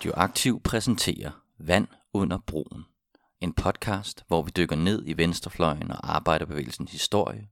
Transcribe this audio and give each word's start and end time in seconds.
Radioaktiv 0.00 0.60
præsenterer 0.62 1.30
Vand 1.58 1.88
under 2.12 2.38
broen. 2.46 2.84
En 3.40 3.52
podcast, 3.52 4.24
hvor 4.28 4.42
vi 4.42 4.50
dykker 4.56 4.76
ned 4.76 5.02
i 5.06 5.16
venstrefløjen 5.16 5.90
og 5.90 6.16
arbejderbevægelsens 6.16 6.92
historie, 6.92 7.48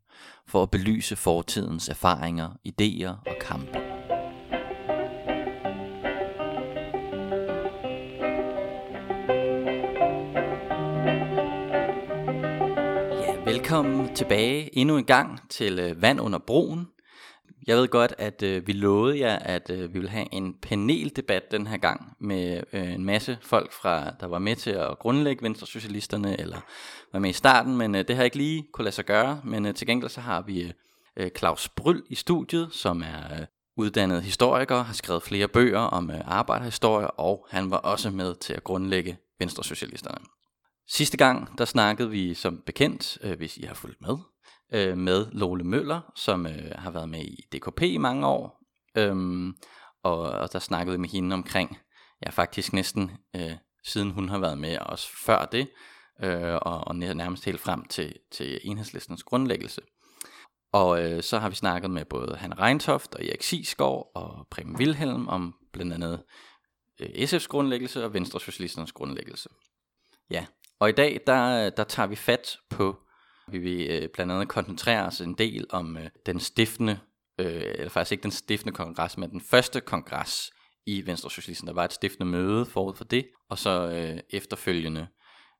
for 0.46 0.62
at 0.62 0.70
belyse 0.70 1.16
fortidens 1.16 1.88
erfaringer, 1.88 2.48
idéer 2.68 3.08
og 3.08 3.36
kampe. 3.40 3.78
Ja, 13.22 13.44
velkommen 13.44 14.14
tilbage 14.14 14.78
endnu 14.78 14.96
en 14.96 15.04
gang 15.04 15.50
til 15.50 15.78
øh, 15.78 16.02
Vand 16.02 16.20
under 16.20 16.38
broen. 16.38 16.88
Jeg 17.68 17.76
ved 17.76 17.88
godt, 17.88 18.14
at 18.18 18.42
øh, 18.42 18.66
vi 18.66 18.72
lovede 18.72 19.18
jer, 19.18 19.38
at 19.38 19.70
øh, 19.70 19.80
vi 19.80 19.86
ville 19.92 20.08
have 20.08 20.34
en 20.34 20.54
paneldebat 20.62 21.50
den 21.50 21.66
her 21.66 21.76
gang 21.76 22.16
med 22.20 22.62
øh, 22.72 22.92
en 22.92 23.04
masse 23.04 23.38
folk, 23.42 23.72
fra 23.72 24.10
der 24.20 24.26
var 24.26 24.38
med 24.38 24.56
til 24.56 24.70
at 24.70 24.98
grundlægge 24.98 25.42
Venstresocialisterne, 25.42 26.40
eller 26.40 26.60
var 27.12 27.18
med 27.18 27.30
i 27.30 27.32
starten, 27.32 27.76
men 27.76 27.94
øh, 27.94 28.08
det 28.08 28.16
har 28.16 28.24
ikke 28.24 28.36
lige 28.36 28.66
kunne 28.72 28.84
lade 28.84 28.94
sig 28.94 29.04
gøre. 29.04 29.40
Men 29.44 29.66
øh, 29.66 29.74
til 29.74 29.86
gengæld 29.86 30.10
så 30.10 30.20
har 30.20 30.42
vi 30.42 30.62
øh, 30.62 30.70
øh 31.16 31.30
Claus 31.38 31.68
Bryl 31.68 32.02
i 32.08 32.14
studiet, 32.14 32.68
som 32.72 33.02
er 33.02 33.40
øh, 33.40 33.46
uddannet 33.76 34.22
historiker, 34.22 34.82
har 34.82 34.94
skrevet 34.94 35.22
flere 35.22 35.48
bøger 35.48 35.80
om 35.80 36.10
øh, 36.10 36.20
arbejderhistorie, 36.24 37.10
og 37.10 37.46
han 37.50 37.70
var 37.70 37.76
også 37.76 38.10
med 38.10 38.34
til 38.34 38.52
at 38.54 38.64
grundlægge 38.64 39.16
Venstresocialisterne. 39.38 40.24
Sidste 40.88 41.16
gang, 41.16 41.58
der 41.58 41.64
snakkede 41.64 42.10
vi 42.10 42.34
som 42.34 42.62
bekendt, 42.66 43.18
øh, 43.22 43.36
hvis 43.36 43.56
I 43.56 43.62
har 43.62 43.74
fulgt 43.74 44.00
med, 44.00 44.16
øh, 44.72 44.98
med 44.98 45.26
Lole 45.32 45.64
Møller, 45.64 46.00
som 46.14 46.46
øh, 46.46 46.72
har 46.74 46.90
været 46.90 47.08
med 47.08 47.24
i 47.24 47.44
DKP 47.52 47.82
i 47.82 47.98
mange 47.98 48.26
år. 48.26 48.62
Øhm, 48.96 49.54
og, 50.02 50.20
og 50.20 50.52
der 50.52 50.58
snakkede 50.58 50.96
vi 50.96 51.00
med 51.00 51.08
hende 51.08 51.34
omkring, 51.34 51.78
ja 52.24 52.30
faktisk 52.30 52.72
næsten 52.72 53.10
øh, 53.36 53.52
siden 53.84 54.10
hun 54.10 54.28
har 54.28 54.38
været 54.38 54.58
med, 54.58 54.78
os 54.80 55.08
før 55.26 55.44
det, 55.44 55.68
øh, 56.22 56.54
og, 56.54 56.88
og 56.88 56.96
nærmest 56.96 57.44
helt 57.44 57.60
frem 57.60 57.84
til, 57.84 58.14
til 58.32 58.60
enhedslistens 58.62 59.22
grundlæggelse. 59.22 59.80
Og 60.72 61.04
øh, 61.04 61.22
så 61.22 61.38
har 61.38 61.48
vi 61.48 61.54
snakket 61.54 61.90
med 61.90 62.04
både 62.04 62.36
Han 62.36 62.60
Reintoft 62.60 63.14
og 63.14 63.24
Erik 63.24 63.42
Sisgaard 63.42 64.10
og 64.14 64.46
Preben 64.50 64.76
Wilhelm 64.76 65.28
om 65.28 65.54
blandt 65.72 65.92
andet 65.92 66.22
øh, 67.00 67.08
SF's 67.08 67.46
grundlæggelse 67.46 68.04
og 68.04 68.14
Venstre 68.14 68.40
Socialisternes 68.40 68.92
grundlæggelse. 68.92 69.48
Ja, 70.30 70.46
og 70.78 70.88
i 70.88 70.92
dag 70.92 71.20
der, 71.26 71.66
øh, 71.66 71.72
der 71.76 71.84
tager 71.84 72.06
vi 72.06 72.16
fat 72.16 72.58
på 72.70 72.96
vi 73.52 73.58
vil 73.58 73.90
øh, 73.90 74.08
blandt 74.14 74.32
andet 74.32 74.48
koncentrere 74.48 75.06
os 75.06 75.20
en 75.20 75.34
del 75.34 75.66
om 75.70 75.96
øh, 75.96 76.06
den 76.26 76.40
stiftende, 76.40 76.98
øh, 77.38 77.62
eller 77.64 77.88
faktisk 77.88 78.12
ikke 78.12 78.22
den 78.22 78.30
stiftende 78.30 78.74
kongres, 78.74 79.16
men 79.16 79.30
den 79.30 79.40
første 79.40 79.80
kongres 79.80 80.50
i 80.86 81.06
Venstre 81.06 81.30
Socialisten. 81.30 81.68
Der 81.68 81.74
var 81.74 81.84
et 81.84 81.92
stiftende 81.92 82.26
møde 82.30 82.66
forud 82.66 82.94
for 82.94 83.04
det, 83.04 83.28
og 83.50 83.58
så 83.58 83.88
øh, 83.90 84.20
efterfølgende, 84.30 85.06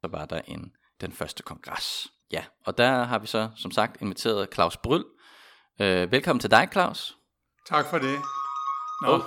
så 0.01 0.07
var 0.07 0.25
der 0.25 0.41
en 0.47 0.71
den 1.01 1.11
første 1.11 1.43
kongres. 1.43 2.07
Ja, 2.31 2.43
og 2.65 2.77
der 2.77 3.03
har 3.03 3.19
vi 3.19 3.27
så 3.27 3.49
som 3.55 3.71
sagt 3.71 4.01
inviteret 4.01 4.47
Claus 4.53 4.77
Bryl. 4.77 5.03
Øh, 5.81 6.11
velkommen 6.11 6.39
til 6.39 6.51
dig, 6.51 6.67
Claus. 6.71 7.17
Tak 7.69 7.85
for 7.89 7.97
det. 7.97 8.17
Nå. 9.01 9.13
Oh, 9.13 9.21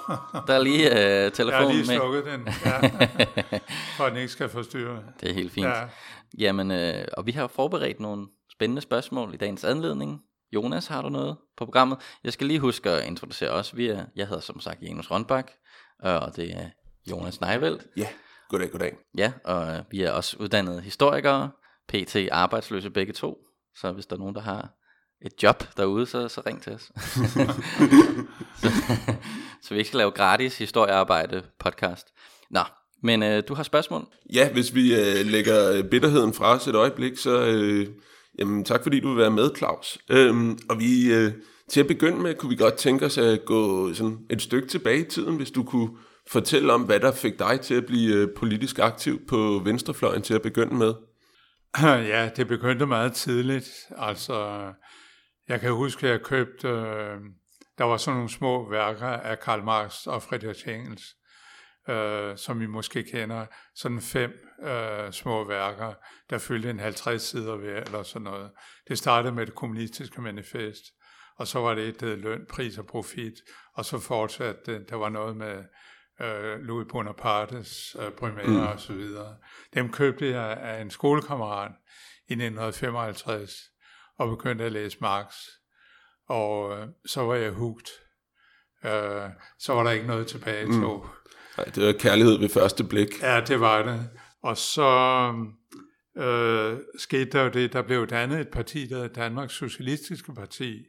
der 0.47 0.55
er 0.55 0.63
lige 0.63 0.91
øh, 1.25 1.33
telefonen 1.33 1.47
Jeg 1.51 1.59
har 1.59 1.73
lige 1.73 1.87
med. 1.87 1.97
slukket 1.97 2.25
den, 2.25 2.49
ja, 2.65 3.59
for 3.97 4.05
at 4.05 4.13
den 4.13 4.19
ikke 4.21 4.33
skal 4.33 4.49
forstyrre. 4.49 5.03
Det 5.21 5.31
er 5.31 5.35
helt 5.35 5.53
fint. 5.53 5.67
Ja. 5.67 5.89
Jamen, 6.39 6.71
øh, 6.71 7.05
og 7.17 7.27
vi 7.27 7.33
har 7.33 7.47
forberedt 7.47 8.01
nogle 8.01 8.27
spændende 8.53 8.83
spørgsmål 8.83 9.35
i 9.35 9.37
dagens 9.37 9.65
anledning. 9.65 10.21
Jonas, 10.53 10.87
har 10.87 11.03
du 11.03 11.09
noget 11.09 11.37
på 11.57 11.65
programmet? 11.65 11.99
Jeg 12.25 12.33
skal 12.33 12.47
lige 12.47 12.61
huske 12.61 12.91
at 12.91 13.07
introducere 13.07 13.51
os. 13.51 13.77
Vi 13.77 13.89
er, 13.89 14.05
jeg 14.17 14.27
hedder 14.27 14.41
som 14.41 14.61
sagt 14.61 14.83
Janus 14.83 15.11
Rønbak, 15.11 15.51
og 15.99 16.37
det 16.37 16.53
er 16.53 16.69
Jonas 17.11 17.41
Neivelt. 17.41 17.87
Ja, 17.97 18.09
goddag, 18.49 18.71
goddag. 18.71 18.97
Ja, 19.17 19.33
og 19.45 19.75
øh, 19.75 19.83
vi 19.91 20.03
er 20.03 20.11
også 20.11 20.37
uddannede 20.41 20.81
historikere, 20.81 21.51
PT 21.89 22.17
arbejdsløse 22.33 22.91
begge 22.91 23.13
to. 23.13 23.39
Så 23.77 23.93
hvis 23.93 24.07
der 24.07 24.17
er 24.17 24.21
nogen, 24.21 24.35
der 24.35 24.41
har 24.41 24.69
et 25.27 25.43
job 25.43 25.65
derude, 25.77 26.07
så, 26.07 26.29
så 26.29 26.43
ring 26.47 26.63
til 26.63 26.73
os. 26.73 26.83
så, 28.61 28.69
så 29.63 29.75
vi 29.75 29.79
ikke 29.79 29.89
skal 29.89 29.99
lave 29.99 30.11
gratis 30.11 30.59
historiearbejde 30.59 31.43
podcast. 31.59 32.07
Nå, 32.51 32.61
men 33.03 33.23
øh, 33.23 33.43
du 33.49 33.55
har 33.55 33.63
spørgsmål? 33.63 34.07
Ja, 34.33 34.53
hvis 34.53 34.75
vi 34.75 34.95
øh, 34.95 35.27
lægger 35.27 35.83
bitterheden 35.91 36.35
fra 36.35 36.55
os 36.55 36.69
et 36.69 36.75
øjeblik, 36.75 37.17
så 37.19 37.47
øh, 37.47 37.87
jamen, 38.39 38.65
tak 38.65 38.83
fordi 38.83 39.01
du 39.01 39.09
vil 39.09 39.19
være 39.19 39.31
med, 39.31 39.51
Claus. 39.57 39.99
Øhm, 40.11 40.59
og 40.71 40.81
vi 40.81 41.15
øh, 41.15 41.33
til 41.71 41.81
at 41.81 41.87
begynde 41.87 42.23
med, 42.23 42.35
kunne 42.35 42.51
vi 42.51 42.57
godt 42.57 42.75
tænke 42.75 43.07
os 43.07 43.19
at 43.19 43.45
gå 43.45 43.93
sådan 43.95 44.19
et 44.31 44.43
stykke 44.43 44.69
tilbage 44.69 45.07
i 45.07 45.09
tiden, 45.11 45.37
hvis 45.37 45.51
du 45.51 45.63
kunne 45.63 45.91
fortælle 46.29 46.73
om, 46.73 46.83
hvad 46.83 47.01
der 47.01 47.13
fik 47.13 47.39
dig 47.39 47.61
til 47.61 47.75
at 47.75 47.87
blive 47.87 48.15
øh, 48.15 48.29
politisk 48.37 48.79
aktiv 48.79 49.27
på 49.27 49.61
venstrefløjen 49.65 50.23
til 50.23 50.35
at 50.35 50.43
begynde 50.43 50.75
med. 50.75 50.95
Ja, 52.13 52.31
det 52.37 52.49
begyndte 52.49 52.87
meget 52.87 53.13
tidligt. 53.13 53.69
Altså, 53.97 54.63
jeg 55.49 55.61
kan 55.61 55.73
huske, 55.73 56.07
at 56.07 56.13
jeg 56.13 56.21
købte, 56.21 56.69
øh, 56.69 57.17
der 57.79 57.85
var 57.85 57.97
sådan 57.97 58.17
nogle 58.17 58.31
små 58.31 58.71
værker 58.71 59.07
af 59.07 59.41
Karl 59.41 59.65
Marx 59.65 60.07
og 60.07 60.23
Friedrich 60.23 60.69
Engels, 60.69 61.03
øh, 61.89 62.37
som 62.37 62.63
I 62.63 62.67
måske 62.67 63.03
kender, 63.03 63.47
sådan 63.75 64.01
fem 64.01 64.33
øh, 64.63 65.13
små 65.13 65.45
værker, 65.45 65.95
der 66.31 66.39
fyldte 66.39 66.71
en 66.71 66.81
50 66.81 67.23
sider 67.23 67.57
hver, 67.57 67.81
eller 67.81 68.03
sådan 68.03 68.23
noget. 68.23 68.51
Det 68.89 68.99
startede 68.99 69.35
med 69.35 69.47
det 69.47 69.55
kommunistiske 69.55 70.21
manifest, 70.21 70.83
og 71.39 71.47
så 71.47 71.59
var 71.59 71.75
det 71.75 71.89
et 71.89 72.03
øh, 72.03 72.19
løn, 72.19 72.47
pris 72.51 72.79
og 72.79 72.87
profit, 72.87 73.35
og 73.75 73.85
så 73.85 73.99
fortsatte 73.99 74.61
det, 74.67 74.91
der 74.91 74.97
var 74.97 75.09
noget 75.09 75.37
med 75.37 75.65
øh, 76.21 76.61
Louis 76.61 76.87
Bonapartes 76.91 77.97
øh, 78.01 78.11
primære 78.13 78.47
mm. 78.47 78.67
og 78.67 78.81
så 78.81 78.93
videre. 78.93 79.37
Dem 79.75 79.93
købte 79.93 80.29
jeg 80.29 80.57
af 80.57 80.81
en 80.81 80.91
skolekammerat 80.91 81.73
i 82.29 82.33
1955, 82.33 83.53
og 84.19 84.29
begyndte 84.29 84.65
at 84.65 84.73
læse 84.73 84.99
Marx, 85.01 85.35
og 86.29 86.79
øh, 86.79 86.89
så 87.07 87.23
var 87.23 87.35
jeg 87.35 87.51
hugt. 87.51 87.91
Øh, 88.85 89.31
så 89.59 89.75
var 89.75 89.83
der 89.83 89.91
ikke 89.91 90.07
noget 90.07 90.27
tilbage 90.27 90.67
til. 90.67 90.81
Mm. 90.81 91.01
Ej, 91.59 91.65
det 91.65 91.87
var 91.87 91.93
kærlighed 91.93 92.39
ved 92.39 92.49
første 92.49 92.85
blik. 92.85 93.23
Ja, 93.23 93.41
det 93.41 93.61
var 93.61 93.83
det. 93.83 94.11
Og 94.43 94.57
så 94.57 94.91
øh, 96.17 96.79
skete 96.99 97.31
der 97.31 97.43
jo 97.43 97.49
det, 97.49 97.73
der 97.73 97.83
blev 97.83 98.07
dannet 98.07 98.41
et 98.41 98.49
parti, 98.49 98.87
der 98.87 98.95
hedder 98.95 99.09
Danmarks 99.09 99.55
Socialistiske 99.55 100.35
Parti. 100.35 100.85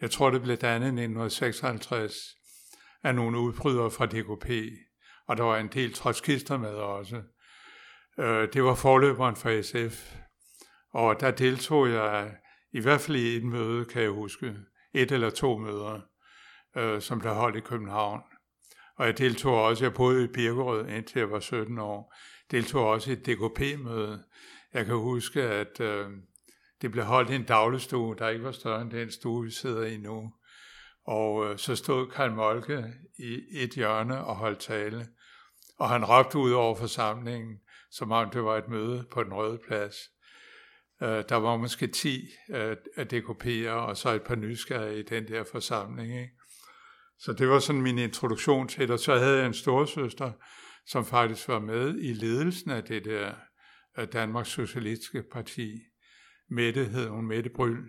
Jeg 0.00 0.10
tror, 0.10 0.30
det 0.30 0.42
blev 0.42 0.56
dannet 0.56 0.86
i 0.86 0.88
1956 0.88 2.14
af 3.04 3.14
nogle 3.14 3.38
udbrydere 3.38 3.90
fra 3.90 4.06
DKP, 4.06 4.50
og 5.28 5.36
der 5.36 5.42
var 5.42 5.58
en 5.58 5.68
del 5.68 5.92
trotskister 5.92 6.58
med 6.58 6.70
også. 6.70 7.22
Øh, 8.18 8.48
det 8.52 8.64
var 8.64 8.74
forløberen 8.74 9.36
for 9.36 9.62
SF, 9.62 10.14
og 10.94 11.20
der 11.20 11.30
deltog 11.30 11.88
jeg 11.88 12.34
i 12.72 12.80
hvert 12.80 13.00
fald 13.00 13.16
i 13.16 13.36
et 13.36 13.44
møde, 13.44 13.84
kan 13.84 14.02
jeg 14.02 14.10
huske, 14.10 14.54
et 14.94 15.12
eller 15.12 15.30
to 15.30 15.58
møder, 15.58 16.00
øh, 16.76 17.00
som 17.00 17.20
der 17.20 17.32
holdt 17.32 17.56
i 17.56 17.60
København. 17.60 18.20
Og 18.96 19.06
jeg 19.06 19.18
deltog 19.18 19.62
også, 19.62 19.84
jeg 19.84 19.94
boede 19.94 20.24
i 20.24 20.26
Birkerød 20.26 20.88
indtil 20.88 21.18
jeg 21.18 21.30
var 21.30 21.40
17 21.40 21.78
år, 21.78 22.14
deltog 22.50 22.88
også 22.88 23.10
i 23.10 23.12
et 23.12 23.26
DKP-møde. 23.26 24.24
Jeg 24.74 24.86
kan 24.86 24.94
huske, 24.94 25.42
at 25.42 25.80
øh, 25.80 26.10
det 26.82 26.92
blev 26.92 27.04
holdt 27.04 27.30
i 27.30 27.34
en 27.34 27.44
dagligstue, 27.44 28.16
der 28.18 28.28
ikke 28.28 28.44
var 28.44 28.52
større 28.52 28.82
end 28.82 28.90
den 28.90 29.10
stue, 29.10 29.44
vi 29.44 29.50
sidder 29.50 29.84
i 29.86 29.96
nu. 29.96 30.32
Og 31.06 31.46
øh, 31.46 31.58
så 31.58 31.76
stod 31.76 32.10
Karl 32.10 32.32
Molke 32.32 32.84
i 33.18 33.40
et 33.50 33.70
hjørne 33.70 34.24
og 34.24 34.36
holdt 34.36 34.58
tale. 34.58 35.08
Og 35.78 35.88
han 35.88 36.04
råbte 36.04 36.38
ud 36.38 36.52
over 36.52 36.74
forsamlingen, 36.74 37.60
som 37.90 38.12
om 38.12 38.30
det 38.30 38.44
var 38.44 38.56
et 38.56 38.68
møde 38.68 39.06
på 39.10 39.24
den 39.24 39.32
røde 39.32 39.58
plads. 39.66 39.96
Øh, 41.02 41.24
der 41.28 41.36
var 41.36 41.56
måske 41.56 41.86
10 41.86 42.28
øh, 42.50 42.76
DKP'ere, 42.98 43.70
og 43.70 43.96
så 43.96 44.10
et 44.10 44.22
par 44.22 44.34
nysgerrige 44.34 44.98
i 44.98 45.02
den 45.02 45.28
der 45.28 45.44
forsamling. 45.44 46.20
Ikke? 46.20 46.34
Så 47.24 47.32
det 47.32 47.48
var 47.48 47.58
sådan 47.58 47.82
min 47.82 47.98
introduktion 47.98 48.68
til 48.68 48.80
det. 48.80 48.90
Og 48.90 48.98
så 48.98 49.18
havde 49.18 49.38
jeg 49.38 49.46
en 49.46 49.54
storsøster, 49.54 50.32
som 50.86 51.04
faktisk 51.04 51.48
var 51.48 51.58
med 51.58 51.98
i 51.98 52.12
ledelsen 52.12 52.70
af 52.70 52.84
det 52.84 53.04
der 53.04 53.34
Danmarks 54.12 54.48
Socialistiske 54.48 55.22
Parti. 55.32 55.80
Mette 56.50 56.84
hed 56.84 57.08
hun, 57.08 57.26
Mette 57.26 57.50
Bryl, 57.50 57.84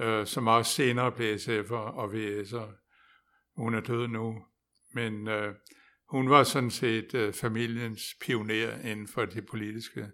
øh, 0.00 0.26
som 0.26 0.46
også 0.46 0.72
senere 0.72 1.12
blev 1.12 1.34
SF'er 1.34 1.74
og 1.74 2.12
VS'er. 2.12 2.82
Hun 3.56 3.74
er 3.74 3.80
død 3.80 4.08
nu. 4.08 4.44
Men 4.94 5.28
øh, 5.28 5.54
hun 6.08 6.30
var 6.30 6.42
sådan 6.42 6.70
set 6.70 7.14
øh, 7.14 7.32
familiens 7.32 8.02
pioner 8.20 8.78
inden 8.84 9.08
for 9.08 9.24
det 9.24 9.46
politiske, 9.46 10.10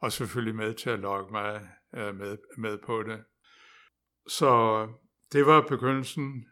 og 0.00 0.12
selvfølgelig 0.12 0.54
med 0.54 0.74
til 0.74 0.90
at 0.90 0.98
lokke 0.98 1.32
mig 1.32 1.68
øh, 1.94 2.14
med, 2.14 2.36
med 2.58 2.78
på 2.86 3.02
det. 3.02 3.24
Så 4.28 4.86
det 5.32 5.46
var 5.46 5.66
begyndelsen, 5.68 6.44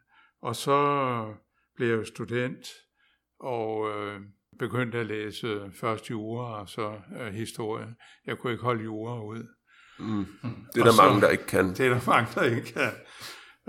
og 0.42 0.56
så 0.56 1.34
blev 1.76 1.96
jeg 1.96 2.06
student, 2.06 2.68
og 3.40 3.90
øh, 3.90 4.20
begyndte 4.58 4.98
at 4.98 5.06
læse 5.06 5.70
først 5.74 6.10
jura 6.10 6.60
og 6.60 6.68
så 6.68 7.00
øh, 7.20 7.34
historie. 7.34 7.94
Jeg 8.26 8.38
kunne 8.38 8.52
ikke 8.52 8.64
holde 8.64 8.84
jura 8.84 9.24
ud. 9.24 9.46
Mm. 9.98 10.26
Det 10.74 10.80
er 10.80 10.84
der 10.84 10.92
så, 10.92 11.02
mange, 11.02 11.20
der 11.20 11.28
ikke 11.28 11.46
kan. 11.46 11.68
Det 11.68 11.80
er 11.80 11.88
der 11.88 12.00
mange, 12.06 12.30
der 12.34 12.42
ikke 12.56 12.72
kan, 12.72 12.92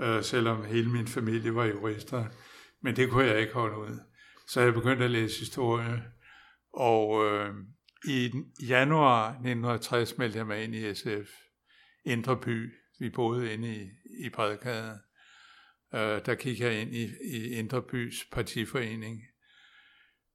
øh, 0.00 0.22
selvom 0.22 0.64
hele 0.64 0.90
min 0.90 1.06
familie 1.06 1.54
var 1.54 1.64
jurister. 1.64 2.24
Men 2.82 2.96
det 2.96 3.10
kunne 3.10 3.24
jeg 3.24 3.40
ikke 3.40 3.54
holde 3.54 3.78
ud. 3.78 3.98
Så 4.48 4.60
jeg 4.60 4.74
begyndte 4.74 5.04
at 5.04 5.10
læse 5.10 5.38
historie, 5.38 6.02
Og 6.72 7.24
øh, 7.26 7.54
i 8.04 8.30
januar 8.68 9.28
1960 9.28 10.18
meldte 10.18 10.38
jeg 10.38 10.46
mig 10.46 10.64
ind 10.64 10.74
i 10.74 10.94
SF, 10.94 11.30
Indre 12.04 12.36
By. 12.36 12.72
Vi 12.98 13.10
boede 13.10 13.54
inde 13.54 13.74
i, 13.76 13.88
i 14.26 14.28
Bredgade. 14.34 14.98
Øh, 15.94 16.20
der 16.26 16.34
gik 16.34 16.60
jeg 16.60 16.80
ind 16.80 16.94
i, 16.94 17.10
i 17.24 17.52
Indre 17.52 17.82
Bys 17.82 18.24
partiforening. 18.32 19.22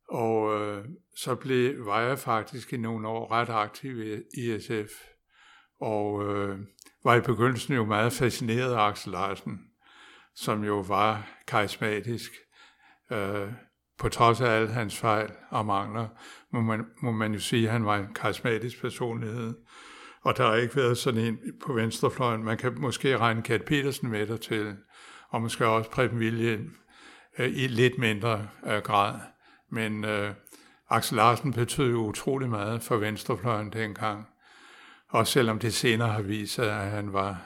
Og 0.10 0.62
øh, 0.62 0.86
så 1.16 1.36
blev, 1.36 1.86
var 1.86 2.02
jeg 2.02 2.20
faktisk 2.20 2.74
i 2.74 2.78
nogle 2.78 3.08
år 3.08 3.32
ret 3.32 3.50
aktiv 3.50 4.02
i, 4.02 4.22
i 4.38 4.60
SF. 4.60 4.92
Og 5.82 6.24
øh, 6.24 6.60
var 7.04 7.16
i 7.16 7.22
begyndelsen 7.22 7.76
jo 7.76 7.86
meget 7.86 8.14
fascineret 8.14 8.74
af 8.74 8.80
Axel 8.80 9.12
Larsen, 9.12 9.60
som 10.36 10.64
jo 10.64 10.80
var 10.80 11.42
karismatisk. 11.48 12.32
Øh, 13.12 13.52
på 13.98 14.10
trods 14.10 14.42
af 14.42 14.48
alle 14.48 14.72
hans 14.72 14.98
fejl 14.98 15.32
og 15.50 15.66
mangler, 15.66 16.08
må 16.52 16.62
man, 16.62 16.86
må 17.02 17.12
man 17.12 17.34
jo 17.34 17.40
sige, 17.40 17.66
at 17.66 17.72
han 17.72 17.86
var 17.86 17.98
en 17.98 18.14
karismatisk 18.14 18.82
personlighed. 18.82 19.54
Og 20.22 20.38
der 20.38 20.48
har 20.48 20.56
ikke 20.56 20.76
været 20.76 20.98
sådan 20.98 21.22
en 21.22 21.40
på 21.66 21.74
venstrefløjen. 21.74 22.44
Man 22.44 22.58
kan 22.58 22.82
måske 22.82 23.18
regne 23.18 23.42
Kat 23.42 23.66
Petersen 23.66 24.10
med 24.10 24.28
der 24.28 24.38
til, 24.38 24.76
og 25.30 25.42
måske 25.42 25.66
også 25.66 25.90
Preben 25.90 26.20
William 26.20 26.76
øh, 27.40 27.50
i 27.50 27.68
lidt 27.68 27.98
mindre 27.98 28.48
øh, 28.68 28.78
grad. 28.78 29.20
Men 29.72 30.06
øh, 30.06 30.34
Axel 30.90 31.16
Larsen 31.16 31.54
betød 31.54 31.92
jo 31.92 32.06
utrolig 32.06 32.50
meget 32.50 32.82
for 32.82 32.98
venstrefløjen 32.98 33.74
dengang. 33.74 34.28
Også 35.10 35.34
selvom 35.34 35.60
det 35.60 35.74
senere 35.74 36.10
har 36.10 36.22
vist 36.22 36.54
sig, 36.54 36.82
at 36.82 36.92
han 36.92 37.14
var 37.14 37.42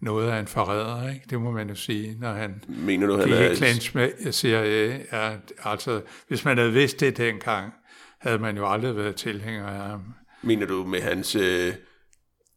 noget 0.00 0.30
af 0.30 0.40
en 0.40 0.46
forræder, 0.46 1.08
ikke? 1.08 1.26
det 1.30 1.40
må 1.40 1.50
man 1.50 1.68
jo 1.68 1.74
sige, 1.74 2.16
når 2.20 2.32
han 2.32 2.64
Mener 2.68 3.06
du, 3.06 3.16
han 3.16 3.24
gik 3.24 3.36
er... 3.36 3.50
i 3.50 3.56
clinch 3.56 3.96
med 3.96 4.32
CIA. 4.32 4.98
Ja, 5.12 5.36
altså, 5.64 6.02
hvis 6.28 6.44
man 6.44 6.58
havde 6.58 6.72
vidst 6.72 7.00
det 7.00 7.16
dengang, 7.16 7.72
havde 8.20 8.38
man 8.38 8.56
jo 8.56 8.72
aldrig 8.72 8.96
været 8.96 9.16
tilhænger 9.16 9.66
af 9.66 9.90
ham. 9.90 10.00
Mener 10.42 10.66
du 10.66 10.84
med 10.84 11.00
hans 11.00 11.36
øh, 11.36 11.72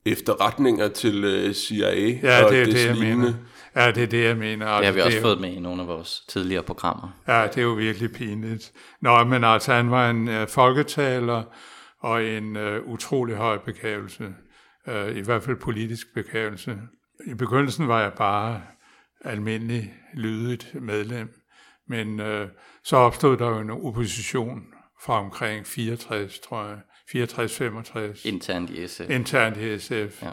efterretninger 0.05 0.87
til 0.87 1.23
øh, 1.23 1.53
CIA? 1.53 2.19
Ja, 2.23 2.43
og 2.43 2.51
det 2.51 2.61
er 2.61 2.65
det, 2.65 2.85
jeg 2.85 2.95
mener. 2.95 3.33
Ja, 3.75 3.91
det 3.91 4.03
er 4.03 4.07
det, 4.07 4.23
jeg 4.23 4.37
mener. 4.37 4.65
Det 4.77 4.85
har 4.85 4.91
vi 4.93 4.99
Altså, 4.99 5.05
også 5.05 5.17
er 5.17 5.21
jo- 5.21 5.27
fået 5.27 5.41
med 5.41 5.53
i 5.53 5.59
nogle 5.59 5.81
af 5.81 5.87
vores 5.87 6.21
tidligere 6.27 6.63
programmer. 6.63 7.21
Ja, 7.27 7.47
det 7.47 7.57
er 7.57 7.61
jo 7.61 7.73
virkelig 7.73 8.11
pinligt. 8.11 8.71
Nå, 9.01 9.23
men 9.23 9.43
altså, 9.43 9.73
han 9.73 9.91
var 9.91 10.09
en 10.09 10.27
uh, 10.27 10.47
folketaler 10.47 11.43
og 11.99 12.23
en 12.23 12.55
uh, 12.57 12.77
utrolig 12.85 13.35
høj 13.35 13.57
begævelse. 13.57 14.33
Uh, 14.87 15.17
I 15.17 15.21
hvert 15.21 15.43
fald 15.43 15.55
politisk 15.55 16.07
begævelse. 16.13 16.77
I 17.27 17.33
begyndelsen 17.33 17.87
var 17.87 18.01
jeg 18.01 18.13
bare 18.13 18.61
almindelig 19.25 19.93
lydigt 20.13 20.75
medlem, 20.81 21.33
men 21.87 22.19
uh, 22.19 22.47
så 22.83 22.95
opstod 22.97 23.37
der 23.37 23.49
jo 23.49 23.59
en 23.59 23.69
opposition 23.69 24.61
fra 25.03 25.19
omkring 25.19 25.67
64, 25.67 26.39
tror 26.39 26.65
jeg, 26.65 26.77
64-65 27.15 28.27
Internt 28.27 28.69
i 28.69 28.87
SF. 28.87 29.09
internt 29.09 29.57
i 29.57 29.79
SF, 29.79 30.23
ja. 30.23 30.31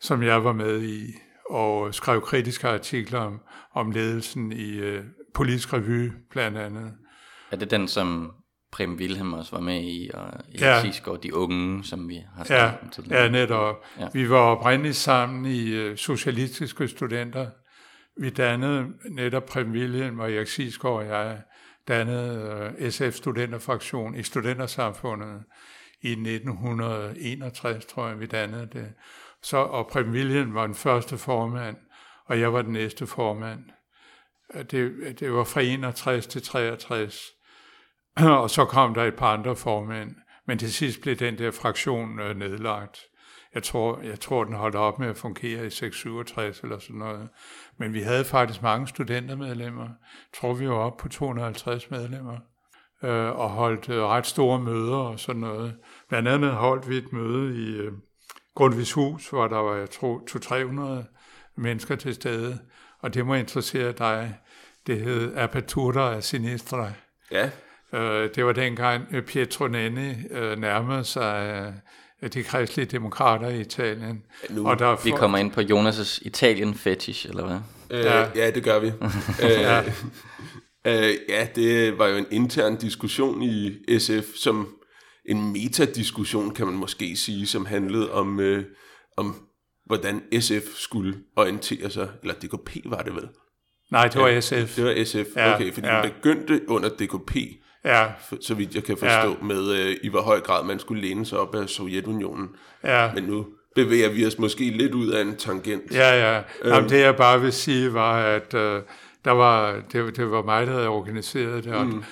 som 0.00 0.22
jeg 0.22 0.44
var 0.44 0.52
med 0.52 0.82
i, 0.82 1.06
og 1.50 1.94
skrev 1.94 2.20
kritiske 2.20 2.68
artikler 2.68 3.18
om, 3.20 3.40
om 3.74 3.90
ledelsen 3.90 4.52
i 4.52 4.70
øh, 4.78 5.04
Politisk 5.34 5.72
Revy 5.72 6.10
blandt 6.30 6.58
andet. 6.58 6.92
Er 7.50 7.56
det 7.56 7.70
den, 7.70 7.88
som 7.88 8.32
Prem 8.72 8.94
Wilhelm 8.96 9.32
også 9.32 9.56
var 9.56 9.60
med 9.62 9.82
i, 9.82 10.10
og 10.14 10.22
Erik 10.22 10.60
Ja. 10.60 10.80
Sigsgaard, 10.82 11.20
de 11.20 11.34
unge, 11.34 11.84
som 11.84 12.08
vi 12.08 12.14
har 12.14 12.38
Ja, 12.38 12.44
snakket 12.44 12.80
om 12.82 12.88
tidligere? 12.90 13.22
ja 13.22 13.28
netop. 13.28 13.76
Ja. 13.98 14.02
Ja. 14.02 14.08
Vi 14.12 14.30
var 14.30 14.38
oprindeligt 14.38 14.96
sammen 14.96 15.46
i 15.46 15.68
øh, 15.70 15.96
socialistiske 15.96 16.88
studenter. 16.88 17.50
Vi 18.20 18.30
dannede 18.30 18.86
netop 19.10 19.46
Prem 19.46 19.70
William 19.72 20.18
og 20.18 20.32
Erik 20.32 20.46
Sigsgaard 20.48 20.94
og 20.94 21.06
jeg 21.06 21.38
dannede 21.88 22.72
øh, 22.78 22.90
SF 22.90 23.12
Studenterfraktion 23.16 24.14
i 24.14 24.22
Studentersamfundet 24.22 25.42
i 26.02 26.10
1961, 26.10 27.86
tror 27.86 28.08
jeg, 28.08 28.20
vi 28.20 28.26
dannede 28.26 28.68
det. 28.72 28.92
Så, 29.42 29.56
og 29.56 29.86
Preben 29.86 30.12
Wilhelm 30.12 30.54
var 30.54 30.66
den 30.66 30.74
første 30.74 31.18
formand, 31.18 31.76
og 32.26 32.40
jeg 32.40 32.52
var 32.52 32.62
den 32.62 32.72
næste 32.72 33.06
formand. 33.06 33.64
Det, 34.70 35.16
det 35.20 35.32
var 35.32 35.44
fra 35.44 35.60
61 35.60 36.26
til 36.26 36.42
63, 36.42 37.30
og 38.16 38.50
så 38.50 38.64
kom 38.64 38.94
der 38.94 39.04
et 39.04 39.16
par 39.16 39.32
andre 39.32 39.56
formænd, 39.56 40.14
men 40.46 40.58
til 40.58 40.72
sidst 40.72 41.00
blev 41.00 41.16
den 41.16 41.38
der 41.38 41.50
fraktion 41.50 42.20
øh, 42.20 42.36
nedlagt. 42.36 42.98
Jeg 43.54 43.62
tror, 43.62 44.00
jeg 44.00 44.20
tror, 44.20 44.44
den 44.44 44.54
holdt 44.54 44.76
op 44.76 44.98
med 44.98 45.08
at 45.08 45.16
fungere 45.16 45.66
i 45.66 45.70
667 45.70 46.60
eller 46.60 46.78
sådan 46.78 46.96
noget. 46.96 47.28
Men 47.78 47.94
vi 47.94 48.00
havde 48.00 48.24
faktisk 48.24 48.62
mange 48.62 48.86
studentermedlemmer. 48.86 49.84
Jeg 49.84 50.34
tror, 50.34 50.54
vi 50.54 50.68
var 50.68 50.74
oppe 50.74 51.02
på 51.02 51.08
250 51.08 51.90
medlemmer 51.90 52.38
øh, 53.02 53.38
og 53.38 53.50
holdt 53.50 53.88
øh, 53.88 54.02
ret 54.02 54.26
store 54.26 54.60
møder 54.60 54.96
og 54.96 55.20
sådan 55.20 55.40
noget. 55.40 55.76
Blandt 56.08 56.28
andet 56.28 56.50
holdt 56.50 56.88
vi 56.88 56.96
et 56.96 57.12
møde 57.12 57.56
i 57.56 57.76
øh, 57.76 57.92
Grundtvigs 58.60 58.92
hus, 58.92 59.28
hvor 59.28 59.48
der 59.48 59.56
var, 59.58 59.76
jeg 59.76 59.90
tror, 59.90 60.22
200-300 60.30 61.60
mennesker 61.60 61.96
til 61.96 62.14
stede. 62.14 62.58
Og 63.00 63.14
det 63.14 63.26
må 63.26 63.34
interessere 63.34 63.92
dig. 63.92 64.34
Det 64.86 65.00
hed 65.00 65.32
Apertura 65.36 66.14
a 66.16 66.20
Sinistra. 66.20 66.92
Ja, 67.32 67.50
Øh, 67.94 68.30
det 68.34 68.46
var 68.46 68.52
dengang 68.52 69.04
øh, 69.12 69.22
Pietro 69.22 69.66
Nenni 69.66 70.14
øh, 70.30 70.58
nærmede 70.58 71.04
sig 71.04 71.62
øh, 72.22 72.28
de 72.32 72.42
kristelige 72.42 72.86
demokrater 72.86 73.48
i 73.48 73.60
Italien. 73.60 74.22
nu- 74.50 74.68
og 74.68 74.78
der 74.78 74.96
Vi 75.04 75.10
kommer 75.10 75.38
ind 75.38 75.50
på 75.52 75.60
Jonas' 75.60 76.18
Italien 76.26 76.74
fetish, 76.74 77.28
eller 77.28 77.46
hvad? 77.46 77.58
øh, 77.90 78.04
Ja. 78.04 78.20
ja. 78.20 78.28
ja, 78.36 78.50
det 78.50 78.64
gør 78.64 78.78
vi. 78.78 78.86
øh, 79.44 79.84
øh, 80.84 81.14
ja, 81.28 81.48
det 81.54 81.98
var 81.98 82.06
jo 82.06 82.16
en 82.16 82.26
intern 82.30 82.76
diskussion 82.76 83.42
i 83.42 83.78
SF, 83.98 84.34
som 84.36 84.68
en 85.28 85.52
metadiskussion, 85.52 86.50
kan 86.54 86.66
man 86.66 86.74
måske 86.74 87.16
sige, 87.16 87.46
som 87.46 87.66
handlede 87.66 88.12
om, 88.12 88.40
øh, 88.40 88.64
om 89.16 89.34
hvordan 89.86 90.22
SF 90.40 90.74
skulle 90.74 91.14
orientere 91.36 91.90
sig, 91.90 92.08
eller 92.22 92.34
DKP 92.34 92.70
var 92.84 93.02
det 93.02 93.14
vel? 93.14 93.28
Nej, 93.92 94.08
det 94.08 94.20
var 94.20 94.40
SF. 94.40 94.76
Det 94.76 94.84
var 94.84 95.04
SF, 95.04 95.36
Ja, 95.36 95.54
okay, 95.54 95.72
fordi 95.72 95.86
ja. 95.86 96.02
den 96.02 96.10
begyndte 96.12 96.60
under 96.68 96.88
DKP, 96.88 97.36
Ja, 97.84 98.06
så 98.40 98.54
vidt 98.54 98.74
jeg 98.74 98.84
kan 98.84 98.96
forstå, 98.96 99.28
Ja. 99.40 99.44
med 99.44 99.72
øh, 99.72 99.96
i 100.02 100.08
hvor 100.08 100.20
høj 100.20 100.40
grad 100.40 100.64
man 100.64 100.78
skulle 100.78 101.02
læne 101.02 101.26
sig 101.26 101.38
op 101.38 101.54
af 101.54 101.68
Sovjetunionen. 101.68 102.48
ja. 102.84 103.10
Men 103.14 103.24
nu 103.24 103.46
bevæger 103.74 104.08
vi 104.08 104.26
os 104.26 104.38
måske 104.38 104.64
lidt 104.70 104.94
ud 104.94 105.08
af 105.08 105.22
en 105.22 105.36
tangent. 105.36 105.82
Ja, 105.92 106.34
ja. 106.34 106.42
Jamen, 106.64 106.90
det 106.90 107.00
jeg 107.00 107.16
bare 107.16 107.40
vil 107.40 107.52
sige 107.52 107.94
var, 107.94 108.22
at 108.24 108.54
øh, 108.54 108.82
der 109.24 109.30
var, 109.30 109.80
det, 109.92 110.16
det 110.16 110.30
var 110.30 110.42
mig, 110.42 110.66
der 110.66 110.72
havde 110.72 110.88
organiseret 110.88 111.64
det, 111.64 111.72
og 111.74 111.86
mm 111.86 112.04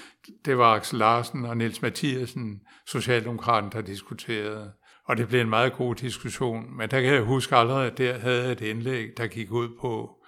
det 0.44 0.58
var 0.58 0.74
Axel 0.74 0.98
Larsen 0.98 1.44
og 1.44 1.56
Niels 1.56 1.82
Mathiasen, 1.82 2.60
Socialdemokraten, 2.86 3.72
der 3.72 3.80
diskuterede. 3.80 4.72
Og 5.04 5.16
det 5.16 5.28
blev 5.28 5.40
en 5.40 5.48
meget 5.48 5.72
god 5.72 5.94
diskussion. 5.94 6.76
Men 6.76 6.90
der 6.90 7.00
kan 7.00 7.14
jeg 7.14 7.22
huske 7.22 7.56
allerede, 7.56 7.86
at 7.86 7.98
der 7.98 8.18
havde 8.18 8.52
et 8.52 8.60
indlæg, 8.60 9.16
der 9.16 9.26
gik 9.26 9.50
ud 9.50 9.68
på, 9.80 10.18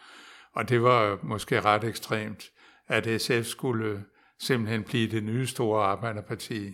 og 0.54 0.68
det 0.68 0.82
var 0.82 1.18
måske 1.22 1.60
ret 1.60 1.84
ekstremt, 1.84 2.44
at 2.88 3.20
SF 3.20 3.44
skulle 3.44 4.04
simpelthen 4.40 4.82
blive 4.82 5.10
det 5.10 5.22
nye 5.22 5.46
store 5.46 5.84
arbejderparti, 5.84 6.72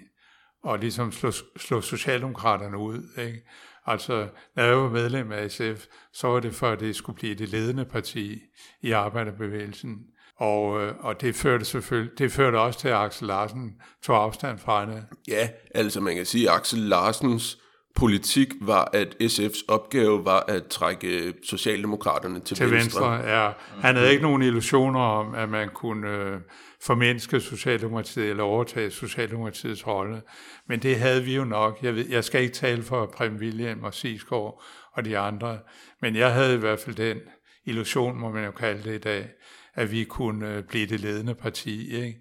og 0.63 0.79
ligesom 0.79 1.13
slå, 1.13 1.31
slå 1.57 1.81
Socialdemokraterne 1.81 2.79
ud. 2.79 3.03
Ikke? 3.19 3.43
Altså, 3.87 4.29
når 4.57 4.63
jeg 4.63 4.77
var 4.77 4.91
medlem 4.91 5.33
af 5.33 5.51
SF, 5.51 5.87
så 6.13 6.29
var 6.29 6.41
det 6.41 6.55
for, 6.55 6.69
at 6.69 6.81
det 6.81 6.97
skulle 6.97 7.17
blive 7.17 7.35
det 7.35 7.49
ledende 7.49 7.85
parti 7.85 8.41
i 8.83 8.91
arbejderbevægelsen. 8.91 10.07
Og, 10.39 10.83
øh, 10.83 10.95
og 11.01 11.21
det 11.21 11.35
førte 11.35 11.65
selvfølgelig, 11.65 12.19
det 12.19 12.33
førte 12.33 12.57
også 12.57 12.79
til, 12.79 12.89
at 12.89 12.95
Axel 12.95 13.27
Larsen 13.27 13.73
tog 14.03 14.23
afstand 14.23 14.59
fra 14.59 14.87
det. 14.87 15.05
Ja, 15.29 15.49
altså 15.75 16.01
man 16.01 16.15
kan 16.15 16.27
sige, 16.27 16.51
at 16.51 16.57
Axel 16.57 16.79
Larsens 16.79 17.59
politik 17.97 18.49
var, 18.61 18.91
at 18.93 19.17
SF's 19.23 19.65
opgave 19.69 20.25
var 20.25 20.45
at 20.49 20.67
trække 20.67 21.35
Socialdemokraterne 21.45 22.41
til, 22.41 22.57
til 22.57 22.71
venstre. 22.71 23.15
Ja. 23.15 23.51
Han 23.81 23.97
havde 23.97 24.11
ikke 24.11 24.23
nogen 24.23 24.43
illusioner 24.43 25.01
om, 25.01 25.35
at 25.35 25.49
man 25.49 25.69
kunne 25.75 26.11
øh, 26.11 26.41
formindske 26.83 27.41
Socialdemokratiet 27.41 28.31
eller 28.31 28.43
overtage 28.43 28.91
Socialdemokratiets 28.91 29.87
rolle. 29.87 30.23
Men 30.69 30.83
det 30.83 30.97
havde 30.97 31.25
vi 31.25 31.37
jo 31.37 31.45
nok. 31.45 31.79
Jeg, 31.83 31.95
ved, 31.95 32.07
jeg 32.09 32.25
skal 32.25 32.43
ikke 32.43 32.55
tale 32.55 32.83
for 32.83 33.07
Prem 33.07 33.37
William 33.37 33.85
og 33.85 33.95
Sigsgaard 33.95 34.63
og 34.93 35.05
de 35.05 35.19
andre, 35.19 35.59
men 36.03 36.17
jeg 36.17 36.33
havde 36.33 36.55
i 36.55 36.59
hvert 36.59 36.81
fald 36.81 36.97
den 36.97 37.19
illusion, 37.65 38.19
må 38.19 38.31
man 38.31 38.45
jo 38.45 38.51
kalde 38.51 38.83
det 38.91 38.95
i 38.95 38.99
dag, 38.99 39.29
at 39.77 39.93
vi 39.93 40.05
kunne 40.05 40.57
øh, 40.57 40.63
blive 40.63 40.87
det 40.87 41.01
ledende 41.01 41.35
parti. 41.35 41.95
Ikke? 41.95 42.21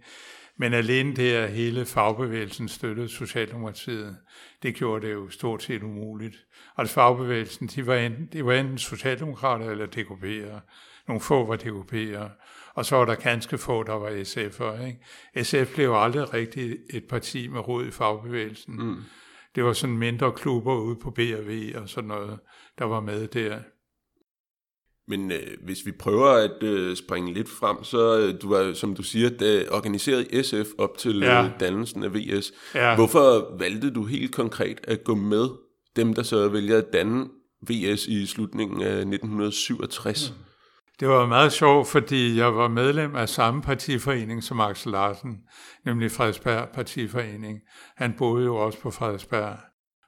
Men 0.58 0.74
alene 0.74 1.16
det, 1.16 1.34
at 1.34 1.52
hele 1.52 1.86
fagbevægelsen 1.86 2.68
støttede 2.68 3.10
Socialdemokratiet, 3.10 4.18
det 4.64 4.76
gjorde 4.76 5.08
det 5.08 5.14
jo 5.14 5.30
stort 5.30 5.64
set 5.64 5.84
umuligt. 5.84 6.36
Altså 6.78 6.94
fagbevægelsen, 6.94 7.68
de 7.68 7.88
var 7.88 7.96
enten, 7.96 8.30
de 8.34 8.46
var 8.46 8.54
enten 8.54 8.78
socialdemokrater 8.78 9.72
eller 9.72 9.86
DKP'ere. 9.86 10.60
Nogle 11.08 11.22
få 11.22 11.46
var 11.46 11.58
DKP'ere. 11.58 12.30
Og 12.74 12.86
så 12.86 12.96
var 12.96 13.06
der 13.06 13.16
ganske 13.16 13.58
få, 13.58 13.84
der 13.84 13.94
var 13.94 14.10
SF'ere. 14.10 14.86
Ikke? 14.86 15.44
SF 15.44 15.74
blev 15.74 15.86
jo 15.86 16.02
aldrig 16.04 16.34
rigtig 16.34 16.78
et 16.90 17.04
parti 17.10 17.48
med 17.48 17.68
rod 17.68 17.86
i 17.86 17.92
fagbevægelsen. 17.92 18.76
Mm. 18.76 19.04
Det 19.56 19.64
var 19.64 19.74
sådan 19.74 19.98
mindre 19.98 20.32
klubber 20.32 20.76
ude 20.76 20.96
på 20.96 21.12
B&V 21.12 21.72
og 21.76 21.90
sådan 21.90 22.08
noget, 22.08 22.40
der 22.80 22.86
var 22.86 23.00
med 23.00 23.28
der. 23.28 23.60
Men 25.08 25.32
øh, 25.32 25.58
hvis 25.64 25.86
vi 25.86 25.92
prøver 25.92 26.28
at 26.28 26.64
øh, 26.64 26.96
springe 26.96 27.34
lidt 27.34 27.50
frem, 27.50 27.84
så 27.84 28.20
øh, 28.20 28.42
du 28.42 28.50
var, 28.50 28.74
som 28.74 28.96
du 28.96 29.04
siger, 29.04 29.30
da, 29.30 29.64
organiseret 29.72 30.46
SF 30.46 30.70
op 30.78 30.98
til 30.98 31.20
ja. 31.20 31.44
Øh, 31.44 31.50
dannelsen 31.60 32.04
af 32.04 32.14
VS. 32.14 32.52
Ja. 32.76 32.96
Hvorfor 32.96 33.58
valgte 33.60 33.92
du 33.92 34.06
helt 34.06 34.36
konkret 34.36 34.80
at 34.84 35.04
gå 35.04 35.16
med 35.16 35.48
dem, 35.96 36.14
der 36.14 36.24
så 36.24 36.48
vælger 36.48 36.78
at 36.78 36.94
danne 36.94 37.28
VS 37.70 38.08
i 38.08 38.26
slutningen 38.26 38.82
af 38.82 38.96
1967? 38.96 40.34
Mm. 40.38 40.44
Det 41.00 41.08
var 41.08 41.26
meget 41.26 41.54
sjovt, 41.54 41.88
fordi 41.88 42.38
jeg 42.38 42.56
var 42.56 42.68
medlem 42.68 43.16
af 43.16 43.30
samme 43.30 43.62
partiforening 43.62 44.44
som 44.44 44.60
Axel 44.60 44.92
Larsen, 44.92 45.38
nemlig 45.86 46.12
Frederiksberg 46.12 46.70
Partiforening. 46.74 47.60
Han 47.98 48.14
boede 48.18 48.46
jo 48.46 48.56
også 48.56 48.80
på 48.80 48.92
Frederiksberg. 48.92 49.58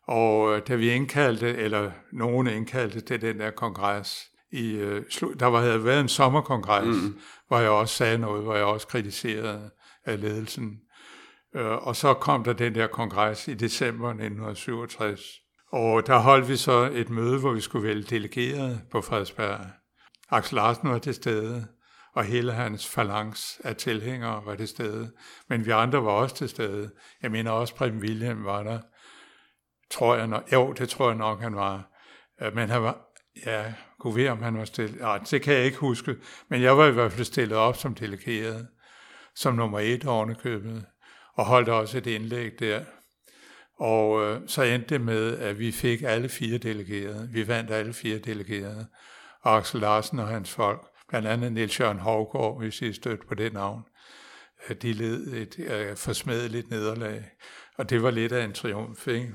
Og 0.08 0.56
øh, 0.56 0.62
da 0.68 0.75
vi 0.75 0.89
indkaldte, 0.89 1.56
eller 1.56 1.92
nogen 2.13 2.48
indkaldte 2.48 3.01
til 3.01 3.22
den 3.22 3.39
der 3.39 3.51
kongres, 3.51 4.18
i, 4.51 4.72
øh, 4.72 5.04
der 5.39 5.46
var, 5.46 5.62
havde 5.62 5.84
været 5.84 6.00
en 6.00 6.10
sommerkongres, 6.10 7.04
mm. 7.04 7.20
hvor 7.48 7.60
jeg 7.60 7.70
også 7.70 7.96
sagde 7.96 8.18
noget, 8.18 8.44
hvor 8.44 8.56
jeg 8.56 8.66
også 8.66 8.88
kritiserede 8.88 9.70
af 10.06 10.22
ledelsen. 10.22 10.80
Øh, 11.56 11.88
og 11.88 11.96
så 11.96 12.13
kom 12.13 12.44
der 12.44 12.54
den 12.54 12.75
der 12.75 12.88
kongres 12.88 13.48
i 13.48 13.54
december 13.54 14.10
1967. 14.10 15.22
Og 15.72 16.08
der 16.08 16.18
holdt 16.18 16.50
vi 16.50 16.56
så 16.56 16.89
et 16.94 17.10
møde, 17.10 17.39
hvor 17.39 17.51
vi 17.51 17.62
skulle 17.62 17.88
vælge 17.88 18.04
delegerede 18.04 18.82
på 18.92 19.01
Frederiksberg. 19.01 19.60
Axel 20.30 20.56
Larsen 20.56 20.89
var 20.89 20.98
til 20.98 21.13
stede, 21.13 21.68
og 22.16 22.24
hele 22.24 22.51
hans 22.51 22.88
falans 22.88 23.62
af 23.63 23.75
tilhængere 23.75 24.46
var 24.46 24.56
til 24.56 24.68
stede. 24.68 25.12
Men 25.50 25.66
vi 25.66 25.72
andre 25.72 26.04
var 26.04 26.12
også 26.12 26.36
til 26.36 26.50
stede. 26.50 26.92
Jeg 27.22 27.32
mener 27.32 27.51
også, 27.51 27.75
Preben 27.75 28.00
William 28.00 28.46
var 28.46 28.63
der. 28.63 28.80
Tror 29.92 30.16
jeg 30.16 30.27
nok. 30.27 30.54
Jo, 30.54 30.72
det 30.72 30.89
tror 30.89 31.08
jeg 31.08 31.18
nok, 31.18 31.42
han 31.42 31.56
var. 31.56 31.92
Øh, 32.42 32.56
Men 32.56 32.70
han 32.70 32.84
var, 32.84 32.98
ja, 33.46 33.74
kunne 34.08 34.24
ved, 34.24 34.30
om 34.30 34.42
han 34.42 34.58
var 34.58 34.66
stillet. 34.66 35.00
Ja, 35.00 35.18
det 35.32 35.42
kan 35.42 35.54
jeg 35.54 35.66
ikke 35.66 35.78
huske. 35.78 36.16
Men 36.50 36.62
jeg 36.62 36.78
var 36.78 36.88
i 36.88 36.92
hvert 36.92 37.12
fald 37.12 37.26
stillet 37.26 37.58
op 37.58 37.78
som 37.78 37.96
delegeret, 37.96 38.68
som 39.36 39.56
nummer 39.56 39.80
et 39.80 40.06
ovenikøbet, 40.06 40.86
og 41.36 41.46
holdt 41.46 41.70
også 41.70 41.98
et 41.98 42.08
indlæg 42.08 42.52
der. 42.60 42.82
Og 43.80 44.24
øh, 44.24 44.42
så 44.48 44.64
endte 44.64 44.90
det 44.90 45.02
med, 45.02 45.38
at 45.38 45.60
vi 45.60 45.72
fik 45.72 46.02
alle 46.02 46.30
fire 46.30 46.58
delegerede. 46.58 47.30
Vi 47.32 47.48
vandt 47.48 47.72
alle 47.72 47.94
fire 47.94 48.18
delegerede. 48.18 48.88
Og 49.42 49.58
Axel 49.58 49.80
Larsen 49.80 50.20
og 50.20 50.28
hans 50.28 50.52
folk, 50.52 50.82
blandt 51.10 51.28
andet 51.28 51.52
Niels 51.52 51.80
Jørgen 51.80 52.00
Hovgaard, 52.00 52.60
hvis 52.60 52.82
I 52.82 52.94
stødt 52.94 53.28
på 53.28 53.36
det 53.36 53.54
navn, 53.54 53.82
øh, 54.70 54.76
de 54.76 54.94
led 54.94 55.34
et 55.34 55.60
øh, 55.60 55.98
forsmedeligt 55.98 56.70
nederlag. 56.70 57.26
Og 57.78 57.90
det 57.90 58.04
var 58.04 58.12
lidt 58.12 58.32
af 58.32 58.44
en 58.44 58.54
triumf, 58.54 59.08
ikke? 59.08 59.34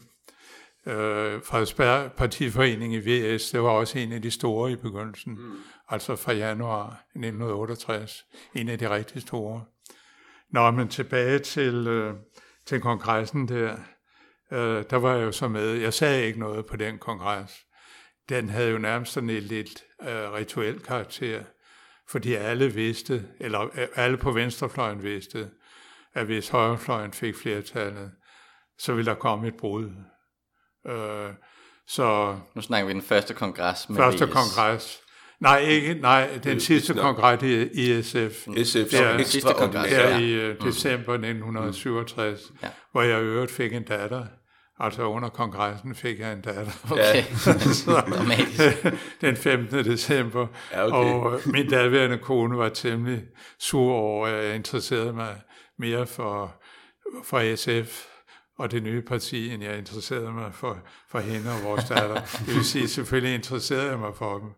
Øh, 0.87 1.43
Frederiksberg 1.43 2.13
Partiforening 2.13 2.95
i 2.95 2.99
VS, 2.99 3.51
det 3.51 3.63
var 3.63 3.69
også 3.71 3.99
en 3.99 4.13
af 4.13 4.23
de 4.23 4.31
store 4.31 4.73
i 4.73 4.77
begyndelsen, 4.77 5.33
mm. 5.33 5.57
altså 5.89 6.17
fra 6.17 6.33
januar 6.33 6.87
1968, 6.87 8.25
en 8.55 8.69
af 8.69 8.79
de 8.79 8.91
rigtig 8.91 9.23
store. 9.23 9.65
Nå, 10.51 10.71
men 10.71 10.89
tilbage 10.89 11.39
til, 11.39 11.87
øh, 11.89 12.15
til 12.67 12.81
kongressen 12.81 13.49
der, 13.49 13.77
øh, 14.53 14.85
der 14.91 14.97
var 14.97 15.15
jeg 15.15 15.25
jo 15.25 15.33
så 15.33 15.49
med. 15.49 15.73
Jeg 15.73 15.95
sagde 15.95 16.27
ikke 16.27 16.39
noget 16.41 16.67
på 16.67 16.77
den 16.77 16.99
kongres. 16.99 17.67
Den 18.29 18.49
havde 18.49 18.71
jo 18.71 18.79
nærmest 18.79 19.13
sådan 19.13 19.31
et 19.31 19.43
lidt 19.43 19.85
øh, 20.03 20.33
rituel 20.33 20.81
karakter, 20.81 21.45
fordi 22.09 22.35
alle 22.35 22.73
vidste, 22.75 23.25
eller 23.41 23.61
øh, 23.61 23.89
alle 23.95 24.17
på 24.17 24.33
venstrefløjen 24.33 25.03
vidste, 25.03 25.51
at 26.15 26.27
hvis 26.27 26.49
højrefløjen 26.49 27.13
fik 27.13 27.37
flertallet, 27.37 28.11
så 28.79 28.95
ville 28.95 29.11
der 29.11 29.19
komme 29.19 29.49
et 29.49 29.57
brud. 29.57 29.91
Øh, 30.89 31.29
så 31.87 32.37
Nu 32.55 32.63
snakker 32.63 32.87
vi 32.87 32.93
den 32.93 33.03
første 33.03 33.35
kongres 33.35 33.89
med 33.89 33.97
første 33.97 34.25
VS. 34.27 34.33
kongres, 34.33 34.99
nej, 35.41 35.59
ikke, 35.59 35.95
nej, 35.95 36.39
den 36.45 36.61
sidste 36.61 36.95
kongres 36.95 37.43
i, 37.43 37.63
i 37.73 38.03
SF, 38.03 38.47
SF's 38.49 38.97
Ja, 39.03 39.23
sidste 39.23 39.53
kongres, 39.55 39.91
der 39.91 40.19
i 40.19 40.31
øh, 40.33 40.63
december 40.63 41.13
1967, 41.13 42.41
Ja. 42.63 42.69
hvor 42.93 43.03
jeg 43.03 43.21
i 43.21 43.25
øvrigt 43.25 43.53
fik 43.53 43.73
en 43.73 43.85
datter. 43.85 44.25
Altså 44.81 45.03
under 45.03 45.29
kongressen 45.29 45.95
fik 45.95 46.19
jeg 46.21 46.33
en 46.33 46.41
datter. 46.41 46.73
Okay, 46.91 47.23
Så- 47.85 48.03
den 49.21 49.37
15. 49.37 49.85
december. 49.85 50.47
Ja, 50.73 50.87
okay. 50.87 50.97
Og 51.13 51.35
øh, 51.35 51.41
min 51.53 51.69
daværende 51.71 52.19
kone 52.19 52.59
var 52.59 52.69
temmelig 52.69 53.23
sur 53.61 53.93
over, 53.93 54.27
at 54.27 54.45
jeg 54.45 54.55
interesserede 54.55 55.13
mig 55.13 55.35
mere 55.79 56.07
for, 56.07 56.55
for 57.25 57.57
SF 57.57 58.05
og 58.63 58.71
det 58.71 58.83
nye 58.83 59.03
parti, 59.03 59.51
end 59.51 59.63
jeg 59.63 59.79
interesserede 59.79 60.33
mig 60.33 60.55
for, 60.55 60.79
for 61.09 61.19
hende 61.19 61.51
og 61.51 61.65
vores 61.65 61.85
datter. 61.85 62.21
Det 62.47 62.55
vil 62.55 62.65
sige, 62.65 62.89
selvfølgelig 62.89 63.35
interesserede 63.35 63.91
jeg 63.91 63.99
mig 63.99 64.13
for 64.17 64.39
dem. 64.39 64.49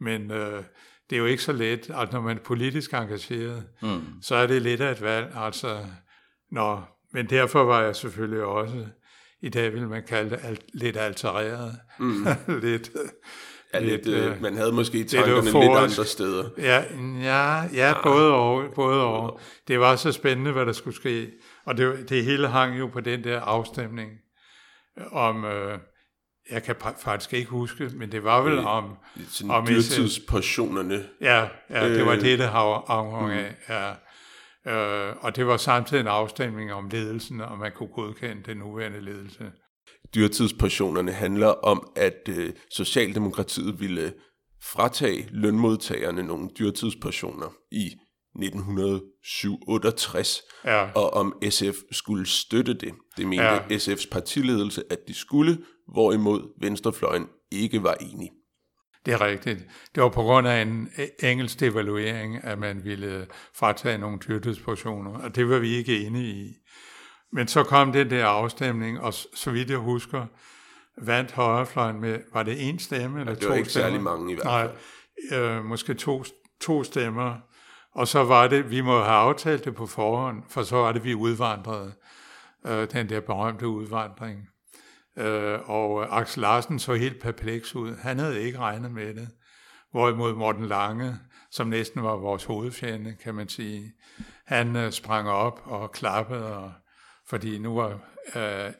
Men 0.00 0.30
øh, 0.30 0.62
det 1.10 1.16
er 1.16 1.20
jo 1.20 1.26
ikke 1.26 1.42
så 1.42 1.52
let, 1.52 1.90
at 1.90 2.12
når 2.12 2.20
man 2.20 2.36
er 2.36 2.42
politisk 2.42 2.92
engageret, 2.94 3.64
mm. 3.82 4.02
så 4.22 4.34
er 4.34 4.46
det 4.46 4.62
lidt 4.62 4.80
af 4.80 4.90
et 4.92 5.02
valg. 5.02 5.32
Altså, 5.36 5.78
nå, 6.50 6.80
men 7.12 7.30
derfor 7.30 7.64
var 7.64 7.82
jeg 7.82 7.96
selvfølgelig 7.96 8.42
også, 8.42 8.86
i 9.42 9.48
dag 9.48 9.72
vil 9.72 9.88
man 9.88 10.02
kalde 10.08 10.30
det 10.30 10.38
alt, 10.42 10.62
lidt 10.74 10.96
altereret. 10.96 11.78
Mm. 11.98 12.26
lidt, 12.62 12.90
Ja, 13.74 13.78
lidt, 13.78 14.06
lidt, 14.06 14.24
øh, 14.24 14.42
man 14.42 14.56
havde 14.56 14.72
måske 14.72 15.00
er 15.00 15.04
tankerne 15.04 15.34
lidt 15.34 15.54
euforisk. 15.54 15.98
andre 15.98 16.06
steder. 16.06 16.44
Ja, 16.58 16.84
ja, 17.22 17.62
ja 17.72 17.94
både 18.02 18.34
og, 18.34 18.64
både 18.74 19.02
og. 19.02 19.40
Det 19.68 19.80
var 19.80 19.96
så 19.96 20.12
spændende, 20.12 20.52
hvad 20.52 20.66
der 20.66 20.72
skulle 20.72 20.96
ske. 20.96 21.30
Og 21.66 21.76
det, 21.76 22.08
det 22.08 22.24
hele 22.24 22.48
hang 22.48 22.78
jo 22.78 22.86
på 22.86 23.00
den 23.00 23.24
der 23.24 23.40
afstemning 23.40 24.10
om, 25.12 25.44
øh, 25.44 25.78
jeg 26.50 26.62
kan 26.62 26.74
faktisk 26.98 27.32
ikke 27.32 27.50
huske, 27.50 27.90
men 27.94 28.12
det 28.12 28.24
var 28.24 28.42
vel 28.42 28.58
om, 28.58 28.96
Sådan 29.28 29.50
om 29.50 29.66
dyrtidsportionerne. 29.66 31.04
ja, 31.20 31.48
ja 31.70 31.94
det 31.94 32.06
var 32.06 32.12
Øh. 32.12 32.20
det, 32.20 32.38
det 32.38 32.48
har 32.48 32.84
afhang 32.88 33.32
af. 33.32 33.54
Ja. 33.68 33.90
Øh, 34.66 35.16
og 35.20 35.36
det 35.36 35.46
var 35.46 35.56
samtidig 35.56 36.00
en 36.00 36.06
afstemning 36.06 36.72
om 36.72 36.88
ledelsen, 36.88 37.40
og 37.40 37.58
man 37.58 37.72
kunne 37.72 37.88
godkende 37.88 38.42
den 38.42 38.56
nuværende 38.56 39.00
ledelse. 39.00 39.52
Dyrtidsportionerne 40.14 41.12
handler 41.12 41.46
om, 41.46 41.88
at 41.96 42.28
øh, 42.28 42.52
Socialdemokratiet 42.70 43.80
ville 43.80 44.12
fratage 44.62 45.28
lønmodtagerne 45.30 46.22
nogle 46.22 46.48
dyrtidsportioner 46.58 47.52
i 47.72 47.90
1967, 48.36 50.42
Ja. 50.64 50.88
og 50.94 51.14
om 51.14 51.34
SF 51.50 51.74
skulle 51.92 52.26
støtte 52.26 52.74
det. 52.74 52.94
Det 53.16 53.26
mente 53.26 53.44
Ja. 53.44 53.54
ja. 53.70 53.76
SF's 53.76 54.08
partiledelse, 54.10 54.82
at 54.90 54.98
de 55.08 55.14
skulle, 55.14 55.58
hvorimod 55.92 56.52
Venstrefløjen 56.60 57.26
ikke 57.52 57.82
var 57.82 57.94
enig. 58.00 58.30
Det 59.06 59.14
er 59.14 59.20
rigtigt. 59.20 59.58
Det 59.94 60.02
var 60.02 60.08
på 60.08 60.22
grund 60.22 60.48
af 60.48 60.62
en 60.62 60.88
engelsk 61.22 61.60
devaluering, 61.60 62.44
at 62.44 62.58
man 62.58 62.84
ville 62.84 63.26
fratage 63.56 63.98
nogle 63.98 64.18
dyrtidsportioner, 64.28 65.10
og 65.18 65.36
det 65.36 65.48
var 65.48 65.58
vi 65.58 65.68
ikke 65.74 66.06
enige 66.06 66.34
i. 66.46 66.52
Men 67.32 67.48
så 67.48 67.62
kom 67.62 67.92
den 67.92 68.10
der 68.10 68.26
afstemning, 68.26 69.00
og 69.00 69.14
så 69.14 69.50
vidt 69.50 69.70
jeg 69.70 69.78
husker, 69.78 70.26
vandt 71.02 71.32
højrefløjen 71.32 72.00
med, 72.00 72.18
var 72.32 72.42
det 72.42 72.68
en 72.68 72.78
stemme 72.78 73.20
eller 73.20 73.34
det 73.34 73.42
to 73.42 73.48
var 73.48 73.56
ikke 73.56 73.70
stemmer? 73.70 73.88
særlig 73.88 74.02
mange 74.02 74.32
i 74.32 74.34
hvert 74.34 74.46
Nej, 75.30 75.38
øh, 75.40 75.64
måske 75.64 75.94
to, 75.94 76.24
to 76.60 76.84
stemmer. 76.84 77.34
Og 77.94 78.08
så 78.08 78.24
var 78.24 78.46
det, 78.46 78.70
vi 78.70 78.80
må 78.80 78.92
have 78.92 79.16
aftalt 79.16 79.64
det 79.64 79.74
på 79.74 79.86
forhånd, 79.86 80.42
for 80.48 80.62
så 80.62 80.76
var 80.76 80.92
det, 80.92 81.04
vi 81.04 81.14
udvandrede, 81.14 81.94
øh, 82.66 82.90
den 82.92 83.08
der 83.08 83.20
berømte 83.20 83.68
udvandring. 83.68 84.48
Øh, 85.18 85.70
og 85.70 86.20
Axel 86.20 86.40
Larsen 86.40 86.78
så 86.78 86.94
helt 86.94 87.22
perpleks 87.22 87.74
ud. 87.74 87.96
Han 87.96 88.18
havde 88.18 88.42
ikke 88.42 88.58
regnet 88.58 88.90
med 88.90 89.14
det. 89.14 89.28
Hvorimod 89.90 90.34
Morten 90.34 90.66
Lange, 90.66 91.16
som 91.50 91.66
næsten 91.66 92.02
var 92.02 92.16
vores 92.16 92.44
hovedfjende, 92.44 93.16
kan 93.22 93.34
man 93.34 93.48
sige, 93.48 93.92
han 94.46 94.76
øh, 94.76 94.92
sprang 94.92 95.28
op 95.28 95.60
og 95.64 95.92
klappede, 95.92 96.56
og, 96.56 96.72
fordi 97.28 97.58
nu 97.58 97.74
var 97.74 97.98
øh, 98.36 98.72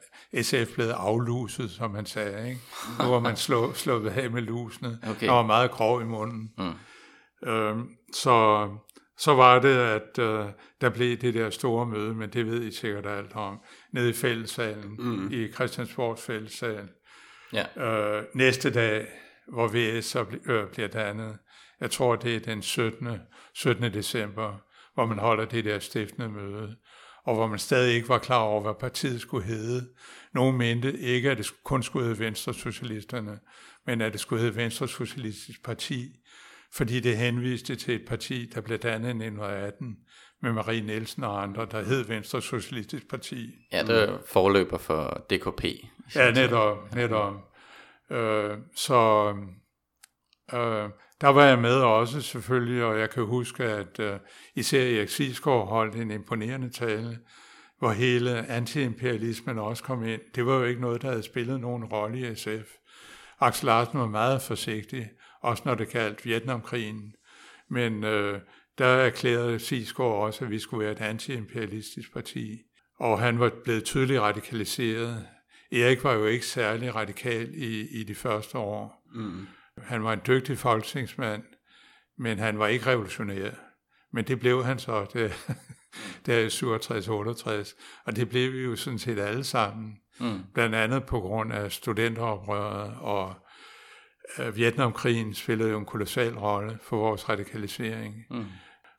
SF 0.43 0.73
blevet 0.73 0.91
afluset, 0.91 1.71
som 1.71 1.91
man 1.91 2.05
sagde. 2.05 2.49
Ikke? 2.49 2.61
Nu 2.99 3.05
var 3.05 3.19
man 3.19 3.35
slå, 3.35 3.73
slået 3.73 4.09
af 4.09 4.31
med 4.31 4.41
lusene. 4.41 4.99
Okay. 5.09 5.27
Der 5.27 5.33
var 5.33 5.43
meget 5.43 5.71
grov 5.71 6.01
i 6.01 6.05
munden. 6.05 6.51
Mm. 6.57 7.49
Øh, 7.49 7.77
så, 8.13 8.67
så 9.17 9.33
var 9.33 9.59
det, 9.59 9.77
at 9.77 10.19
øh, 10.19 10.45
der 10.81 10.89
blev 10.89 11.17
det 11.17 11.33
der 11.33 11.49
store 11.49 11.85
møde, 11.85 12.13
men 12.13 12.29
det 12.29 12.45
ved 12.45 12.63
I 12.63 12.71
sikkert 12.71 13.05
alt 13.05 13.35
om, 13.35 13.59
nede 13.93 14.09
i 14.09 14.13
fællessalen, 14.13 14.95
mm. 14.99 15.31
i 15.31 15.51
Christiansborgs 15.51 16.21
fællessal. 16.21 16.89
Ja. 17.53 17.85
Øh, 17.85 18.23
næste 18.33 18.73
dag, 18.73 19.07
hvor 19.47 19.67
VS 19.67 20.05
så 20.05 20.23
bl- 20.23 20.51
øh, 20.51 20.67
bliver 20.67 20.87
dannet, 20.87 21.37
jeg 21.81 21.91
tror 21.91 22.15
det 22.15 22.35
er 22.35 22.39
den 22.39 22.61
17. 22.61 23.07
17. 23.53 23.93
december, 23.93 24.61
hvor 24.93 25.05
man 25.05 25.19
holder 25.19 25.45
det 25.45 25.65
der 25.65 25.79
stiftende 25.79 26.29
møde, 26.29 26.75
og 27.25 27.35
hvor 27.35 27.47
man 27.47 27.59
stadig 27.59 27.95
ikke 27.95 28.09
var 28.09 28.19
klar 28.19 28.39
over, 28.39 28.61
hvad 28.61 28.73
partiet 28.79 29.21
skulle 29.21 29.45
hedde. 29.45 29.89
Nogle 30.33 30.57
mente 30.57 30.99
ikke, 30.99 31.31
at 31.31 31.37
det 31.37 31.47
kun 31.63 31.83
skulle 31.83 32.05
hedde 32.05 32.19
Venstre 32.19 32.53
Socialisterne, 32.53 33.39
men 33.85 34.01
at 34.01 34.11
det 34.13 34.21
skulle 34.21 34.41
hedde 34.41 34.55
Venstre 34.55 34.87
Socialistisk 34.87 35.63
Parti, 35.63 36.11
fordi 36.75 36.99
det 36.99 37.17
henviste 37.17 37.75
til 37.75 37.95
et 37.95 38.07
parti, 38.07 38.51
der 38.53 38.61
blev 38.61 38.77
dannet 38.77 39.07
i 39.07 39.11
1918 39.11 39.97
med 40.41 40.53
Marie 40.53 40.81
Nielsen 40.81 41.23
og 41.23 41.43
andre, 41.43 41.67
der 41.71 41.83
hed 41.83 42.03
Venstre 42.03 42.41
Socialistisk 42.41 43.09
Parti. 43.09 43.55
Ja, 43.71 43.83
det 43.83 44.09
er 44.09 44.17
forløber 44.27 44.77
for 44.77 45.25
DKP. 45.29 45.63
Ja, 46.15 46.31
netop. 46.31 46.95
netop. 46.95 47.33
Øh, 48.09 48.57
så 48.75 49.29
øh, 50.53 50.89
der 51.21 51.27
var 51.27 51.45
jeg 51.45 51.59
med 51.59 51.75
også 51.75 52.21
selvfølgelig, 52.21 52.83
og 52.83 52.99
jeg 52.99 53.09
kan 53.09 53.23
huske, 53.23 53.63
at 53.63 53.99
uh, 53.99 54.19
især 54.55 54.97
Erik 54.97 55.09
Sigsgaard 55.09 55.67
holdt 55.67 55.95
en 55.95 56.11
imponerende 56.11 56.69
tale, 56.69 57.19
hvor 57.79 57.91
hele 57.91 58.47
antiimperialismen 58.47 59.59
også 59.59 59.83
kom 59.83 60.05
ind. 60.05 60.21
Det 60.35 60.45
var 60.45 60.55
jo 60.55 60.63
ikke 60.63 60.81
noget, 60.81 61.01
der 61.01 61.09
havde 61.09 61.23
spillet 61.23 61.59
nogen 61.59 61.85
rolle 61.85 62.31
i 62.31 62.35
SF. 62.35 62.73
Axel 63.39 63.65
Larsen 63.65 63.99
var 63.99 64.07
meget 64.07 64.41
forsigtig, 64.41 65.09
også 65.45 65.63
når 65.65 65.75
det 65.75 65.89
galt 65.89 66.25
Vietnamkrigen. 66.25 67.15
Men 67.69 68.03
uh, 68.03 68.39
der 68.77 68.85
erklærede 68.85 69.59
Sigsgaard 69.59 70.11
også, 70.11 70.45
at 70.45 70.51
vi 70.51 70.59
skulle 70.59 70.83
være 70.83 70.91
et 70.91 71.01
antiimperialistisk 71.01 72.13
parti. 72.13 72.61
Og 72.99 73.19
han 73.19 73.39
var 73.39 73.51
blevet 73.63 73.83
tydeligt 73.83 74.21
radikaliseret. 74.21 75.27
Erik 75.71 76.03
var 76.03 76.13
jo 76.13 76.25
ikke 76.25 76.45
særlig 76.45 76.95
radikal 76.95 77.51
i, 77.53 77.99
i 77.99 78.03
de 78.03 78.15
første 78.15 78.57
år. 78.57 79.03
Mm. 79.15 79.47
Han 79.77 80.03
var 80.03 80.13
en 80.13 80.21
dygtig 80.27 80.57
folketingsmand, 80.57 81.43
men 82.17 82.39
han 82.39 82.59
var 82.59 82.67
ikke 82.67 82.85
revolutionær. 82.85 83.51
Men 84.13 84.25
det 84.25 84.39
blev 84.39 84.63
han 84.63 84.79
så, 84.79 85.05
det, 85.13 85.33
der 86.25 86.39
i 86.39 86.47
67-68. 87.67 88.03
Og 88.05 88.15
det 88.15 88.29
blev 88.29 88.53
vi 88.53 88.59
jo 88.59 88.75
sådan 88.75 88.99
set 88.99 89.19
alle 89.19 89.43
sammen. 89.43 89.97
Mm. 90.19 90.39
Blandt 90.53 90.75
andet 90.75 91.05
på 91.05 91.19
grund 91.19 91.53
af 91.53 91.71
studenteroprøret 91.71 92.93
og 92.99 93.35
Vietnamkrigen 94.53 95.33
spillede 95.33 95.69
jo 95.69 95.79
en 95.79 95.85
kolossal 95.85 96.37
rolle 96.37 96.79
for 96.83 96.97
vores 96.97 97.29
radikalisering. 97.29 98.25
Mm. 98.29 98.45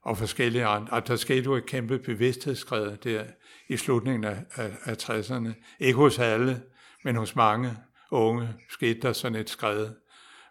Og 0.03 0.19
forskellige 0.19 0.65
andre. 0.65 0.93
Og 0.93 1.09
der 1.09 1.17
skete 1.17 1.45
jo 1.45 1.55
et 1.55 1.67
kæmpe 1.67 1.99
bevidsthedsskred 1.99 2.97
der 2.97 3.25
i 3.69 3.77
slutningen 3.77 4.25
af, 4.25 4.37
af, 4.55 4.71
af 4.85 4.97
60'erne. 5.03 5.77
Ikke 5.81 5.97
hos 5.97 6.19
alle, 6.19 6.63
men 7.05 7.17
hos 7.17 7.37
mange 7.37 7.77
unge 8.11 8.49
skete 8.71 9.01
der 9.01 9.13
sådan 9.13 9.39
et 9.39 9.51
skred 9.51 9.89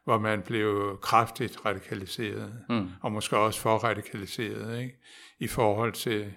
hvor 0.06 0.20
man 0.20 0.42
blev 0.42 0.98
kraftigt 1.02 1.66
radikaliseret, 1.66 2.54
mm. 2.70 2.90
og 3.02 3.12
måske 3.12 3.38
også 3.38 3.60
for 3.60 3.78
radikaliseret, 3.78 4.80
ikke? 4.82 4.96
i 5.40 5.48
forhold 5.48 5.94
til, 5.94 6.34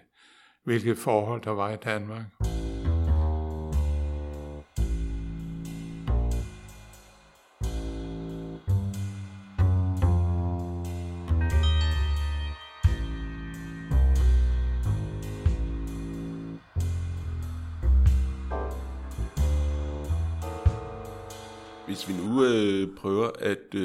hvilke 0.64 0.96
forhold 0.96 1.42
der 1.42 1.50
var 1.50 1.70
i 1.70 1.76
Danmark. 1.76 2.24
Hvis 2.38 2.67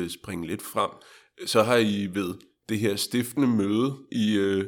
øh, 0.04 0.10
springe 0.10 0.48
lidt 0.48 0.62
frem, 0.62 0.90
så 1.46 1.64
har 1.64 1.78
I 1.78 2.10
ved 2.14 2.34
det 2.70 2.80
her 2.80 2.96
stiftende 2.96 3.48
møde 3.48 3.94
i, 4.12 4.36
øh, 4.38 4.66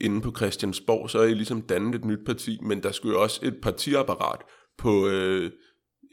inde 0.00 0.20
på 0.20 0.32
Christiansborg, 0.36 1.10
så 1.10 1.18
er 1.18 1.24
I 1.24 1.34
ligesom 1.34 1.62
dannet 1.62 1.94
et 1.94 2.04
nyt 2.04 2.26
parti, 2.26 2.58
men 2.62 2.82
der 2.82 2.92
skulle 2.92 3.14
jo 3.14 3.22
også 3.22 3.40
et 3.42 3.56
partiapparat 3.62 4.40
på... 4.78 5.08
Øh, 5.08 5.50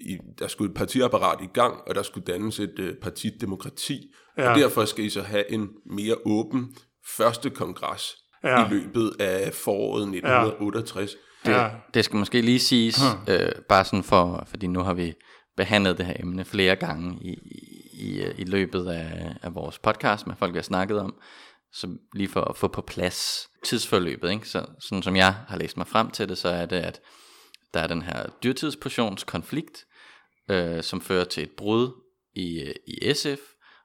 i, 0.06 0.18
der 0.40 0.48
skulle 0.48 0.70
et 0.70 0.78
partiapparat 0.78 1.44
i 1.44 1.50
gang, 1.54 1.82
og 1.88 1.96
der 1.96 2.04
skulle 2.04 2.26
dannes 2.34 2.60
et 2.60 2.80
øh, 2.80 2.96
partidemokrati. 3.02 4.14
Ja. 4.38 4.50
Og 4.50 4.60
derfor 4.60 4.86
skal 4.86 5.06
I 5.06 5.10
så 5.10 5.22
have 5.22 5.52
en 5.52 5.70
mere 5.86 6.16
åben 6.26 6.76
første 7.18 7.50
kongres 7.50 8.16
ja. 8.44 8.66
i 8.66 8.70
løbet 8.70 9.12
af 9.20 9.54
foråret 9.54 10.02
1968. 10.02 11.12
Ja. 11.46 11.52
Det, 11.52 11.72
det 11.94 12.06
skal 12.06 12.18
måske 12.18 12.42
lige 12.42 12.60
siges, 12.60 12.98
hmm. 12.98 13.34
øh, 13.34 13.52
bare 13.70 13.86
sådan 13.86 14.04
for, 14.04 14.44
fordi 14.48 14.68
nu 14.68 14.80
har 14.80 14.94
vi 14.94 15.14
behandlet 15.58 15.98
det 15.98 16.06
her 16.06 16.14
emne 16.20 16.46
flere 16.46 16.76
gange 16.76 17.18
i, 17.22 17.34
i, 18.02 18.24
i 18.38 18.44
løbet 18.44 18.88
af, 18.88 19.36
af 19.42 19.56
vores 19.56 19.80
podcast 19.80 20.28
med 20.28 20.36
folk, 20.36 20.54
vi 20.54 20.58
har 20.58 20.64
snakket 20.64 21.00
om. 21.00 21.16
Så 21.74 21.98
lige 22.14 22.30
for 22.30 22.42
at 22.42 22.58
få 22.58 22.68
på 22.68 22.82
plads 22.82 23.50
tidsforløbet, 23.66 24.32
ikke? 24.32 24.50
Så, 24.50 24.66
sådan 24.80 25.04
som 25.04 25.16
jeg 25.16 25.34
har 25.34 25.58
læst 25.58 25.78
mig 25.78 25.88
frem 25.88 26.12
til 26.12 26.30
det, 26.30 26.38
så 26.38 26.50
er 26.50 26.66
det, 26.66 26.76
at 26.76 27.02
der 27.74 27.80
er 27.80 27.88
den 27.88 28.02
her 28.02 28.30
dyrtidsportionskonflikt, 28.44 29.86
øh, 30.50 30.84
som 30.84 31.02
fører 31.02 31.24
til 31.24 31.44
et 31.44 31.52
brud 31.58 31.92
i, 32.36 32.74
i 32.88 33.14
SF, 33.14 33.40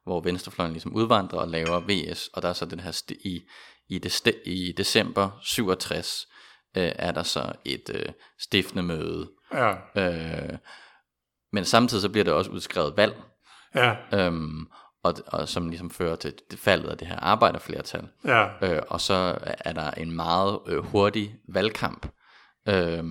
hvor 0.05 0.21
venstrefløjen 0.21 0.73
ligesom 0.73 0.95
udvandrer 0.95 1.39
og 1.39 1.49
laver 1.49 1.81
VS, 1.81 2.29
og 2.29 2.43
der 2.43 2.49
er 2.49 2.53
så 2.53 2.65
den 2.65 2.81
her 2.81 3.03
i, 3.11 3.43
i, 3.89 3.99
det 3.99 4.35
i 4.45 4.73
december 4.77 5.31
67, 5.43 6.27
øh, 6.77 6.93
er 6.97 7.13
der 7.13 7.23
så 7.23 7.53
et 7.65 7.91
øh, 7.95 8.13
stiftende 8.41 8.83
møde. 8.83 9.31
Ja. 9.53 9.75
Øh, 9.97 10.59
men 11.53 11.65
samtidig 11.65 12.03
så 12.03 12.09
bliver 12.09 12.25
der 12.25 12.33
også 12.33 12.51
udskrevet 12.51 12.97
valg, 12.97 13.23
ja. 13.77 13.95
øhm, 14.13 14.67
og, 15.05 15.15
og 15.27 15.49
som 15.49 15.69
ligesom 15.69 15.91
fører 15.91 16.17
til 16.17 16.33
det 16.51 16.59
faldet 16.59 16.89
af 16.89 16.99
det 16.99 17.09
her 17.09 17.17
arbejderflertal. 17.17 18.09
Ja. 18.25 18.47
Øh, 18.63 18.83
og 18.89 19.01
så 19.01 19.39
er 19.45 19.73
der 19.73 19.91
en 19.91 20.17
meget 20.17 20.59
øh, 20.67 20.85
hurtig 20.85 21.35
valgkamp, 21.49 22.07
øh, 22.69 23.05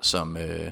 som, 0.00 0.36
øh, 0.36 0.70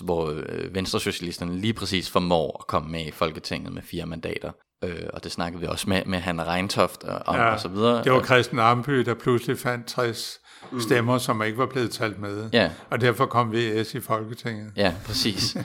hvor 0.00 0.30
øh, 0.30 0.74
Venstresocialisterne 0.74 1.56
lige 1.56 1.74
præcis 1.74 2.10
formår 2.10 2.56
at 2.60 2.66
komme 2.66 2.90
med 2.90 3.06
i 3.06 3.10
Folketinget 3.10 3.72
med 3.72 3.82
fire 3.82 4.06
mandater. 4.06 4.52
Øh, 4.84 5.06
og 5.12 5.24
det 5.24 5.32
snakkede 5.32 5.60
vi 5.60 5.66
også 5.66 5.88
med, 5.88 6.04
med 6.04 6.18
Hanne 6.18 6.44
Reintoft 6.44 7.04
og, 7.04 7.34
ja, 7.34 7.52
og 7.52 7.60
så 7.60 7.68
videre. 7.68 8.04
Det 8.04 8.12
var 8.12 8.22
Christian 8.22 8.58
Armby, 8.58 8.98
der 8.98 9.14
pludselig 9.14 9.58
fandt 9.58 9.86
60 9.86 10.40
mm. 10.72 10.80
stemmer, 10.80 11.18
som 11.18 11.42
ikke 11.42 11.58
var 11.58 11.66
blevet 11.66 11.90
talt 11.90 12.18
med. 12.18 12.50
Ja. 12.52 12.70
Og 12.90 13.00
derfor 13.00 13.26
kom 13.26 13.52
VS 13.52 13.94
i 13.94 14.00
Folketinget. 14.00 14.72
Ja, 14.76 14.94
præcis. 15.06 15.56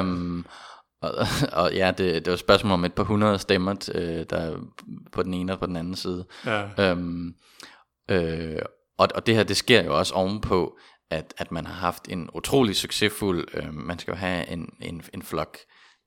um, 0.00 0.46
og, 1.02 1.14
og 1.62 1.74
ja, 1.74 1.90
det, 1.90 2.14
det 2.14 2.26
var 2.26 2.32
et 2.32 2.38
spørgsmål 2.38 2.72
om 2.72 2.84
et 2.84 2.94
par 2.94 3.04
hundrede 3.04 3.38
stemmer, 3.38 3.90
øh, 3.94 4.26
der 4.30 4.58
på 5.12 5.22
den 5.22 5.34
ene 5.34 5.52
og 5.52 5.58
på 5.58 5.66
den 5.66 5.76
anden 5.76 5.96
side. 5.96 6.26
Ja. 6.46 6.92
Um, 6.92 7.34
øh, 8.10 8.62
og, 8.98 9.08
og 9.14 9.26
det 9.26 9.34
her, 9.34 9.42
det 9.42 9.56
sker 9.56 9.84
jo 9.84 9.98
også 9.98 10.14
ovenpå, 10.14 10.78
at, 11.10 11.34
at 11.38 11.52
man 11.52 11.66
har 11.66 11.74
haft 11.74 12.08
en 12.08 12.30
utrolig 12.34 12.76
succesfuld, 12.76 13.48
øh, 13.54 13.74
man 13.74 13.98
skal 13.98 14.12
jo 14.12 14.16
have 14.16 14.48
en, 14.48 14.68
en, 14.80 15.02
en 15.14 15.22
flok 15.22 15.58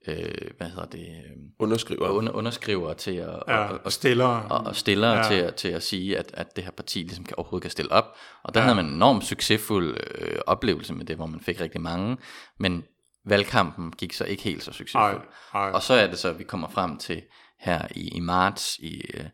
øh, 0.08 0.52
hvad 0.58 0.68
hedder 0.68 0.86
det? 0.86 1.00
Øh, 1.00 1.38
underskriver. 1.60 2.10
Under, 2.10 2.32
underskriver 2.32 2.94
til 2.94 3.16
at, 3.16 3.44
ja, 3.48 3.58
og, 3.58 3.80
og, 3.84 3.92
stillere, 3.92 4.46
og, 4.50 4.62
og 4.66 4.76
stillere 4.76 5.18
ja. 5.18 5.24
til, 5.24 5.54
til 5.54 5.68
at 5.68 5.84
sige, 5.84 6.18
at, 6.18 6.32
at 6.34 6.56
det 6.56 6.64
her 6.64 6.72
parti 6.72 7.00
ligesom 7.00 7.26
kan, 7.26 7.36
overhovedet 7.38 7.62
kan 7.62 7.72
stille 7.72 7.92
op. 7.92 8.06
Og 8.44 8.54
der 8.54 8.60
ja. 8.60 8.64
havde 8.64 8.76
man 8.76 8.86
en 8.86 8.94
enormt 8.94 9.24
succesfuld 9.26 9.98
øh, 10.18 10.40
oplevelse 10.48 10.94
med 10.94 11.06
det, 11.06 11.16
hvor 11.16 11.26
man 11.26 11.40
fik 11.40 11.62
rigtig 11.62 11.82
mange, 11.82 12.18
men 12.60 12.84
valgkampen 13.26 13.92
gik 13.92 14.14
så 14.14 14.26
ikke 14.26 14.44
helt 14.44 14.64
så 14.64 14.72
succesfuldt. 14.72 15.26
Og 15.54 15.84
så 15.84 15.94
er 15.94 16.08
det 16.08 16.20
så, 16.20 16.30
at 16.30 16.40
vi 16.40 16.44
kommer 16.44 16.70
frem 16.70 16.98
til 16.98 17.22
her 17.60 17.88
i, 17.92 18.08
i 18.08 18.20
marts 18.20 18.78
i, 18.78 19.02
øh, 19.14 19.26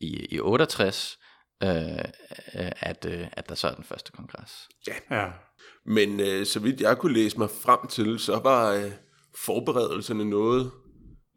i, 0.00 0.26
i 0.30 0.40
68, 0.40 1.18
øh, 1.62 1.68
at, 2.80 3.06
øh, 3.08 3.26
at 3.32 3.48
der 3.48 3.54
så 3.54 3.68
er 3.68 3.74
den 3.74 3.84
første 3.84 4.12
kongres. 4.12 4.68
Ja, 4.88 5.16
ja. 5.16 5.26
men 5.86 6.20
øh, 6.20 6.46
så 6.46 6.60
vidt 6.60 6.80
jeg 6.80 6.98
kunne 6.98 7.14
læse 7.14 7.38
mig 7.38 7.48
frem 7.50 7.86
til, 7.88 8.18
så 8.18 8.40
var... 8.44 8.72
Øh, 8.72 8.92
forberedelserne 9.34 10.24
noget 10.24 10.70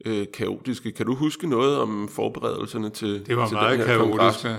øh, 0.06 0.28
kaotiske. 0.34 0.92
Kan 0.92 1.06
du 1.06 1.16
huske 1.16 1.50
noget 1.50 1.80
om 1.80 2.10
forberedelserne 2.10 2.90
til 2.90 3.26
Det 3.26 3.38
var 3.38 3.48
til 3.48 3.56
meget 3.56 3.86
kaotiske, 3.86 4.56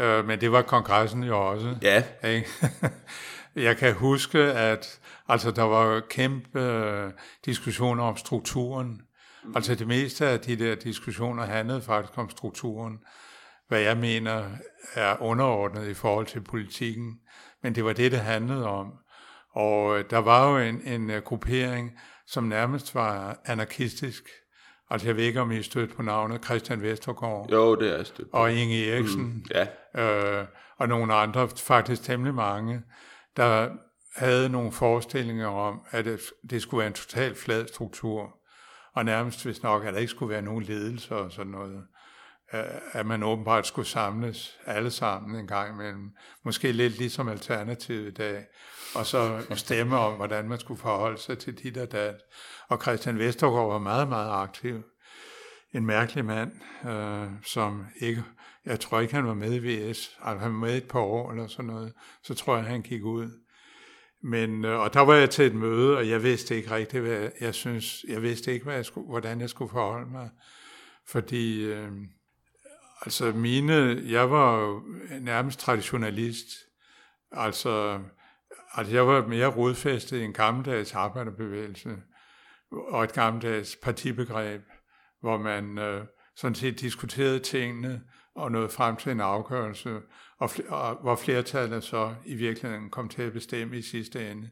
øh, 0.00 0.26
men 0.26 0.40
det 0.40 0.52
var 0.52 0.62
kongressen 0.62 1.24
jo 1.24 1.48
også. 1.50 1.76
Ja. 1.82 2.04
Ikke? 2.24 2.48
Jeg 3.56 3.76
kan 3.76 3.94
huske, 3.94 4.38
at 4.38 4.99
altså, 5.30 5.50
der 5.50 5.62
var 5.62 6.00
kæmpe 6.10 6.60
øh, 6.60 7.12
diskussioner 7.44 8.04
om 8.04 8.16
strukturen. 8.16 9.02
Mm. 9.44 9.52
Altså 9.56 9.74
det 9.74 9.86
meste 9.86 10.26
af 10.26 10.40
de 10.40 10.56
der 10.56 10.74
diskussioner 10.74 11.44
handlede 11.44 11.82
faktisk 11.82 12.18
om 12.18 12.30
strukturen, 12.30 12.98
hvad 13.68 13.80
jeg 13.80 13.96
mener 13.96 14.44
er 14.94 15.22
underordnet 15.22 15.88
i 15.88 15.94
forhold 15.94 16.26
til 16.26 16.40
politikken. 16.40 17.18
Men 17.62 17.74
det 17.74 17.84
var 17.84 17.92
det, 17.92 18.12
det 18.12 18.20
handlede 18.20 18.66
om. 18.66 18.92
Og 19.54 19.98
øh, 19.98 20.04
der 20.10 20.18
var 20.18 20.50
jo 20.50 20.68
en, 20.68 20.80
en 20.84 21.10
uh, 21.10 21.16
gruppering, 21.16 21.90
som 22.26 22.44
nærmest 22.44 22.94
var 22.94 23.40
anarkistisk. 23.44 24.28
Altså 24.90 25.08
jeg 25.08 25.16
ved 25.16 25.24
ikke, 25.24 25.40
om 25.40 25.50
I 25.50 25.62
stødt 25.62 25.96
på 25.96 26.02
navnet 26.02 26.44
Christian 26.44 26.82
Vestergaard. 26.82 27.50
Jo, 27.50 27.74
det 27.74 27.98
er 27.98 28.04
stødt. 28.04 28.28
Og 28.32 28.52
Inge 28.52 28.90
Eriksen. 28.90 29.22
Mm, 29.22 29.44
ja. 29.54 29.66
øh, 30.40 30.46
og 30.78 30.88
nogle 30.88 31.14
andre, 31.14 31.48
faktisk 31.48 32.02
temmelig 32.02 32.34
mange, 32.34 32.82
der 33.36 33.68
havde 34.16 34.48
nogle 34.48 34.72
forestillinger 34.72 35.46
om, 35.46 35.80
at 35.90 36.06
det 36.50 36.62
skulle 36.62 36.78
være 36.78 36.86
en 36.88 36.92
totalt 36.92 37.38
flad 37.38 37.66
struktur. 37.68 38.36
Og 38.94 39.04
nærmest 39.04 39.44
hvis 39.44 39.62
nok, 39.62 39.84
at 39.84 39.92
der 39.92 40.00
ikke 40.00 40.10
skulle 40.10 40.30
være 40.30 40.42
nogen 40.42 40.64
ledelse 40.64 41.16
og 41.16 41.32
sådan 41.32 41.52
noget. 41.52 41.82
Øh, 42.54 42.64
at 42.92 43.06
man 43.06 43.22
åbenbart 43.22 43.66
skulle 43.66 43.88
samles 43.88 44.58
alle 44.66 44.90
sammen 44.90 45.40
en 45.40 45.46
gang 45.46 45.74
imellem. 45.74 46.10
Måske 46.44 46.72
lidt 46.72 46.98
ligesom 46.98 47.28
Alternativet 47.28 48.06
i 48.06 48.14
dag 48.14 48.44
og 48.94 49.06
så 49.06 49.42
stemme 49.54 49.98
om, 49.98 50.14
hvordan 50.14 50.48
man 50.48 50.58
skulle 50.58 50.80
forholde 50.80 51.18
sig 51.18 51.38
til 51.38 51.54
dit 51.54 51.76
og 51.76 51.92
dat. 51.92 52.14
Og 52.68 52.82
Christian 52.82 53.18
Vestergaard 53.18 53.68
var 53.68 53.78
meget, 53.78 54.08
meget 54.08 54.30
aktiv. 54.30 54.82
En 55.72 55.86
mærkelig 55.86 56.24
mand, 56.24 56.52
øh, 56.86 57.28
som 57.44 57.86
ikke, 58.00 58.24
jeg 58.64 58.80
tror 58.80 59.00
ikke, 59.00 59.14
han 59.14 59.26
var 59.26 59.34
med 59.34 59.54
i 59.54 59.58
VS, 59.58 60.18
altså 60.22 60.42
han 60.42 60.52
var 60.52 60.58
med 60.58 60.76
et 60.76 60.88
par 60.88 61.00
år 61.00 61.30
eller 61.30 61.46
sådan 61.46 61.70
noget, 61.70 61.92
så 62.22 62.34
tror 62.34 62.56
jeg, 62.56 62.64
han 62.64 62.82
gik 62.82 63.04
ud. 63.04 63.30
Men, 64.22 64.64
øh, 64.64 64.80
og 64.80 64.94
der 64.94 65.00
var 65.00 65.14
jeg 65.14 65.30
til 65.30 65.44
et 65.46 65.54
møde, 65.54 65.96
og 65.96 66.08
jeg 66.08 66.22
vidste 66.22 66.56
ikke 66.56 66.70
rigtigt, 66.70 67.02
hvad 67.02 67.30
jeg 67.40 67.54
synes, 67.54 68.04
jeg 68.08 68.22
vidste 68.22 68.52
ikke, 68.52 68.64
hvad 68.64 68.74
jeg 68.74 68.84
skulle, 68.84 69.06
hvordan 69.06 69.40
jeg 69.40 69.50
skulle 69.50 69.70
forholde 69.70 70.10
mig. 70.10 70.30
fordi 71.06 71.64
øh, 71.64 71.92
altså 73.02 73.32
mine, 73.32 74.02
jeg 74.06 74.30
var 74.30 74.60
jo 74.60 74.82
nærmest 75.20 75.60
traditionalist, 75.60 76.48
altså, 77.32 78.00
altså 78.72 78.94
jeg 78.94 79.06
var 79.06 79.26
mere 79.26 79.56
rodfæstet 79.56 80.18
i 80.18 80.24
en 80.24 80.32
gammeldags 80.32 80.94
arbejderbevægelse 80.94 81.96
og 82.70 83.04
et 83.04 83.12
gammeldags 83.12 83.76
partibegreb, 83.82 84.62
hvor 85.20 85.38
man 85.38 85.78
øh, 85.78 86.04
sådan 86.36 86.54
set 86.54 86.80
diskuterede 86.80 87.38
tingene 87.38 88.02
og 88.34 88.52
nåede 88.52 88.68
frem 88.68 88.96
til 88.96 89.12
en 89.12 89.20
afgørelse, 89.20 90.00
og, 90.40 90.50
og 90.68 90.98
hvor 91.02 91.16
flertallet 91.16 91.84
så 91.84 92.14
i 92.24 92.34
virkeligheden 92.34 92.90
kom 92.90 93.08
til 93.08 93.22
at 93.22 93.32
bestemme 93.32 93.78
i 93.78 93.82
sidste 93.82 94.30
ende. 94.30 94.50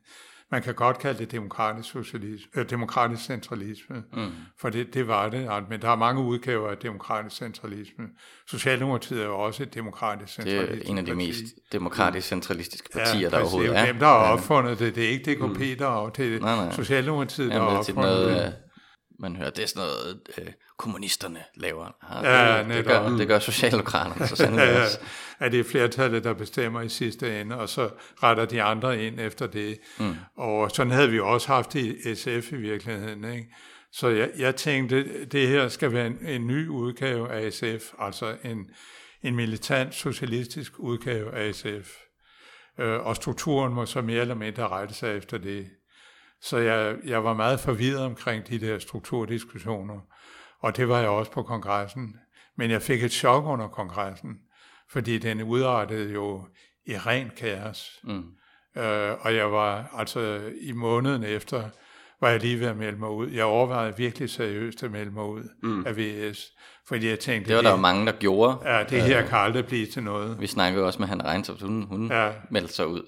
Man 0.51 0.63
kan 0.63 0.75
godt 0.75 0.99
kalde 0.99 1.19
det 1.19 1.33
demokratisk, 1.33 1.91
socialisme, 1.91 2.61
øh, 2.61 2.71
demokratisk 2.71 3.25
centralisme, 3.25 4.03
mm. 4.13 4.31
for 4.61 4.71
det, 4.71 4.95
det 4.95 5.09
var 5.09 5.29
det. 5.29 5.49
Men 5.69 5.83
der 5.83 5.89
er 5.89 5.97
mange 5.97 6.23
udgaver 6.23 6.71
af 6.71 6.77
demokratisk 6.77 7.37
centralisme. 7.37 8.05
Socialdemokratiet 8.47 9.21
er 9.21 9.27
jo 9.27 9.39
også 9.39 9.63
et 9.63 9.75
demokratisk 9.75 10.35
centralistisk 10.35 10.81
Det 10.81 10.87
er 10.87 10.91
en 10.91 10.99
af 10.99 11.05
de 11.05 11.11
parti. 11.11 11.27
mest 11.27 11.55
demokratisk 11.73 12.29
centralistiske 12.29 12.89
partier, 12.93 13.21
ja, 13.21 13.29
der 13.29 13.41
overhovedet 13.41 13.71
er. 13.71 13.73
Det 13.73 13.83
er 13.83 13.87
jo 13.87 13.93
dem, 13.93 14.01
der 14.01 14.07
har 14.07 14.33
opfundet 14.33 14.79
det. 14.79 14.95
Det 14.95 15.05
er 15.05 15.09
ikke 15.09 15.35
DKP, 15.35 15.43
mm. 15.43 15.79
der 15.79 16.11
det 16.17 16.35
er 16.35 16.41
nej, 16.41 16.57
nej. 16.57 16.73
Socialdemokratiet, 16.73 17.51
der 17.51 17.61
har 17.61 17.67
opfundet 17.67 18.03
noget, 18.03 18.37
det. 18.37 18.47
Øh, 18.47 18.53
man 19.19 19.37
hører, 19.37 19.51
det 19.51 19.63
er 19.63 19.67
sådan 19.67 19.89
noget, 19.89 20.21
øh, 20.39 20.47
kommunisterne 20.77 21.45
laver. 21.55 21.97
Ja, 22.23 22.57
ja 22.57 22.63
det, 22.63 22.75
det, 22.75 22.85
gør, 22.85 23.09
det 23.09 23.29
gør 23.29 23.39
Socialdemokraterne 23.39 24.29
så 24.29 24.37
sandelig 24.37 24.63
ja, 24.63 24.73
ja. 24.73 24.83
også. 24.83 24.99
Det 25.41 25.61
er 25.61 25.65
flertallet, 25.65 26.25
der 26.25 26.33
bestemmer 26.33 26.81
i 26.81 26.89
sidste 26.89 27.41
ende, 27.41 27.57
og 27.57 27.69
så 27.69 27.91
retter 28.23 28.45
de 28.45 28.63
andre 28.63 29.05
ind 29.05 29.21
efter 29.21 29.47
det. 29.47 29.79
Mm. 29.99 30.15
Og 30.37 30.71
sådan 30.71 30.93
havde 30.93 31.11
vi 31.11 31.21
også 31.21 31.49
haft 31.49 31.75
i 31.75 32.15
SF 32.15 32.53
i 32.53 32.57
virkeligheden. 32.57 33.25
Ikke? 33.25 33.55
Så 33.93 34.09
jeg, 34.09 34.31
jeg 34.39 34.57
tænkte, 34.57 35.25
det 35.25 35.49
her 35.49 35.69
skal 35.69 35.93
være 35.93 36.07
en, 36.07 36.27
en 36.27 36.47
ny 36.47 36.69
udgave 36.69 37.31
af 37.31 37.53
SF, 37.53 37.93
altså 37.99 38.37
en, 38.45 38.71
en 39.23 39.37
militant 39.37 39.95
socialistisk 39.95 40.73
udgave 40.79 41.35
af 41.35 41.55
SF. 41.55 41.97
Øh, 42.79 43.07
og 43.07 43.17
strukturen 43.17 43.75
må 43.75 43.87
så 43.87 44.01
mere 44.01 44.21
eller 44.21 44.35
mindre 44.35 44.69
rette 44.69 44.95
sig 44.95 45.17
efter 45.17 45.39
det. 45.39 45.67
Så 46.43 46.59
jeg, 46.59 46.97
jeg 47.05 47.25
var 47.25 47.35
meget 47.35 47.61
forvirret 47.61 48.05
omkring 48.05 48.49
de 48.49 48.61
der 48.61 48.79
strukturdiskussioner, 48.79 50.01
og 50.61 50.77
det 50.77 50.89
var 50.89 50.99
jeg 50.99 51.09
også 51.09 51.33
på 51.33 51.43
kongressen. 51.43 52.17
Men 52.57 52.71
jeg 52.71 52.83
fik 52.83 53.03
et 53.03 53.13
chok 53.13 53.45
under 53.45 53.69
kongressen, 53.69 54.39
fordi 54.91 55.19
den 55.19 55.43
udartede 55.43 56.13
jo 56.13 56.47
i 56.87 56.97
ren 56.97 57.31
kaos. 57.37 58.01
Mm. 58.05 58.25
Øh, 58.77 59.13
og 59.21 59.35
jeg 59.35 59.53
var 59.53 59.95
altså 59.97 60.41
i 60.61 60.73
måneden 60.73 61.25
efter, 61.25 61.63
var 62.21 62.29
jeg 62.29 62.41
lige 62.41 62.61
ved 62.61 62.67
at 62.67 62.77
melde 62.77 62.99
mig 62.99 63.11
ud. 63.11 63.31
Jeg 63.31 63.45
overvejede 63.45 63.97
virkelig 63.97 64.31
seriøst 64.31 64.83
at 64.83 64.91
melde 64.91 65.11
mig 65.11 65.25
ud 65.25 65.43
mm. 65.63 65.87
af 65.87 65.97
VS, 65.97 66.47
fordi 66.89 67.09
jeg 67.09 67.19
tænkte... 67.19 67.49
Det 67.49 67.57
var 67.57 67.63
der 67.63 67.71
jo 67.71 67.77
mange, 67.77 68.07
der 68.07 68.13
gjorde. 68.13 68.59
Ja, 68.65 68.85
det 68.85 69.03
her 69.03 69.27
kan 69.27 69.39
aldrig 69.39 69.67
blive 69.67 69.87
til 69.87 70.03
noget. 70.03 70.41
Vi 70.41 70.47
snakkede 70.47 70.85
også 70.85 70.99
med 70.99 71.09
Hanne 71.09 71.25
Reintoft, 71.25 71.63
hun, 71.63 71.83
hun 71.83 72.11
ja. 72.11 72.31
meldte 72.51 72.75
sig 72.75 72.87
ud. 72.87 73.03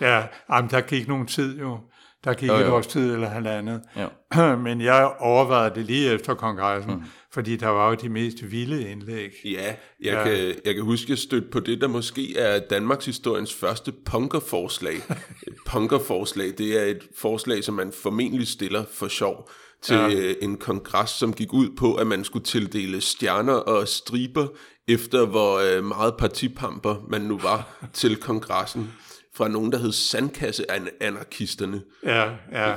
ja, 0.00 0.26
jamen, 0.50 0.70
der 0.70 0.80
gik 0.80 1.08
nogen 1.08 1.26
tid 1.26 1.60
jo. 1.60 1.78
Der 2.24 2.34
gik 2.34 2.48
jo, 2.48 2.54
jo. 2.54 2.60
et 2.60 2.68
års 2.68 2.86
tid 2.86 3.14
eller 3.14 3.28
halvandet. 3.28 3.80
Jo. 3.96 4.56
Men 4.66 4.80
jeg 4.80 5.14
overvejede 5.18 5.74
det 5.74 5.84
lige 5.84 6.12
efter 6.12 6.34
kongressen, 6.34 6.94
mm. 6.94 7.02
fordi 7.32 7.56
der 7.56 7.68
var 7.68 7.88
jo 7.88 7.94
de 7.94 8.08
mest 8.08 8.50
vilde 8.50 8.90
indlæg. 8.90 9.30
Ja, 9.44 9.50
jeg, 9.50 9.76
ja. 10.04 10.24
Kan, 10.24 10.54
jeg 10.64 10.74
kan 10.74 10.84
huske, 10.84 11.12
at 11.12 11.18
støtte 11.18 11.48
på 11.52 11.60
det, 11.60 11.80
der 11.80 11.88
måske 11.88 12.38
er 12.38 12.58
Danmarks 12.70 13.06
historiens 13.06 13.54
første 13.54 13.92
punkerforslag. 14.06 14.94
et 15.48 15.54
punkerforslag, 15.66 16.52
det 16.58 16.80
er 16.80 16.84
et 16.84 17.02
forslag, 17.18 17.64
som 17.64 17.74
man 17.74 17.92
formentlig 18.02 18.48
stiller 18.48 18.84
for 18.92 19.08
sjov 19.08 19.50
til 19.82 19.96
ja. 19.96 20.32
en 20.42 20.56
kongres, 20.56 21.10
som 21.10 21.32
gik 21.32 21.52
ud 21.52 21.68
på, 21.76 21.94
at 21.94 22.06
man 22.06 22.24
skulle 22.24 22.44
tildele 22.44 23.00
stjerner 23.00 23.52
og 23.52 23.88
striber 23.88 24.46
efter 24.88 25.26
hvor 25.26 25.76
øh, 25.76 25.84
meget 25.84 26.14
partipamper 26.18 26.96
man 27.08 27.20
nu 27.20 27.38
var 27.38 27.68
til 27.92 28.16
kongressen 28.16 28.92
fra 29.36 29.48
nogen, 29.48 29.72
der 29.72 29.78
hed 29.78 29.92
Sandkasse-anarkisterne. 29.92 31.82
Ja, 32.02 32.30
ja. 32.52 32.74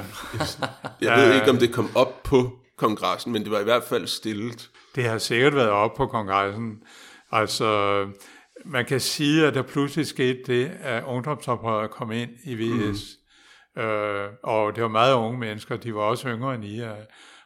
Jeg 1.02 1.18
ved 1.18 1.36
ikke, 1.36 1.50
om 1.50 1.58
det 1.58 1.74
kom 1.74 1.90
op 1.96 2.24
på 2.24 2.60
kongressen, 2.78 3.32
men 3.32 3.44
det 3.44 3.52
var 3.52 3.60
i 3.60 3.64
hvert 3.64 3.84
fald 3.84 4.08
stillet. 4.08 4.70
Det 4.96 5.04
har 5.04 5.18
sikkert 5.18 5.56
været 5.56 5.70
op 5.70 5.94
på 5.94 6.08
kongressen. 6.08 6.84
Altså, 7.32 8.06
man 8.66 8.86
kan 8.86 9.00
sige, 9.00 9.48
at 9.48 9.54
der 9.54 9.62
pludselig 9.62 10.08
skete 10.08 10.40
det, 10.48 10.72
at 10.82 11.04
ungdomsoprøret 11.04 11.92
kom 11.92 12.12
ind 12.12 12.30
i 12.46 12.56
VS. 12.56 13.18
Mm. 13.76 13.82
Øh, 13.82 14.30
og 14.44 14.76
det 14.76 14.84
var 14.84 14.90
meget 14.90 15.14
unge 15.14 15.40
mennesker, 15.40 15.78
de 15.78 15.96
var 15.96 16.02
også 16.02 16.28
yngre 16.28 16.56
end 16.56 16.66
I. 16.66 16.82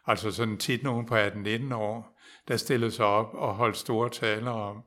Altså 0.07 0.31
sådan 0.31 0.57
tit 0.57 0.83
nogen 0.83 1.05
på 1.05 1.15
18-19 1.15 1.73
år, 1.73 2.19
der 2.47 2.57
stillede 2.57 2.91
sig 2.91 3.05
op 3.05 3.33
og 3.33 3.55
holdt 3.55 3.77
store 3.77 4.09
taler 4.09 4.51
om, 4.51 4.77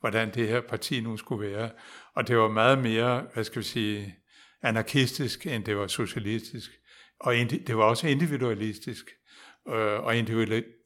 hvordan 0.00 0.34
det 0.34 0.48
her 0.48 0.60
parti 0.60 1.00
nu 1.00 1.16
skulle 1.16 1.50
være. 1.50 1.70
Og 2.16 2.28
det 2.28 2.38
var 2.38 2.48
meget 2.48 2.78
mere, 2.78 3.26
hvad 3.34 3.44
skal 3.44 3.58
vi 3.62 3.66
sige, 3.66 4.14
anarkistisk, 4.62 5.46
end 5.46 5.64
det 5.64 5.76
var 5.76 5.86
socialistisk. 5.86 6.70
Og 7.20 7.34
det 7.66 7.76
var 7.76 7.84
også 7.84 8.08
individualistisk. 8.08 9.10
Øh, 9.68 10.00
og 10.00 10.16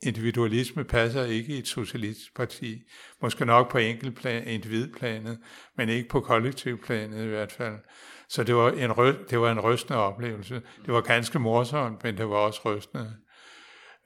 individualisme 0.02 0.84
passer 0.84 1.24
ikke 1.24 1.54
i 1.54 1.58
et 1.58 1.68
socialistisk 1.68 2.36
parti. 2.36 2.82
Måske 3.22 3.44
nok 3.44 3.70
på 3.70 3.78
enkeltplan, 3.78 4.46
individplanet, 4.46 5.38
men 5.76 5.88
ikke 5.88 6.08
på 6.08 6.20
kollektivplanet 6.20 7.24
i 7.24 7.28
hvert 7.28 7.52
fald. 7.52 7.76
Så 8.28 8.44
det 8.44 8.54
var 8.54 8.70
en, 8.70 8.90
rø- 8.90 9.26
det 9.30 9.40
var 9.40 9.52
en 9.52 9.60
rystende 9.60 9.98
oplevelse. 9.98 10.54
Det 10.86 10.94
var 10.94 11.00
ganske 11.00 11.38
morsomt, 11.38 12.04
men 12.04 12.16
det 12.18 12.28
var 12.28 12.36
også 12.36 12.60
rystende. 12.64 13.16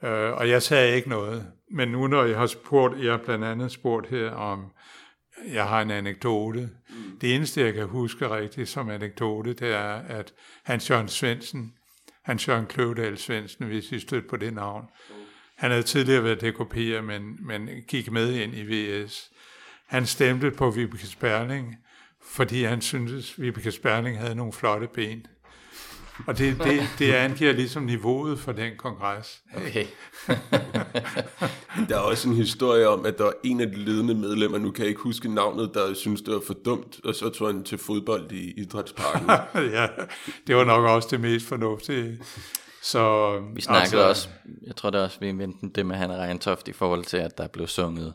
Øh, 0.03 0.31
og 0.31 0.49
jeg 0.49 0.61
sagde 0.61 0.95
ikke 0.95 1.09
noget. 1.09 1.51
Men 1.71 1.87
nu 1.87 2.07
når 2.07 2.23
jeg 2.23 2.37
har 2.37 2.47
spurgt, 2.47 3.03
jeg 3.03 3.11
har 3.11 3.21
blandt 3.25 3.45
andet 3.45 3.71
spurgt 3.71 4.07
her 4.07 4.31
om 4.31 4.71
jeg 5.53 5.67
har 5.67 5.81
en 5.81 5.91
anekdote. 5.91 6.69
Det 7.23 7.35
eneste, 7.35 7.61
jeg 7.61 7.73
kan 7.73 7.87
huske 7.87 8.29
rigtigt 8.29 8.69
som 8.69 8.89
anekdote, 8.89 9.53
det 9.53 9.73
er, 9.73 9.93
at 9.93 10.33
Hans 10.63 10.89
Jørgen 10.89 11.07
Svendsen, 11.07 11.73
Hans 12.21 12.47
Jørgen 12.47 12.65
Kløvedal 12.65 13.17
Svendsen, 13.17 13.65
hvis 13.65 13.91
I 13.91 13.99
stødte 13.99 14.27
på 14.27 14.37
det 14.37 14.53
navn, 14.53 14.85
han 15.55 15.71
havde 15.71 15.83
tidligere 15.83 16.23
været 16.23 16.43
DKP'er, 16.43 17.01
men, 17.01 17.37
men 17.39 17.69
gik 17.87 18.11
med 18.11 18.33
ind 18.33 18.53
i 18.55 18.63
VS. 18.63 19.31
Han 19.87 20.05
stemte 20.05 20.51
på 20.51 20.71
Vibeke 20.71 21.07
Sperling, 21.07 21.75
fordi 22.23 22.63
han 22.63 22.81
syntes, 22.81 23.33
at 23.33 23.41
Vibeke 23.41 23.71
Sperling 23.71 24.19
havde 24.19 24.35
nogle 24.35 24.53
flotte 24.53 24.87
ben. 24.87 25.25
Og 26.27 26.37
det, 26.37 26.57
det, 26.63 26.81
det 26.99 27.13
angiver 27.13 27.53
ligesom 27.53 27.83
niveauet 27.83 28.39
for 28.39 28.51
den 28.51 28.71
kongres. 28.77 29.41
Okay. 29.55 29.85
der 31.89 31.95
er 31.95 31.99
også 31.99 32.29
en 32.29 32.35
historie 32.35 32.87
om, 32.87 33.05
at 33.05 33.17
der 33.17 33.23
var 33.23 33.33
en 33.43 33.61
af 33.61 33.67
de 33.67 33.75
ledende 33.75 34.15
medlemmer, 34.15 34.57
nu 34.57 34.71
kan 34.71 34.81
jeg 34.81 34.89
ikke 34.89 35.01
huske 35.01 35.33
navnet, 35.33 35.71
der 35.73 35.93
synes 35.93 36.21
det 36.21 36.33
var 36.33 36.41
for 36.47 36.53
dumt, 36.65 36.99
og 37.05 37.15
så 37.15 37.29
tog 37.29 37.47
han 37.47 37.63
til 37.63 37.77
fodbold 37.77 38.31
i 38.31 38.53
idrætsparken. 38.57 39.29
ja, 39.77 39.87
det 40.47 40.55
var 40.55 40.63
nok 40.63 40.85
også 40.85 41.07
det 41.11 41.19
mest 41.19 41.45
fornuftige. 41.45 42.19
Så, 42.81 43.33
vi 43.55 43.61
snakkede 43.61 43.83
altså, 43.83 44.09
også, 44.09 44.29
jeg 44.67 44.75
tror 44.75 44.89
det 44.89 45.01
også, 45.01 45.19
vi 45.19 45.27
vendte 45.27 45.69
det 45.75 45.85
med 45.85 45.95
Hanne 45.95 46.23
Reintoft 46.23 46.67
i 46.67 46.73
forhold 46.73 47.03
til, 47.03 47.17
at 47.17 47.37
der 47.37 47.47
blev 47.47 47.67
sunget 47.67 48.13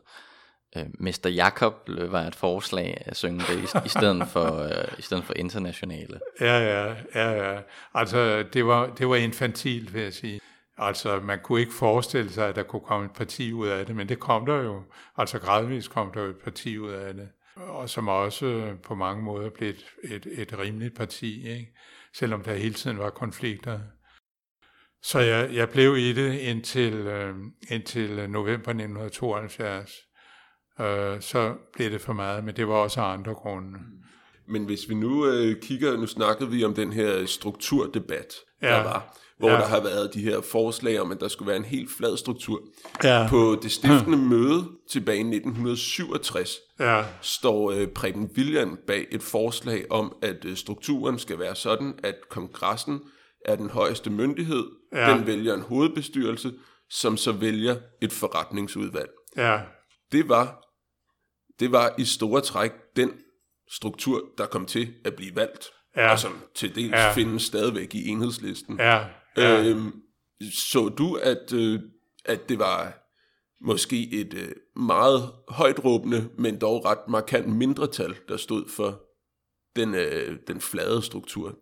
øh, 0.76 0.84
Mester 1.00 1.30
Jakob 1.30 1.74
var 1.88 2.22
et 2.22 2.34
forslag 2.34 3.02
at 3.06 3.16
synge 3.16 3.40
det 3.40 3.58
i, 3.58 3.86
i, 3.86 3.88
stedet, 3.88 4.28
for, 4.28 4.62
øh, 4.62 4.98
i 4.98 5.02
stedet 5.02 5.24
for 5.24 5.34
internationale. 5.36 6.20
Ja, 6.40 6.58
ja, 6.58 6.94
ja, 7.14 7.52
ja. 7.52 7.60
Altså, 7.94 8.42
det 8.52 8.66
var, 8.66 8.86
det 8.86 9.08
var 9.08 9.16
infantilt, 9.16 9.94
vil 9.94 10.02
jeg 10.02 10.12
sige. 10.12 10.40
Altså, 10.78 11.20
man 11.20 11.38
kunne 11.42 11.60
ikke 11.60 11.72
forestille 11.72 12.30
sig, 12.30 12.48
at 12.48 12.56
der 12.56 12.62
kunne 12.62 12.82
komme 12.82 13.06
et 13.06 13.12
parti 13.12 13.52
ud 13.52 13.68
af 13.68 13.86
det, 13.86 13.96
men 13.96 14.08
det 14.08 14.18
kom 14.18 14.46
der 14.46 14.62
jo. 14.62 14.82
Altså, 15.16 15.38
gradvist 15.38 15.90
kom 15.90 16.12
der 16.12 16.22
jo 16.22 16.30
et 16.30 16.38
parti 16.44 16.78
ud 16.78 16.90
af 16.90 17.14
det. 17.14 17.28
Og 17.56 17.90
som 17.90 18.08
også 18.08 18.76
på 18.82 18.94
mange 18.94 19.22
måder 19.22 19.50
blev 19.50 19.68
et, 19.68 19.84
et, 20.04 20.26
et 20.26 20.58
rimeligt 20.58 20.96
parti, 20.96 21.48
ikke? 21.48 21.74
selvom 22.14 22.42
der 22.42 22.54
hele 22.54 22.74
tiden 22.74 22.98
var 22.98 23.10
konflikter. 23.10 23.80
Så 25.02 25.18
jeg, 25.18 25.54
jeg 25.54 25.68
blev 25.68 25.96
i 25.96 26.12
det 26.12 26.38
indtil, 26.38 26.94
øh, 26.94 27.34
indtil 27.70 28.30
november 28.30 28.70
1972 28.70 30.07
øh, 30.80 31.20
så 31.20 31.54
blev 31.72 31.90
det 31.90 32.00
for 32.00 32.12
meget, 32.12 32.44
men 32.44 32.56
det 32.56 32.68
var 32.68 32.74
også 32.74 33.00
andre 33.00 33.34
grunde. 33.34 33.78
Men 34.48 34.64
hvis 34.64 34.88
vi 34.88 34.94
nu 34.94 35.26
øh, 35.26 35.60
kigger, 35.62 35.96
nu 35.96 36.06
snakkede 36.06 36.50
vi 36.50 36.64
om 36.64 36.74
den 36.74 36.92
her 36.92 37.26
strukturdebat, 37.26 38.34
ja. 38.62 38.68
der 38.68 38.82
var, 38.82 39.16
hvor 39.38 39.50
ja. 39.50 39.54
der 39.54 39.66
har 39.66 39.80
været 39.80 40.14
de 40.14 40.22
her 40.22 40.40
forslag 40.40 41.00
om, 41.00 41.12
at 41.12 41.20
der 41.20 41.28
skulle 41.28 41.48
være 41.48 41.56
en 41.56 41.64
helt 41.64 41.90
flad 41.98 42.16
struktur. 42.16 42.60
Ja. 43.04 43.26
På 43.30 43.58
det 43.62 43.72
stiftende 43.72 44.18
hmm. 44.18 44.26
møde 44.26 44.64
tilbage 44.90 45.16
i 45.16 45.20
1967 45.20 46.56
ja. 46.80 47.04
står 47.20 47.70
øh, 47.70 47.86
Preben 47.86 48.30
William 48.36 48.78
bag 48.86 49.06
et 49.10 49.22
forslag 49.22 49.84
om, 49.90 50.16
at 50.22 50.44
øh, 50.44 50.56
strukturen 50.56 51.18
skal 51.18 51.38
være 51.38 51.54
sådan, 51.54 51.94
at 52.04 52.14
kongressen 52.30 53.00
er 53.44 53.56
den 53.56 53.70
højeste 53.70 54.10
myndighed, 54.10 54.64
ja. 54.92 55.12
den 55.12 55.26
vælger 55.26 55.54
en 55.54 55.62
hovedbestyrelse, 55.62 56.52
som 56.90 57.16
så 57.16 57.32
vælger 57.32 57.76
et 58.02 58.12
forretningsudvalg. 58.12 59.10
Ja. 59.36 59.58
Det 60.12 60.28
var 60.28 60.67
det 61.60 61.72
var 61.72 61.94
i 61.98 62.04
store 62.04 62.40
træk 62.40 62.72
den 62.96 63.10
struktur, 63.70 64.28
der 64.38 64.46
kom 64.46 64.66
til 64.66 64.94
at 65.04 65.16
blive 65.16 65.36
valgt, 65.36 65.66
ja. 65.96 66.12
og 66.12 66.18
som 66.18 66.42
til 66.54 66.74
dels 66.74 66.92
ja. 66.92 67.12
findes 67.12 67.42
stadigvæk 67.42 67.94
i 67.94 68.08
enhedslisten. 68.08 68.76
Ja. 68.78 69.04
Ja. 69.36 69.64
Øhm, 69.64 69.92
så 70.52 70.88
du, 70.88 71.14
at, 71.14 71.52
øh, 71.52 71.80
at 72.24 72.48
det 72.48 72.58
var 72.58 72.98
måske 73.60 74.10
et 74.12 74.34
øh, 74.34 74.52
meget 74.76 75.32
højt 75.48 75.84
råbende, 75.84 76.30
men 76.38 76.60
dog 76.60 76.84
ret 76.84 77.08
markant 77.08 77.48
mindretal, 77.48 78.16
der 78.28 78.36
stod 78.36 78.68
for 78.68 79.02
den, 79.76 79.94
øh, 79.94 80.38
den 80.46 80.60
flade 80.60 81.02
struktur. 81.02 81.58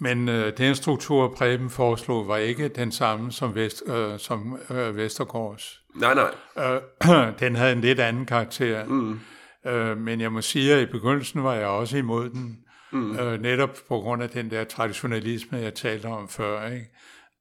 Men 0.00 0.28
øh, 0.28 0.56
den 0.58 0.74
struktur, 0.74 1.28
Preben 1.28 1.70
foreslog, 1.70 2.28
var 2.28 2.36
ikke 2.36 2.68
den 2.68 2.92
samme 2.92 3.32
som, 3.32 3.54
Vest, 3.54 3.82
øh, 3.86 4.18
som 4.18 4.58
øh, 4.70 4.96
Vestergaards. 4.96 5.80
Nej, 5.94 6.14
nej. 6.14 6.80
Øh, 7.08 7.32
den 7.40 7.56
havde 7.56 7.72
en 7.72 7.80
lidt 7.80 8.00
anden 8.00 8.26
karakter. 8.26 8.84
Mm. 8.84 9.20
Øh, 9.66 9.98
men 9.98 10.20
jeg 10.20 10.32
må 10.32 10.40
sige, 10.40 10.74
at 10.74 10.82
i 10.82 10.86
begyndelsen 10.86 11.44
var 11.44 11.54
jeg 11.54 11.66
også 11.66 11.96
imod 11.96 12.30
den. 12.30 12.58
Mm. 12.92 13.18
Øh, 13.18 13.40
netop 13.40 13.70
på 13.88 14.00
grund 14.00 14.22
af 14.22 14.30
den 14.30 14.50
der 14.50 14.64
traditionalisme, 14.64 15.58
jeg 15.58 15.74
talte 15.74 16.06
om 16.06 16.28
før. 16.28 16.66
Ikke? 16.66 16.86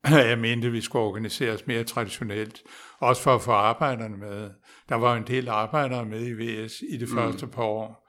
Jeg 0.30 0.38
mente, 0.38 0.68
at 0.68 0.74
vi 0.74 0.82
skulle 0.82 1.06
organiseres 1.06 1.68
mere 1.68 1.84
traditionelt. 1.84 2.62
Også 3.00 3.22
for 3.22 3.36
at 3.36 3.42
få 3.42 3.52
arbejderne 3.52 4.18
med. 4.18 4.50
Der 4.90 4.96
var 4.96 5.16
en 5.16 5.24
del 5.28 5.50
arbejdere 5.50 6.06
med 6.06 6.28
i 6.28 6.34
VS 6.34 6.74
i 6.90 6.98
det 6.98 7.10
mm. 7.10 7.16
første 7.16 7.48
par 7.48 7.64
år 7.64 8.09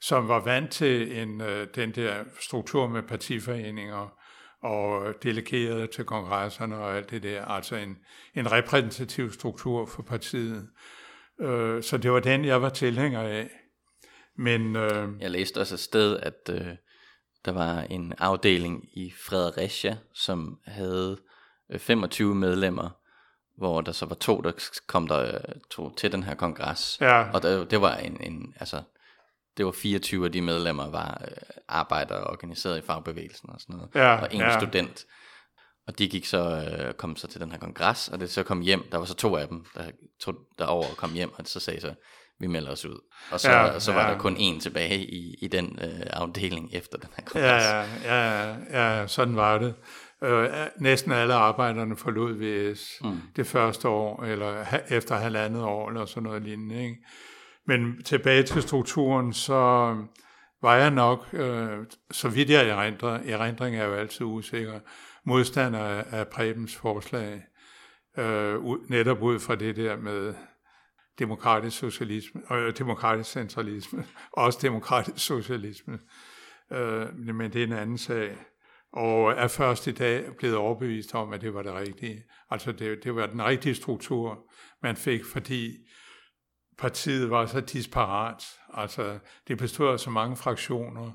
som 0.00 0.28
var 0.28 0.40
vant 0.40 0.70
til 0.70 1.18
en, 1.18 1.40
øh, 1.40 1.66
den 1.74 1.90
der 1.90 2.24
struktur 2.40 2.88
med 2.88 3.02
partiforeninger 3.02 4.12
og 4.62 5.14
delegerede 5.22 5.86
til 5.86 6.04
kongresserne 6.04 6.76
og 6.76 6.96
alt 6.96 7.10
det 7.10 7.22
der, 7.22 7.44
altså 7.44 7.76
en, 7.76 7.96
en 8.34 8.52
repræsentativ 8.52 9.32
struktur 9.32 9.86
for 9.86 10.02
partiet. 10.02 10.68
Øh, 11.40 11.82
så 11.82 11.96
det 11.96 12.12
var 12.12 12.20
den, 12.20 12.44
jeg 12.44 12.62
var 12.62 12.68
tilhænger 12.68 13.20
af. 13.20 13.50
Men, 14.38 14.76
øh, 14.76 15.08
jeg 15.20 15.30
læste 15.30 15.60
også 15.60 15.74
et 15.74 15.80
sted, 15.80 16.16
at 16.16 16.50
øh, 16.50 16.66
der 17.44 17.52
var 17.52 17.80
en 17.80 18.12
afdeling 18.18 18.84
i 18.98 19.12
Fredericia, 19.28 19.96
som 20.14 20.58
havde 20.66 21.18
25 21.78 22.30
øh, 22.30 22.36
medlemmer, 22.36 22.90
hvor 23.58 23.80
der 23.80 23.92
så 23.92 24.06
var 24.06 24.14
to, 24.14 24.40
der 24.40 24.52
kom 24.86 25.08
der 25.08 25.34
øh, 25.34 25.54
to 25.70 25.94
til 25.94 26.12
den 26.12 26.22
her 26.22 26.34
kongres. 26.34 26.98
Ja. 27.00 27.30
Og 27.32 27.42
der, 27.42 27.64
det 27.64 27.80
var 27.80 27.96
en, 27.96 28.20
en 28.20 28.54
altså, 28.56 28.82
det 29.56 29.66
var 29.66 29.72
24 29.72 30.24
af 30.24 30.32
de 30.32 30.42
medlemmer 30.42 30.90
var 30.90 31.20
øh, 31.28 31.36
arbejdere 31.68 32.24
organiseret 32.24 32.78
i 32.78 32.86
fagbevægelsen 32.86 33.50
og 33.50 33.60
sådan 33.60 33.76
noget, 33.76 33.90
ja, 33.94 34.16
og 34.16 34.34
en 34.34 34.40
ja. 34.40 34.60
student. 34.60 35.04
Og 35.86 35.98
de 35.98 36.08
gik 36.08 36.24
så, 36.26 36.68
øh, 36.70 36.94
kom 36.94 37.16
så 37.16 37.26
til 37.26 37.40
den 37.40 37.50
her 37.50 37.58
kongres, 37.58 38.08
og 38.08 38.20
det 38.20 38.30
så 38.30 38.42
kom 38.42 38.60
hjem, 38.60 38.88
der 38.92 38.98
var 38.98 39.04
så 39.04 39.14
to 39.14 39.36
af 39.36 39.48
dem, 39.48 39.64
der 39.74 39.90
tog 40.20 40.34
derover 40.58 40.86
og 40.90 40.96
kom 40.96 41.12
hjem, 41.12 41.32
og 41.34 41.42
så 41.44 41.60
sagde 41.60 41.80
så, 41.80 41.94
vi 42.38 42.46
melder 42.46 42.72
os 42.72 42.84
ud. 42.84 43.00
Og 43.30 43.40
så, 43.40 43.50
ja, 43.50 43.78
så 43.78 43.92
var 43.92 44.06
ja. 44.06 44.12
der 44.12 44.18
kun 44.18 44.36
en 44.38 44.60
tilbage 44.60 44.98
i, 44.98 45.34
i 45.42 45.48
den 45.48 45.78
øh, 45.82 46.06
afdeling 46.10 46.70
efter 46.72 46.98
den 46.98 47.08
her 47.16 47.24
kongres. 47.24 47.64
Ja, 47.64 47.80
ja, 48.04 48.56
ja, 48.70 49.00
ja 49.00 49.06
sådan 49.06 49.36
var 49.36 49.58
det. 49.58 49.74
Øh, 50.22 50.48
næsten 50.76 51.12
alle 51.12 51.34
arbejderne 51.34 51.96
forlod 51.96 52.32
VS 52.32 52.92
mm. 53.04 53.20
det 53.36 53.46
første 53.46 53.88
år, 53.88 54.24
eller 54.24 54.64
efter 54.90 55.16
halvandet 55.16 55.62
år, 55.62 55.88
eller 55.88 56.06
sådan 56.06 56.22
noget 56.22 56.42
lignende. 56.42 56.82
Ikke? 56.82 56.96
Men 57.66 58.02
tilbage 58.02 58.42
til 58.42 58.62
strukturen, 58.62 59.32
så 59.32 59.96
var 60.62 60.76
jeg 60.76 60.90
nok, 60.90 61.26
øh, 61.32 61.78
så 62.10 62.28
vidt 62.28 62.50
jeg 62.50 62.68
erindrer, 62.68 63.20
erindring 63.24 63.76
er 63.76 63.84
jo 63.84 63.94
altid 63.94 64.26
usikker, 64.26 64.80
modstander 65.24 66.04
af 66.10 66.28
Prebens 66.28 66.76
forslag, 66.76 67.42
øh, 68.18 68.60
netop 68.90 69.22
ud 69.22 69.38
fra 69.38 69.54
det 69.54 69.76
der 69.76 69.96
med 69.96 70.34
demokratisk 71.18 71.78
socialisme, 71.78 72.52
øh, 72.52 72.72
demokratisk 72.78 73.30
centralisme, 73.30 74.04
også 74.32 74.58
demokratisk 74.62 75.26
socialisme. 75.26 75.98
Øh, 76.72 77.18
men 77.18 77.52
det 77.52 77.62
er 77.62 77.66
en 77.66 77.72
anden 77.72 77.98
sag. 77.98 78.36
Og 78.92 79.32
er 79.32 79.48
først 79.48 79.86
i 79.86 79.92
dag 79.92 80.24
blevet 80.38 80.56
overbevist 80.56 81.14
om, 81.14 81.32
at 81.32 81.40
det 81.40 81.54
var 81.54 81.62
det 81.62 81.74
rigtige. 81.74 82.24
Altså 82.50 82.72
det, 82.72 83.04
det 83.04 83.14
var 83.14 83.26
den 83.26 83.44
rigtige 83.44 83.74
struktur, 83.74 84.50
man 84.82 84.96
fik, 84.96 85.24
fordi 85.24 85.85
partiet 86.78 87.30
var 87.30 87.46
så 87.46 87.60
disparat. 87.60 88.44
Altså, 88.74 89.18
det 89.48 89.58
bestod 89.58 89.92
af 89.92 90.00
så 90.00 90.10
mange 90.10 90.36
fraktioner, 90.36 91.12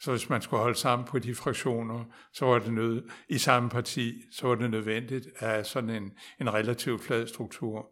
så 0.00 0.10
hvis 0.10 0.28
man 0.28 0.42
skulle 0.42 0.60
holde 0.60 0.78
sammen 0.78 1.08
på 1.08 1.18
de 1.18 1.34
fraktioner, 1.34 2.04
så 2.32 2.46
var 2.46 2.58
det 2.58 2.72
nød, 2.72 3.02
i 3.28 3.38
samme 3.38 3.70
parti, 3.70 4.22
så 4.32 4.46
var 4.46 4.54
det 4.54 4.70
nødvendigt 4.70 5.28
af 5.38 5.66
sådan 5.66 5.90
en, 5.90 6.12
en 6.40 6.54
relativt 6.54 7.04
flad 7.04 7.26
struktur. 7.26 7.86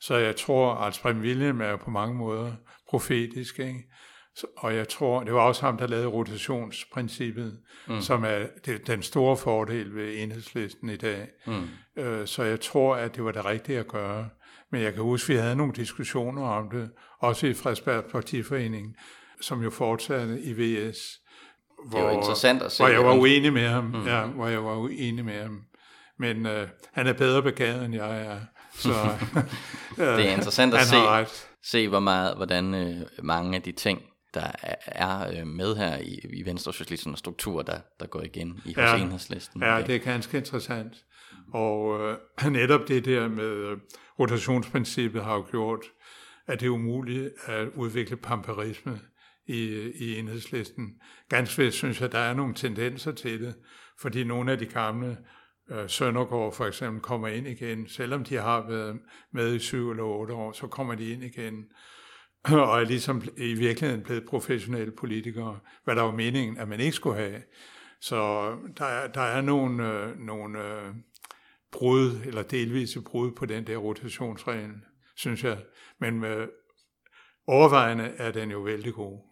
Så 0.00 0.16
jeg 0.16 0.36
tror, 0.36 0.74
at 0.74 0.98
Preben 1.02 1.22
William 1.22 1.60
er 1.60 1.76
på 1.76 1.90
mange 1.90 2.14
måder 2.14 2.52
profetisk, 2.88 3.58
ikke? 3.58 3.84
Og 4.56 4.74
jeg 4.74 4.88
tror, 4.88 5.24
det 5.24 5.34
var 5.34 5.40
også 5.40 5.66
ham, 5.66 5.76
der 5.76 5.86
lavede 5.86 6.06
rotationsprincippet, 6.06 7.60
mm. 7.88 8.00
som 8.00 8.24
er 8.24 8.46
det, 8.64 8.86
den 8.86 9.02
store 9.02 9.36
fordel 9.36 9.94
ved 9.94 10.22
enhedslisten 10.22 10.88
i 10.88 10.96
dag. 10.96 11.28
Mm. 11.46 11.68
Øh, 11.96 12.26
så 12.26 12.42
jeg 12.42 12.60
tror, 12.60 12.96
at 12.96 13.16
det 13.16 13.24
var 13.24 13.32
det 13.32 13.44
rigtige 13.44 13.78
at 13.78 13.88
gøre. 13.88 14.28
Men 14.72 14.82
jeg 14.82 14.94
kan 14.94 15.02
huske, 15.02 15.32
at 15.32 15.36
vi 15.36 15.40
havde 15.42 15.56
nogle 15.56 15.72
diskussioner 15.72 16.42
om 16.42 16.70
det, 16.70 16.90
også 17.18 17.46
i 17.46 17.54
Frederiksberg 17.54 18.04
Partiforening, 18.04 18.96
som 19.40 19.62
jo 19.62 19.70
fortsatte 19.70 20.40
i 20.40 20.52
VS. 20.52 20.98
Hvor, 21.88 21.98
det 21.98 22.06
var 22.06 22.12
interessant 22.12 22.62
at 22.62 22.72
se. 22.72 22.82
Hvor 22.82 22.88
jeg 22.88 23.04
var 23.04 23.14
uenig 23.14 23.52
med 23.52 23.68
ham. 23.68 23.84
Mm. 23.84 24.06
Ja, 24.06 24.26
hvor 24.26 24.46
jeg 24.48 24.64
var 24.64 24.76
uenig 24.76 25.24
med 25.24 25.42
ham. 25.42 25.62
Men 26.18 26.46
øh, 26.46 26.68
han 26.92 27.06
er 27.06 27.12
bedre 27.12 27.42
begavet, 27.42 27.84
end 27.84 27.94
jeg 27.94 28.26
er. 28.26 28.40
Så, 28.74 28.92
øh, 29.98 30.06
det 30.06 30.28
er 30.28 30.32
interessant 30.32 30.74
at 30.74 30.86
se, 30.86 30.96
se, 31.64 31.88
hvor 31.88 32.00
meget, 32.00 32.36
hvordan 32.36 32.74
øh, 32.74 32.96
mange 33.22 33.56
af 33.56 33.62
de 33.62 33.72
ting, 33.72 34.02
der 34.34 34.46
er 34.86 35.30
øh, 35.30 35.46
med 35.46 35.76
her 35.76 35.96
i, 35.96 36.20
i 36.32 36.44
Venstre 36.46 36.72
Socialistisk 36.72 37.18
struktur, 37.18 37.62
der, 37.62 37.78
der 38.00 38.06
går 38.06 38.22
igen 38.22 38.60
i 38.64 38.74
ja, 38.76 38.96
enhedslisten. 38.96 39.62
Ja, 39.62 39.82
det 39.86 39.94
er 39.94 39.98
ganske 39.98 40.38
interessant. 40.38 40.94
Og 41.52 42.00
øh, 42.00 42.52
netop 42.52 42.88
det 42.88 43.04
der 43.04 43.28
med 43.28 43.52
øh, 43.52 43.78
rotationsprincippet 44.18 45.24
har 45.24 45.34
jo 45.34 45.46
gjort, 45.50 45.84
at 46.46 46.60
det 46.60 46.66
er 46.66 46.70
umuligt 46.70 47.32
at 47.46 47.68
udvikle 47.74 48.16
pamperisme 48.16 49.00
i, 49.46 49.90
i 49.94 50.18
enhedslisten. 50.18 50.94
Ganske 51.28 51.62
vist 51.62 51.76
synes 51.76 52.00
jeg, 52.00 52.06
at 52.06 52.12
der 52.12 52.18
er 52.18 52.34
nogle 52.34 52.54
tendenser 52.54 53.12
til 53.12 53.40
det, 53.40 53.54
fordi 53.98 54.24
nogle 54.24 54.52
af 54.52 54.58
de 54.58 54.66
gamle 54.66 55.18
øh, 55.70 55.88
Søndergaard 55.88 56.54
for 56.54 56.66
eksempel 56.66 57.02
kommer 57.02 57.28
ind 57.28 57.46
igen, 57.46 57.88
selvom 57.88 58.24
de 58.24 58.36
har 58.36 58.68
været 58.68 58.98
med 59.32 59.54
i 59.54 59.58
syv 59.58 59.90
eller 59.90 60.02
otte 60.02 60.34
år, 60.34 60.52
så 60.52 60.66
kommer 60.66 60.94
de 60.94 61.10
ind 61.10 61.24
igen 61.24 61.64
og 62.44 62.80
er 62.80 62.84
ligesom 62.84 63.22
i 63.36 63.54
virkeligheden 63.54 64.02
blevet 64.02 64.24
professionelle 64.28 64.92
politikere, 64.92 65.58
hvad 65.84 65.96
der 65.96 66.02
var 66.02 66.12
meningen, 66.12 66.58
at 66.58 66.68
man 66.68 66.80
ikke 66.80 66.96
skulle 66.96 67.16
have. 67.16 67.42
Så 68.00 68.50
der 68.78 69.06
der 69.14 69.20
er 69.20 69.40
nogle, 69.40 69.92
øh, 69.92 70.18
nogle 70.18 70.58
øh, 70.58 70.94
brud, 71.72 72.20
eller 72.26 72.42
delvise 72.42 73.02
brud 73.02 73.32
på 73.32 73.46
den 73.46 73.66
der 73.66 73.76
rotationsregel, 73.76 74.74
synes 75.16 75.44
jeg. 75.44 75.58
Men 76.00 76.20
med 76.20 76.48
overvejende 77.46 78.04
er 78.04 78.30
den 78.30 78.50
jo 78.50 78.58
vældig 78.58 78.94
god. 78.94 79.29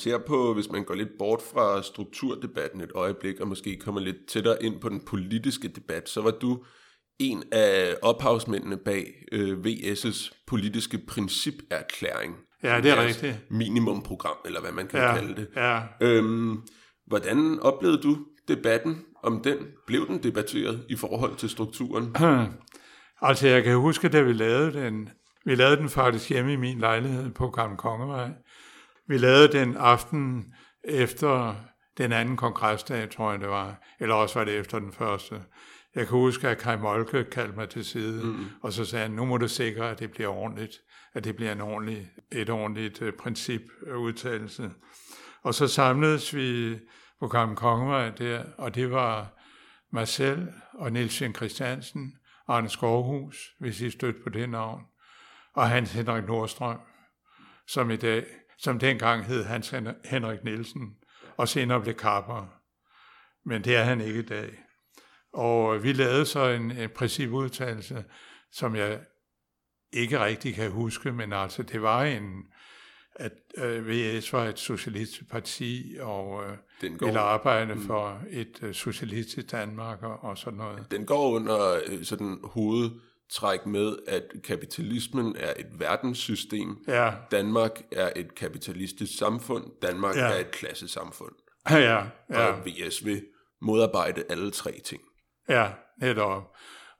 Ser 0.00 0.18
på, 0.18 0.54
hvis 0.54 0.70
man 0.70 0.84
går 0.84 0.94
lidt 0.94 1.18
bort 1.18 1.42
fra 1.52 1.82
strukturdebatten 1.82 2.80
et 2.80 2.92
øjeblik, 2.94 3.40
og 3.40 3.48
måske 3.48 3.76
kommer 3.76 4.00
lidt 4.00 4.26
tættere 4.28 4.62
ind 4.62 4.80
på 4.80 4.88
den 4.88 5.00
politiske 5.06 5.68
debat, 5.68 6.08
så 6.08 6.20
var 6.20 6.30
du 6.30 6.64
en 7.18 7.42
af 7.52 7.94
ophavsmændene 8.02 8.76
bag 8.76 9.14
øh, 9.32 9.58
VS's 9.58 10.44
politiske 10.46 10.98
principerklæring. 11.08 12.36
Ja, 12.62 12.80
det 12.80 12.90
er 12.90 13.04
rigtigt. 13.04 13.36
Minimumprogram, 13.50 14.36
eller 14.44 14.60
hvad 14.60 14.72
man 14.72 14.86
kan 14.86 15.00
ja, 15.00 15.14
kalde 15.14 15.36
det. 15.36 15.48
Ja. 15.56 15.80
Øhm, 16.00 16.62
hvordan 17.06 17.58
oplevede 17.62 18.02
du 18.02 18.16
debatten 18.48 19.04
om 19.22 19.42
den? 19.42 19.56
Blev 19.86 20.06
den 20.06 20.22
debatteret 20.22 20.84
i 20.88 20.96
forhold 20.96 21.36
til 21.36 21.50
strukturen? 21.50 22.16
altså, 23.28 23.48
jeg 23.48 23.64
kan 23.64 23.76
huske, 23.76 24.08
da 24.08 24.20
vi 24.20 24.32
lavede 24.32 24.72
den, 24.72 25.08
vi 25.44 25.54
lavede 25.54 25.76
den 25.76 25.88
faktisk 25.88 26.30
hjemme 26.30 26.52
i 26.52 26.56
min 26.56 26.78
lejlighed 26.78 27.30
på 27.30 27.50
Gamle 27.50 27.76
Kongevej, 27.76 28.30
vi 29.10 29.18
lavede 29.18 29.52
den 29.52 29.76
aften 29.76 30.54
efter 30.84 31.56
den 31.98 32.12
anden 32.12 32.36
kongresdag, 32.36 33.10
tror 33.10 33.30
jeg 33.30 33.40
det 33.40 33.48
var, 33.48 33.82
eller 34.00 34.14
også 34.14 34.38
var 34.38 34.44
det 34.44 34.58
efter 34.58 34.78
den 34.78 34.92
første. 34.92 35.34
Jeg 35.94 36.06
kan 36.06 36.16
huske, 36.16 36.48
at 36.48 36.58
Kai 36.58 36.76
Molke 36.76 37.24
kaldte 37.24 37.56
mig 37.56 37.68
til 37.68 37.84
side, 37.84 38.24
mm. 38.24 38.44
og 38.62 38.72
så 38.72 38.84
sagde 38.84 39.06
han, 39.06 39.16
nu 39.16 39.24
må 39.24 39.36
du 39.36 39.48
sikre, 39.48 39.90
at 39.90 39.98
det 39.98 40.10
bliver 40.10 40.28
ordentligt, 40.28 40.80
at 41.14 41.24
det 41.24 41.36
bliver 41.36 41.52
en 41.52 41.60
ordentlig, 41.60 42.10
et 42.32 42.50
ordentligt 42.50 43.02
uh, 43.02 43.08
princip 43.18 43.60
udtalelse. 43.96 44.70
Og 45.42 45.54
så 45.54 45.68
samledes 45.68 46.34
vi 46.34 46.78
på 47.20 47.28
Gamle 47.28 47.56
Kongevej 47.56 48.10
der, 48.10 48.44
og 48.58 48.74
det 48.74 48.90
var 48.90 49.40
mig 49.92 50.08
selv 50.08 50.48
og 50.74 50.92
Niels 50.92 51.22
Christiansen, 51.36 52.12
Arne 52.48 52.68
Skovhus, 52.68 53.36
hvis 53.58 53.80
I 53.80 53.90
stødte 53.90 54.18
på 54.24 54.30
det 54.30 54.48
navn, 54.48 54.82
og 55.54 55.68
Hans 55.68 55.92
Henrik 55.92 56.26
Nordstrøm, 56.26 56.78
som 57.66 57.90
i 57.90 57.96
dag 57.96 58.24
som 58.62 58.78
dengang 58.78 59.24
hed 59.24 59.44
Hans 59.44 59.74
Henrik 60.04 60.44
Nielsen, 60.44 60.94
og 61.36 61.48
senere 61.48 61.80
blev 61.80 61.94
kapper. 61.94 62.46
men 63.44 63.64
det 63.64 63.76
er 63.76 63.82
han 63.82 64.00
ikke 64.00 64.18
i 64.18 64.22
dag. 64.26 64.50
Og 65.32 65.82
vi 65.82 65.92
lavede 65.92 66.26
så 66.26 66.48
en, 66.48 66.70
en 66.70 66.90
principudtalelse, 66.96 68.04
som 68.52 68.76
jeg 68.76 69.00
ikke 69.92 70.24
rigtig 70.24 70.54
kan 70.54 70.70
huske, 70.70 71.12
men 71.12 71.32
altså 71.32 71.62
det 71.62 71.82
var 71.82 72.02
en, 72.04 72.44
at 73.14 73.32
øh, 73.56 73.88
VS 73.88 74.32
var 74.32 74.44
et 74.44 74.58
socialistisk 74.58 75.30
parti, 75.30 75.96
og 76.00 76.44
øh, 76.44 76.56
Den 76.80 76.98
går- 76.98 77.06
ville 77.06 77.20
arbejde 77.20 77.74
mm. 77.74 77.86
for 77.86 78.22
et 78.30 78.58
øh, 78.62 78.74
socialistisk 78.74 79.50
Danmark 79.52 80.02
og, 80.02 80.24
og 80.24 80.38
sådan 80.38 80.56
noget. 80.56 80.86
Den 80.90 81.06
går 81.06 81.30
under 81.30 81.80
øh, 81.88 82.04
sådan 82.04 82.38
hovedtræk 83.38 83.66
med, 83.66 83.96
at 84.06 84.22
kapitalismen 84.44 85.36
er 85.38 85.52
et 85.58 85.66
verdenssystem. 85.78 86.76
Ja, 86.88 87.10
Danmark 87.30 87.82
er 87.92 88.10
et 88.16 88.34
kapitalistisk 88.34 89.18
samfund. 89.18 89.64
Danmark 89.82 90.16
Ja. 90.16 90.20
er 90.20 90.38
et 90.40 90.50
klassesamfund. 90.50 91.32
ja, 91.70 92.02
ja, 92.30 92.46
Og 92.46 92.66
VS 92.66 93.04
vil 93.04 93.22
modarbejde 93.62 94.22
alle 94.28 94.50
tre 94.50 94.72
ting. 94.84 95.02
ja, 95.48 95.68
netop. 96.00 96.42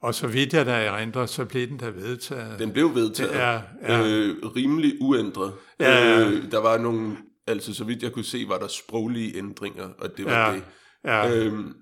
Og 0.03 0.15
så 0.15 0.27
vidt 0.27 0.55
jeg 0.55 0.67
da 0.67 0.85
erindrer, 0.85 1.27
så 1.27 1.45
blev 1.45 1.69
den 1.69 1.81
der 1.81 1.91
vedtaget. 1.91 2.59
Den 2.59 2.73
blev 2.73 2.95
vedtaget 2.95 3.35
Ja, 3.35 3.61
ja. 3.83 4.01
Øh, 4.07 4.37
rimelig 4.57 4.93
uændret. 5.01 5.53
Ja, 5.81 5.91
ja. 6.19 6.29
Øh, 6.29 6.51
der 6.51 6.59
var 6.59 6.79
nogle, 6.79 7.17
altså 7.47 7.75
så 7.75 7.85
vidt 7.85 8.03
jeg 8.03 8.13
kunne 8.13 8.25
se, 8.25 8.45
var 8.49 8.59
der 8.59 8.67
sproglige 8.69 9.37
ændringer, 9.37 9.89
og 9.99 10.17
det 10.17 10.25
var 10.25 10.47
Ja, 10.49 10.55
det. 10.55 10.63
ja. 11.05 11.37
Øhm, 11.37 11.75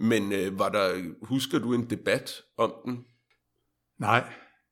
men 0.00 0.32
øh, 0.32 0.58
var 0.58 0.68
der, 0.68 0.94
husker 1.22 1.58
du 1.58 1.74
en 1.74 1.90
debat 1.90 2.32
om 2.58 2.74
den? 2.84 2.98
Nej, 3.98 4.24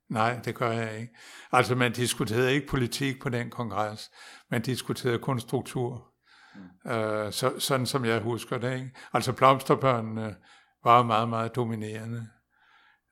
nej, 0.09 0.41
det 0.45 0.55
gør 0.55 0.71
jeg 0.71 1.01
ikke. 1.01 1.13
Altså, 1.53 1.75
man 1.75 1.93
diskuterede 1.93 2.55
ikke 2.55 2.67
politik 2.67 3.23
på 3.23 3.29
den 3.29 3.51
kongres. 3.51 4.11
Man 4.51 4.63
diskuterede 4.63 5.19
kun 5.19 5.41
struktur. 5.41 6.07
Mm. 6.55 6.91
Øh, 6.91 7.33
så, 7.33 7.59
sådan 7.59 7.87
som 7.87 8.05
jeg 8.05 8.21
husker 8.21 8.59
det. 8.59 8.75
Ikke? 8.75 8.91
Altså, 9.13 9.33
blomsterbørnene 9.33 10.37
var 10.85 11.03
meget, 11.03 11.29
meget 11.29 11.57
dominerende. 11.57 12.29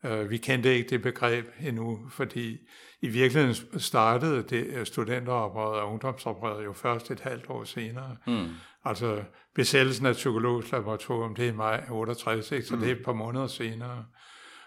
Øh, 0.05 0.31
vi 0.31 0.37
kendte 0.37 0.75
ikke 0.75 0.90
det 0.90 1.03
begreb 1.03 1.46
endnu, 1.61 2.09
fordi 2.11 2.59
i 3.03 3.09
virkeligheden 3.09 3.81
startede 3.81 4.42
det 4.42 4.66
øh, 4.66 4.87
studenteroprøret 4.87 5.81
og 5.81 5.92
ungdomsoprøret 5.92 6.64
jo 6.64 6.72
først 6.72 7.11
et 7.11 7.20
halvt 7.20 7.51
år 7.51 7.64
senere. 7.64 8.16
Mm. 8.27 8.48
Altså 8.85 9.25
besættelsen 9.55 10.07
af 10.07 10.12
psykologisk 10.14 10.72
laboratorium, 10.72 11.35
det 11.35 11.44
er 11.44 11.53
i 11.53 11.57
maj 11.57 11.85
68, 11.90 12.53
ikke? 12.53 12.66
så 12.66 12.77
det 12.77 12.88
er 12.88 12.92
et 12.92 13.05
par 13.05 13.12
måneder 13.12 13.46
senere. 13.46 14.05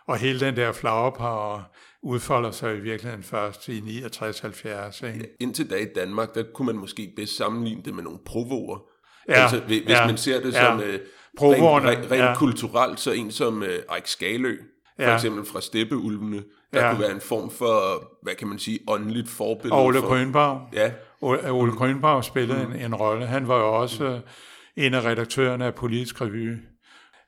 Og 0.07 0.17
hele 0.17 0.39
den 0.39 0.55
der 0.55 0.71
flowerpower 0.71 1.61
udfolder 2.03 2.51
sig 2.51 2.77
i 2.77 2.79
virkeligheden 2.79 3.23
først 3.23 3.67
i 3.67 3.79
69-70. 3.79 5.05
Ikke? 5.07 5.27
Indtil 5.39 5.69
da 5.69 5.75
i 5.75 5.85
Danmark, 5.95 6.35
der 6.35 6.43
kunne 6.53 6.65
man 6.65 6.75
måske 6.75 7.13
bedst 7.15 7.37
sammenligne 7.37 7.81
det 7.85 7.93
med 7.95 8.03
nogle 8.03 8.19
provoer. 8.25 8.79
Ja, 9.29 9.33
altså, 9.33 9.59
hvis 9.59 9.81
ja, 9.87 10.07
man 10.07 10.17
ser 10.17 10.41
det 10.41 10.53
ja. 10.53 10.65
som 10.65 10.79
øh, 10.79 10.99
rent, 11.41 11.85
rent, 11.85 12.11
rent 12.11 12.23
ja. 12.23 12.35
kulturelt, 12.35 12.99
så 12.99 13.11
en 13.11 13.31
som 13.31 13.63
øh, 13.63 13.79
Eik 13.95 14.07
Skalø, 14.07 14.57
for 14.95 15.03
Ja. 15.03 15.15
eksempel 15.15 15.45
fra 15.45 15.61
Steppeulvene, 15.61 16.43
der 16.73 16.85
Ja. 16.85 16.91
kunne 16.91 17.01
være 17.01 17.11
en 17.11 17.21
form 17.21 17.49
for, 17.51 18.03
hvad 18.23 18.35
kan 18.35 18.47
man 18.47 18.59
sige, 18.59 18.79
åndeligt 18.87 19.29
forbillede. 19.29 19.81
Ole 19.81 19.99
for, 19.99 20.07
Grønbaum. 20.07 20.61
Ja, 20.73 20.91
Ole 21.21 21.51
Ole 21.51 21.71
Grønbaum 21.71 22.23
spillede 22.23 22.61
en, 22.61 22.73
en 22.81 22.95
rolle. 22.95 23.25
Han 23.25 23.47
var 23.47 23.57
jo 23.57 23.73
også 23.81 24.05
øh, 24.05 24.19
en 24.75 24.93
af 24.93 25.05
redaktørerne 25.05 25.65
af 25.65 25.75
Politisk 25.75 26.21
Revy 26.21 26.57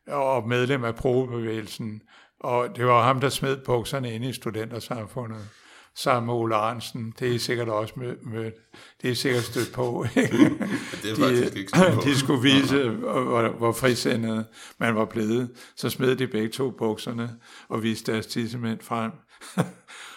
og 0.08 0.48
medlem 0.48 0.84
af 0.84 0.96
probebevægelsen. 0.96 2.02
Og 2.40 2.76
det 2.76 2.86
var 2.86 3.04
ham, 3.04 3.20
der 3.20 3.30
smed 3.30 3.58
bukserne 3.58 4.14
ind 4.14 4.26
i 4.26 4.34
studentersamfundet 4.34 5.50
sammen 5.98 6.26
med 6.26 6.34
Ole 6.34 6.56
Arnsen. 6.56 7.14
Det 7.20 7.36
er 7.36 7.40
sikkert 7.40 7.70
også 7.70 7.94
mødt. 7.98 8.26
mød. 8.26 8.52
Det 9.02 9.12
er 9.12 9.16
sikkert 9.16 9.44
stødt 9.44 9.74
på. 9.74 10.06
ikke? 10.16 10.38
det 11.04 11.12
er 11.12 11.16
faktisk 11.16 11.56
ikke 11.56 11.72
de, 11.72 11.78
sådan 11.78 11.96
på. 11.96 12.02
de 12.02 12.20
skulle 12.20 12.42
vise, 12.42 12.90
hvor, 12.90 13.50
hvor 13.50 13.72
frisindet 13.72 14.46
man 14.78 14.96
var 14.96 15.06
blevet. 15.06 15.50
Så 15.76 15.90
smed 15.90 16.16
de 16.16 16.28
begge 16.28 16.50
to 16.50 16.72
bukserne 16.72 17.30
og 17.70 17.84
viste 17.84 18.12
deres 18.12 18.28
tissemænd 18.28 18.82
frem. 18.82 19.12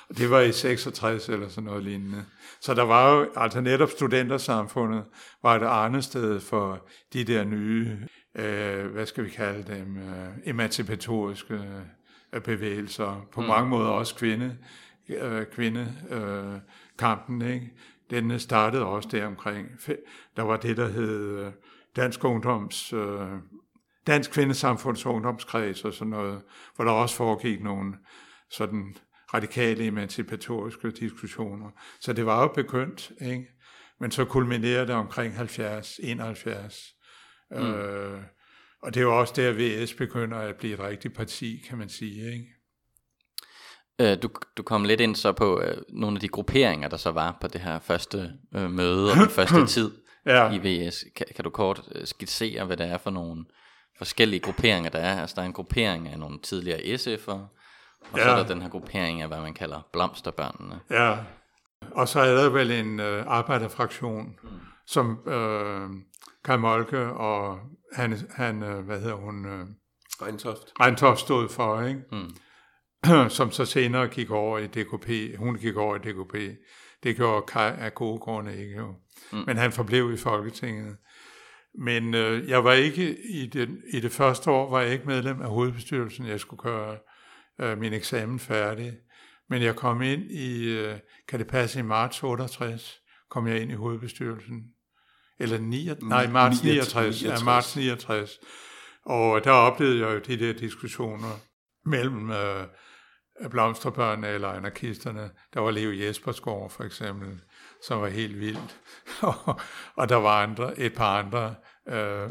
Og 0.09 0.19
det 0.19 0.31
var 0.31 0.41
i 0.41 0.53
66 0.53 1.29
eller 1.29 1.49
sådan 1.49 1.65
noget 1.65 1.85
lignende. 1.85 2.25
Så 2.61 2.75
der 2.75 2.83
var 2.83 3.15
jo, 3.15 3.29
altså 3.37 3.61
netop 3.61 3.91
studentersamfundet, 3.91 5.05
var 5.43 5.57
et 5.57 5.63
arnested 5.63 6.41
for 6.41 6.89
de 7.13 7.25
der 7.25 7.45
nye, 7.45 7.99
øh, 8.35 8.87
hvad 8.87 9.07
skal 9.07 9.25
vi 9.25 9.31
kalde 9.31 9.75
dem, 9.75 9.97
øh, 9.97 10.29
emancipatoriske 10.45 11.61
bevægelser. 12.45 13.27
På 13.33 13.41
mm. 13.41 13.47
mange 13.47 13.69
måder 13.69 13.89
også 13.89 14.15
kvinde, 14.15 14.59
øh, 15.09 15.47
kvinde 15.47 15.95
øh, 16.11 16.61
kampen, 16.99 17.43
ikke? 17.43 17.73
Den 18.11 18.39
startede 18.39 18.87
også 18.87 19.09
der 19.13 19.27
omkring. 19.27 19.69
Der 20.37 20.43
var 20.43 20.57
det, 20.57 20.77
der 20.77 20.89
hed 20.89 21.39
øh, 21.39 21.53
Dansk 21.97 22.25
Ungdoms... 22.25 22.93
Øh, 22.93 23.29
Dansk 24.07 24.33
Kvindesamfunds 24.33 25.07
Ungdomskreds 25.07 25.85
og 25.85 25.93
sådan 25.93 26.11
noget, 26.11 26.43
hvor 26.77 26.85
der 26.85 26.93
også 26.93 27.17
foregik 27.17 27.63
nogle 27.63 27.95
sådan 28.51 28.95
radikale 29.35 29.87
emancipatoriske 29.87 30.91
diskussioner. 30.91 31.71
Så 32.01 32.13
det 32.13 32.27
var 32.27 32.43
jo 32.43 32.49
begyndt, 32.49 33.13
ikke? 33.21 33.47
Men 34.01 34.11
så 34.11 34.25
kulminerede 34.25 34.87
det 34.87 34.95
omkring 34.95 35.35
70, 35.35 36.01
71. 36.03 36.95
Mm. 37.51 37.57
Øh, 37.57 38.23
og 38.83 38.95
det 38.95 39.01
er 39.01 39.05
jo 39.05 39.21
også 39.21 39.35
der, 39.37 39.53
VS 39.85 39.95
begynder 39.95 40.39
at 40.39 40.57
blive 40.57 40.75
et 40.75 40.81
rigtigt 40.81 41.15
parti, 41.15 41.63
kan 41.69 41.79
man 41.79 41.89
sige, 41.89 42.33
ikke? 42.33 42.47
Øh, 44.01 44.23
du, 44.23 44.31
du 44.57 44.63
kom 44.63 44.85
lidt 44.85 45.01
ind 45.01 45.17
så 45.17 45.33
på 45.33 45.61
øh, 45.61 45.77
nogle 45.89 46.17
af 46.17 46.21
de 46.21 46.29
grupperinger, 46.29 46.89
der 46.89 46.97
så 46.97 47.11
var 47.11 47.39
på 47.41 47.49
det 47.49 47.61
her 47.61 47.79
første 47.79 48.33
øh, 48.55 48.71
møde 48.71 49.11
og 49.11 49.17
den 49.17 49.29
første 49.29 49.67
tid 49.77 49.91
Ja. 50.27 50.51
i 50.51 50.59
VS. 50.59 51.05
Kan, 51.17 51.27
kan 51.37 51.45
du 51.45 51.51
kort 51.51 51.83
øh, 51.95 52.07
skitsere, 52.07 52.65
hvad 52.65 52.77
det 52.77 52.87
er 52.87 52.99
for 52.99 53.11
nogle 53.11 53.45
forskellige 53.99 54.41
grupperinger, 54.41 54.91
der 54.91 54.99
er? 54.99 55.21
Altså 55.21 55.37
der 55.37 55.43
er 55.43 55.47
en 55.47 55.53
gruppering 55.53 56.09
af 56.09 56.19
nogle 56.19 56.39
tidligere 56.43 56.79
SF'ere, 56.79 57.31
og 58.13 58.19
ja. 58.19 58.23
så 58.23 58.31
er 58.31 58.37
der 58.37 58.47
den 58.47 58.63
her 58.63 58.69
gruppering 58.69 59.23
af, 59.23 59.29
hvad 59.29 59.41
man 59.41 59.55
kalder 59.55 59.89
blomsterbørnene. 59.93 60.81
Ja, 60.91 61.17
og 61.93 62.09
så 62.09 62.21
er 62.21 62.35
der 62.35 62.49
vel 62.49 62.71
en 62.71 63.01
øh, 63.01 63.25
arbejderfraktion, 63.27 64.39
mm. 64.43 64.51
som 64.87 65.29
øh, 65.29 65.89
Kai 66.45 66.57
Molke 66.57 66.99
og 67.13 67.59
han, 67.93 68.17
han 68.31 68.63
øh, 68.63 68.85
hvad 68.85 69.01
hedder 69.01 69.17
hun, 69.17 69.47
øh, 69.47 69.67
Reintoft. 70.23 70.73
Reintoft 70.81 71.21
stod 71.21 71.49
for, 71.49 71.83
ikke? 71.83 72.01
Mm. 72.13 73.31
som 73.39 73.51
så 73.51 73.65
senere 73.65 74.09
gik 74.09 74.31
over 74.31 74.59
i 74.59 74.67
DKP. 74.67 75.39
Hun 75.39 75.57
gik 75.57 75.77
over 75.77 75.97
i 75.97 75.99
DKP. 75.99 76.59
Det 77.03 77.17
gjorde 77.17 77.47
Kai 77.47 77.73
af 77.79 77.95
gode 77.95 78.19
grunde 78.19 78.59
ikke 78.59 78.77
jo. 78.77 78.95
Mm. 79.33 79.39
Men 79.47 79.57
han 79.57 79.73
forblev 79.73 80.13
i 80.13 80.17
Folketinget. 80.17 80.97
Men 81.75 82.15
øh, 82.15 82.49
jeg 82.49 82.65
var 82.65 82.73
ikke 82.73 83.17
i 83.31 83.47
det, 83.47 83.81
i 83.93 84.01
det 84.01 84.13
første 84.13 84.51
år, 84.51 84.71
var 84.71 84.81
jeg 84.81 84.93
ikke 84.93 85.07
medlem 85.07 85.43
af 85.43 85.49
hovedbestyrelsen. 85.49 86.27
Jeg 86.27 86.41
skulle 86.41 86.63
gøre 86.63 86.99
øh, 87.61 87.79
min 87.79 87.93
eksamen 87.93 88.39
færdig. 88.39 88.93
Men 89.49 89.63
jeg 89.63 89.77
kom 89.77 90.03
ind 90.03 90.23
i, 90.31 90.79
øh, 90.79 90.99
kan 91.29 91.39
det 91.39 91.47
passe, 91.47 91.79
i 91.79 91.83
marts 91.83 92.23
68, 92.23 93.01
kom 93.31 93.47
jeg 93.47 93.63
ind 93.63 93.71
i 93.71 93.75
hovedbestyrelsen. 93.75 94.63
Eller 95.41 95.59
9, 95.59 95.89
nej, 96.03 96.27
marts 96.27 96.63
69, 96.63 97.23
69. 97.23 97.41
ja, 97.41 97.45
marts 97.45 97.77
69. 97.77 98.31
Og 99.07 99.45
der 99.45 99.51
oplevede 99.51 100.01
jeg 100.07 100.15
jo 100.15 100.19
de 100.19 100.47
der 100.47 100.53
diskussioner 100.53 101.41
mellem 101.87 102.31
øh, 102.31 102.67
blomsterbørnene 103.51 104.29
eller 104.29 104.49
anarkisterne. 104.49 105.31
Der 105.55 105.61
var 105.61 105.71
Leo 105.71 105.91
Jespersgaard 105.93 106.71
for 106.71 106.85
eksempel, 106.85 107.41
som 107.87 108.01
var 108.01 108.09
helt 108.09 108.41
vildt. 108.41 108.77
og 110.01 110.09
der 110.09 110.17
var 110.17 110.43
andre, 110.43 110.79
et 110.79 110.95
par 110.95 111.19
andre, 111.23 111.55
øh, 111.89 112.29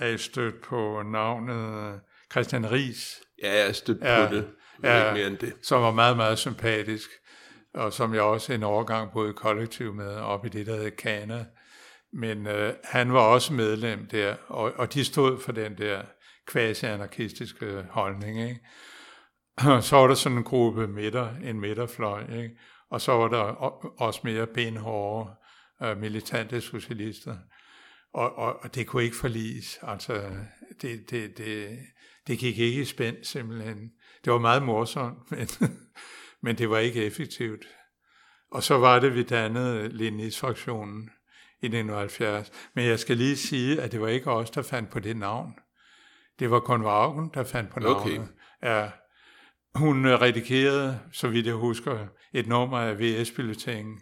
er 0.00 0.16
stødt 0.16 0.62
på 0.62 1.02
navnet 1.02 1.92
øh, 1.92 1.98
Christian 2.32 2.70
Ries, 2.72 3.20
Ja, 3.42 3.52
jeg 3.52 3.68
er 3.68 3.72
stødt 3.72 4.02
Ja, 4.02 4.26
på 4.26 4.34
det. 4.34 4.48
Ikke 4.76 5.10
mere 5.14 5.26
end 5.26 5.36
det. 5.38 5.52
som 5.62 5.82
var 5.82 5.90
meget, 5.92 6.16
meget 6.16 6.38
sympatisk, 6.38 7.10
og 7.74 7.92
som 7.92 8.14
jeg 8.14 8.22
også 8.22 8.52
en 8.52 8.62
overgang 8.62 9.12
boede 9.12 9.30
i 9.30 9.32
kollektiv 9.32 9.94
med, 9.94 10.14
op 10.16 10.46
i 10.46 10.48
det, 10.48 10.66
der 10.66 10.76
hed 10.76 10.90
Kana. 10.90 11.44
Men 12.14 12.46
øh, 12.46 12.74
han 12.84 13.12
var 13.12 13.20
også 13.20 13.52
medlem 13.52 14.06
der, 14.06 14.36
og, 14.46 14.72
og 14.76 14.94
de 14.94 15.04
stod 15.04 15.40
for 15.40 15.52
den 15.52 15.78
der 15.78 16.02
quasi-anarkistiske 16.52 17.84
holdning. 17.90 18.42
Ikke? 18.48 18.60
Så 19.88 19.96
var 19.96 20.06
der 20.06 20.14
sådan 20.14 20.38
en 20.38 20.44
gruppe 20.44 20.86
midter, 20.86 21.36
en 21.36 21.60
midterfløj, 21.60 22.20
ikke? 22.20 22.58
og 22.90 23.00
så 23.00 23.12
var 23.12 23.28
der 23.28 23.42
også 24.02 24.20
mere 24.24 24.46
benhårde 24.46 25.30
øh, 25.82 26.00
militante 26.00 26.60
socialister. 26.60 27.36
Og, 28.12 28.38
og, 28.38 28.62
og 28.62 28.74
det 28.74 28.86
kunne 28.86 29.04
ikke 29.04 29.16
forliges. 29.16 29.78
Altså, 29.82 30.30
det, 30.82 31.10
det, 31.10 31.38
det, 31.38 31.78
det 32.26 32.38
gik 32.38 32.58
ikke 32.58 32.80
i 32.80 32.84
spænd 32.84 33.16
simpelthen. 33.24 33.90
Det 34.24 34.32
var 34.32 34.38
meget 34.38 34.62
morsomt, 34.62 35.18
men, 35.30 35.48
men 36.42 36.58
det 36.58 36.70
var 36.70 36.78
ikke 36.78 37.04
effektivt. 37.04 37.66
Og 38.50 38.62
så 38.62 38.78
var 38.78 39.00
det, 39.00 39.14
vi 39.14 39.22
dannede 39.22 39.88
Lenis-fraktionen 39.88 41.10
i 41.64 41.66
1970. 41.66 42.50
Men 42.74 42.86
jeg 42.86 42.98
skal 42.98 43.16
lige 43.16 43.36
sige, 43.36 43.82
at 43.82 43.92
det 43.92 44.00
var 44.00 44.08
ikke 44.08 44.30
os, 44.30 44.50
der 44.50 44.62
fandt 44.62 44.90
på 44.90 45.00
det 45.00 45.16
navn. 45.16 45.54
Det 46.38 46.50
var 46.50 46.60
Konvaugen, 46.60 47.30
der 47.34 47.44
fandt 47.44 47.70
på 47.70 47.80
navnet. 47.80 48.00
Okay. 48.00 48.20
Ja. 48.62 48.90
Hun 49.74 50.06
redigerede, 50.06 51.00
så 51.12 51.28
vidt 51.28 51.46
jeg 51.46 51.54
husker, 51.54 52.06
et 52.32 52.46
nummer 52.46 52.78
af 52.78 52.98
vs 52.98 53.30
bulletinen 53.30 53.98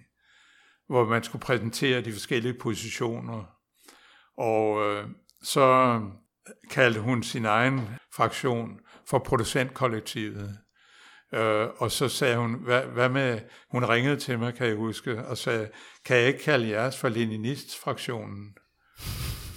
hvor 0.92 1.04
man 1.04 1.22
skulle 1.22 1.42
præsentere 1.42 2.00
de 2.00 2.12
forskellige 2.12 2.54
positioner. 2.60 3.44
Og 4.38 4.82
øh, 4.82 5.08
så 5.42 6.00
kaldte 6.70 7.00
hun 7.00 7.22
sin 7.22 7.44
egen 7.44 7.80
fraktion 8.14 8.80
for 9.08 9.18
producentkollektivet. 9.18 10.58
Øh, 11.34 11.68
og 11.76 11.90
så 11.90 12.08
sagde 12.08 12.36
hun, 12.36 12.54
hvad, 12.64 12.82
hvad 12.82 13.08
med, 13.08 13.40
hun 13.70 13.84
ringede 13.84 14.16
til 14.16 14.38
mig, 14.38 14.54
kan 14.54 14.66
jeg 14.66 14.76
huske, 14.76 15.24
og 15.24 15.38
sagde, 15.38 15.68
kan 16.04 16.16
jeg 16.16 16.26
ikke 16.26 16.42
kalde 16.42 16.68
jeres 16.68 16.98
for 16.98 17.08
Leninist-fraktionen? 17.08 18.54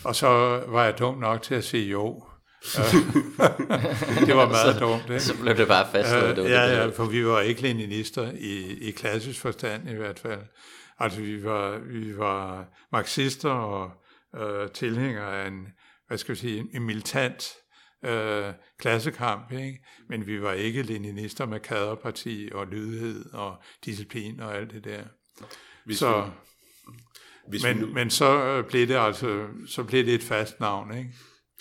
Og 0.04 0.16
så 0.16 0.28
var 0.68 0.84
jeg 0.84 1.00
dum 1.00 1.18
nok 1.18 1.42
til 1.42 1.56
at 1.56 1.64
sige 1.64 1.90
jo. 1.90 2.24
det 4.28 4.36
var 4.36 4.50
meget 4.50 4.80
dumt. 4.80 5.04
Ikke? 5.04 5.20
Så 5.20 5.42
blev 5.42 5.58
det 5.58 5.68
bare 5.68 5.88
fastslået. 5.92 6.40
Uh, 6.40 6.50
ja, 6.50 6.62
ja, 6.62 6.88
for 6.88 7.06
vi 7.06 7.26
var 7.26 7.42
ikke 7.42 7.62
leninister 7.62 8.32
i, 8.32 8.78
i 8.82 8.92
klassisk 8.92 9.42
forstand 9.42 9.90
i 9.90 9.94
hvert 9.94 10.20
fald. 10.20 10.42
Altså 11.00 11.22
vi 11.22 11.44
var, 11.44 11.78
vi 11.78 12.18
var 12.18 12.66
marxister 12.92 13.50
og 13.50 13.92
uh, 14.40 14.72
tilhængere 14.74 15.42
af 15.44 15.48
en, 15.48 15.68
hvad 16.08 16.18
skal 16.18 16.36
vi 16.36 16.40
sige, 16.40 16.66
en 16.74 16.84
militant 16.84 17.54
uh, 18.04 18.54
klassekamp, 18.80 19.52
ikke? 19.52 19.86
men 20.10 20.28
vi 20.28 20.42
var 20.42 20.52
ikke 20.54 20.82
leninister 20.82 21.46
med 21.46 21.60
kaderparti 21.60 22.50
og 22.52 22.68
lydighed 22.68 23.26
og 23.34 23.56
disciplin 23.86 24.40
og 24.40 24.58
alt 24.58 24.72
det 24.72 24.84
der. 24.84 25.04
Hvis 25.86 25.98
så, 25.98 26.22
vi, 26.22 26.32
hvis 27.50 27.64
men, 27.64 27.78
nu... 27.78 27.88
men 27.88 28.10
så 28.10 28.64
blev 28.70 28.88
det 28.88 28.96
altså 28.96 29.48
så 29.68 29.84
blev 29.84 30.06
det 30.06 30.14
et 30.14 30.24
fast 30.24 30.60
navn, 30.60 30.98
ikke? 30.98 31.10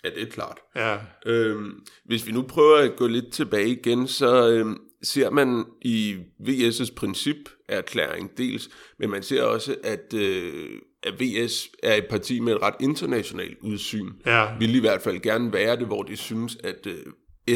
Ja, 0.04 0.10
det 0.10 0.22
er 0.22 0.30
klart. 0.30 0.58
Ja. 0.76 0.98
Øhm, 1.26 1.86
hvis 2.04 2.26
vi 2.26 2.32
nu 2.32 2.42
prøver 2.42 2.76
at 2.76 2.96
gå 2.96 3.06
lidt 3.06 3.32
tilbage 3.32 3.68
igen, 3.68 4.08
så 4.08 4.50
øhm, 4.50 4.78
ser 5.02 5.30
man 5.30 5.64
i 5.82 6.16
VS' 6.40 6.94
principerklæring 6.96 8.38
dels, 8.38 8.70
men 8.98 9.10
man 9.10 9.22
ser 9.22 9.42
også, 9.42 9.76
at, 9.84 10.14
øh, 10.14 10.80
at 11.04 11.20
VS 11.20 11.68
er 11.82 11.94
et 11.94 12.06
parti 12.10 12.40
med 12.40 12.52
et 12.52 12.62
ret 12.62 12.74
internationalt 12.80 13.58
udsyn. 13.60 14.12
Ja. 14.26 14.46
Vil 14.58 14.74
i 14.74 14.80
hvert 14.80 15.02
fald 15.02 15.20
gerne 15.20 15.52
være 15.52 15.76
det, 15.76 15.86
hvor 15.86 16.02
de 16.02 16.16
synes, 16.16 16.58
at 16.64 16.86
øh, 16.86 17.06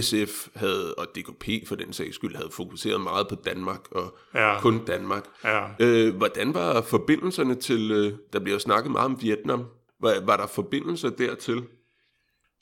SF 0.02 0.48
havde, 0.54 0.94
og 0.94 1.06
DKP 1.14 1.68
for 1.68 1.74
den 1.74 1.92
sags 1.92 2.14
skyld, 2.14 2.34
havde 2.34 2.50
fokuseret 2.52 3.00
meget 3.00 3.28
på 3.28 3.34
Danmark 3.34 3.80
og 3.90 4.18
ja. 4.34 4.60
kun 4.60 4.84
Danmark. 4.84 5.24
Ja. 5.44 5.66
Øh, 5.80 6.16
hvordan 6.16 6.54
var 6.54 6.80
forbindelserne 6.80 7.54
til, 7.54 7.90
øh, 7.90 8.12
der 8.32 8.40
bliver 8.40 8.54
jo 8.54 8.58
snakket 8.58 8.92
meget 8.92 9.04
om 9.04 9.22
Vietnam, 9.22 9.64
var, 10.00 10.14
var 10.24 10.36
der 10.36 10.46
forbindelser 10.46 11.10
dertil? 11.10 11.62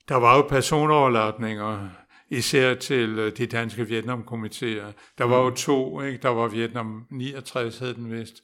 Der 0.08 0.16
var 0.16 0.36
jo 0.36 0.42
personoverlatninger, 0.42 1.88
især 2.30 2.74
til 2.74 3.18
øh, 3.18 3.36
de 3.36 3.46
danske 3.46 3.88
Vietnamkomiteer. 3.88 4.92
Der 5.18 5.24
var 5.24 5.40
jo 5.44 5.50
to, 5.50 6.00
ikke? 6.00 6.18
der 6.22 6.28
var 6.28 6.48
Vietnam 6.48 7.06
69, 7.10 7.78
hed 7.78 7.94
den 7.94 8.10
vist, 8.10 8.42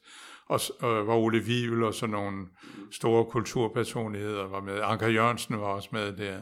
og 0.53 0.89
øh, 0.89 1.07
var 1.07 1.15
Ole 1.15 1.39
Vivel 1.39 1.83
og 1.83 1.93
sådan 1.93 2.13
nogle 2.13 2.47
store 2.91 3.25
kulturpersonligheder 3.25 4.47
var 4.47 4.61
med. 4.61 4.79
Anker 4.83 5.07
Jørgensen 5.07 5.59
var 5.59 5.67
også 5.67 5.89
med 5.91 6.13
der. 6.17 6.41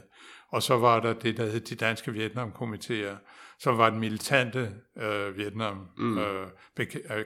Og 0.49 0.63
så 0.63 0.77
var 0.77 0.99
der 0.99 1.13
det, 1.13 1.37
der 1.37 1.45
hed 1.45 1.59
de 1.59 1.75
danske 1.75 2.11
Vietnamkomiteer, 2.11 3.15
som 3.59 3.77
var 3.77 3.89
den 3.89 3.99
militante 3.99 4.71
øh, 4.97 5.37
Vietnam 5.37 5.87
mm. 5.97 6.17
øh, 6.17 6.47
øh, 6.79 7.25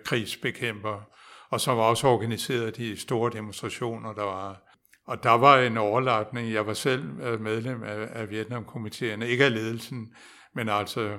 og 1.50 1.62
som 1.62 1.78
var 1.78 1.84
også 1.84 2.08
organiseret 2.08 2.78
de 2.78 2.98
store 2.98 3.32
demonstrationer, 3.32 4.14
der 4.14 4.24
var 4.24 4.62
og 5.08 5.24
der 5.24 5.32
var 5.32 5.58
en 5.60 5.78
overlatning. 5.78 6.54
Jeg 6.54 6.68
var 6.68 6.74
selv 6.74 7.22
øh, 7.22 7.42
medlem 7.42 7.84
af, 7.84 8.08
af 8.12 8.30
Vietnamkomiteerne, 8.30 9.28
ikke 9.28 9.46
af 9.46 9.54
ledelsen, 9.54 10.14
men 10.56 10.70
altså 10.70 11.18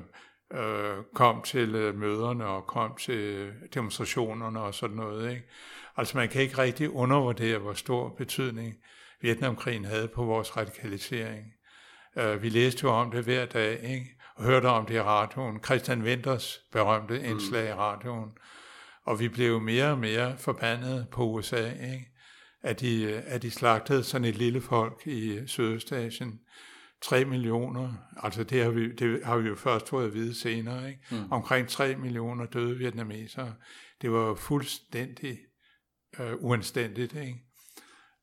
øh, 0.52 1.04
kom 1.14 1.42
til 1.42 1.74
øh, 1.74 1.94
møderne 1.94 2.46
og 2.46 2.66
kom 2.66 2.96
til 2.96 3.52
demonstrationerne 3.74 4.60
og 4.60 4.74
sådan 4.74 4.96
noget. 4.96 5.30
Ikke? 5.30 5.42
Altså 5.96 6.16
man 6.16 6.28
kan 6.28 6.42
ikke 6.42 6.58
rigtig 6.58 6.90
undervurdere, 6.90 7.58
hvor 7.58 7.72
stor 7.72 8.08
betydning 8.08 8.74
Vietnamkrigen 9.20 9.84
havde 9.84 10.08
på 10.08 10.24
vores 10.24 10.56
radikalisering. 10.56 11.46
Øh, 12.18 12.42
vi 12.42 12.48
læste 12.48 12.80
jo 12.84 12.90
om 12.90 13.10
det 13.10 13.24
hver 13.24 13.46
dag, 13.46 13.80
ikke? 13.82 14.16
og 14.34 14.44
hørte 14.44 14.66
om 14.66 14.86
det 14.86 14.94
i 14.94 15.00
radioen. 15.00 15.64
Christian 15.64 16.02
Winters 16.02 16.60
berømte 16.72 17.22
indslag 17.22 17.64
mm. 17.64 17.70
i 17.70 17.72
radioen. 17.72 18.30
Og 19.04 19.20
vi 19.20 19.28
blev 19.28 19.60
mere 19.60 19.90
og 19.90 19.98
mere 19.98 20.38
forbandet 20.38 21.06
på 21.12 21.24
USA, 21.24 21.70
ikke? 21.70 22.12
at 22.62 22.80
de, 22.80 23.22
at 23.26 23.42
de 23.42 23.50
slagtede 23.50 24.04
sådan 24.04 24.24
et 24.24 24.36
lille 24.36 24.60
folk 24.60 25.06
i 25.06 25.46
Sydøstasien. 25.46 26.40
3 27.02 27.24
millioner, 27.24 27.92
altså 28.22 28.44
det 28.44 28.62
har 28.62 28.70
vi, 28.70 28.92
det 28.92 29.24
har 29.24 29.38
vi 29.38 29.48
jo 29.48 29.54
først 29.54 29.88
fået 29.88 30.06
at 30.06 30.14
vide 30.14 30.34
senere, 30.34 30.88
ikke? 30.88 31.00
Mm. 31.10 31.32
omkring 31.32 31.68
3 31.68 31.96
millioner 31.96 32.46
døde 32.46 32.78
vietnamesere. 32.78 33.54
Det 34.02 34.12
var 34.12 34.34
fuldstændig 34.34 35.38
øh, 36.20 36.32
uanstændigt. 36.38 37.14
Ikke? 37.14 37.36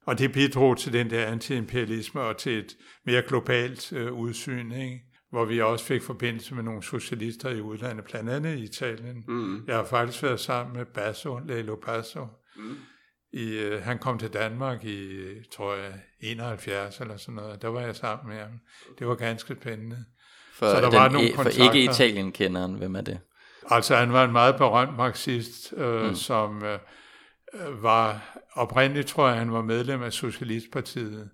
Og 0.05 0.19
det 0.19 0.33
bidrog 0.33 0.77
til 0.77 0.93
den 0.93 1.09
der 1.09 1.25
antiimperialisme 1.25 2.21
og 2.21 2.37
til 2.37 2.59
et 2.59 2.77
mere 3.05 3.21
globalt 3.21 3.93
øh, 3.93 4.13
udsyn, 4.13 4.71
ikke? 4.71 5.01
hvor 5.29 5.45
vi 5.45 5.61
også 5.61 5.85
fik 5.85 6.01
forbindelse 6.01 6.55
med 6.55 6.63
nogle 6.63 6.83
socialister 6.83 7.49
i 7.49 7.61
udlandet, 7.61 8.05
blandt 8.05 8.29
andet 8.29 8.57
i 8.57 8.63
Italien. 8.63 9.23
Mm. 9.27 9.65
Jeg 9.67 9.75
har 9.75 9.85
faktisk 9.85 10.23
været 10.23 10.39
sammen 10.39 10.77
med 10.77 10.85
Basso, 10.85 11.39
Lelo 11.39 11.75
Basso, 11.75 12.27
mm 12.55 12.75
i, 13.33 13.57
øh, 13.57 13.81
han 13.81 13.99
kom 13.99 14.19
til 14.19 14.29
Danmark 14.29 14.83
i, 14.83 15.19
tror 15.51 15.75
jeg, 15.75 15.93
71 16.19 16.99
eller 16.99 17.17
sådan 17.17 17.35
noget. 17.35 17.61
Der 17.61 17.67
var 17.67 17.81
jeg 17.81 17.95
sammen 17.95 18.35
med 18.35 18.43
ham. 18.43 18.59
Det 18.99 19.07
var 19.07 19.15
ganske 19.15 19.55
spændende. 19.61 20.05
For, 20.53 20.65
så 20.65 20.75
der 20.75 20.89
den, 20.89 20.99
var 20.99 21.09
nogle 21.09 21.27
e- 21.27 21.35
for 21.35 21.63
ikke 21.63 21.91
Italien 21.91 22.31
kender 22.31 22.61
han, 22.61 22.73
hvem 22.73 22.95
er 22.95 23.01
det? 23.01 23.19
Altså 23.69 23.95
han 23.95 24.13
var 24.13 24.23
en 24.23 24.31
meget 24.31 24.55
berømt 24.55 24.97
marxist, 24.97 25.73
øh, 25.77 26.07
mm. 26.07 26.15
som 26.15 26.63
øh, 26.63 26.79
var 27.83 28.37
oprindeligt, 28.53 29.07
tror 29.07 29.27
jeg, 29.27 29.37
han 29.37 29.53
var 29.53 29.61
medlem 29.61 30.03
af 30.03 30.13
Socialistpartiet. 30.13 31.29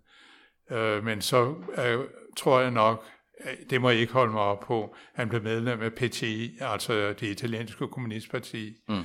Øh, 0.71 1.03
men 1.03 1.21
så 1.21 1.55
øh, 1.77 1.99
tror 2.37 2.59
jeg 2.59 2.71
nok, 2.71 3.05
øh, 3.45 3.51
det 3.69 3.81
må 3.81 3.89
jeg 3.89 3.99
ikke 3.99 4.13
holde 4.13 4.31
mig 4.31 4.41
op 4.41 4.59
på, 4.59 4.95
han 5.15 5.29
blev 5.29 5.43
medlem 5.43 5.81
af 5.81 5.93
PTI, 5.93 6.57
altså 6.61 7.13
det 7.19 7.27
italienske 7.27 7.87
kommunistparti. 7.87 8.73
Mm. 8.89 9.03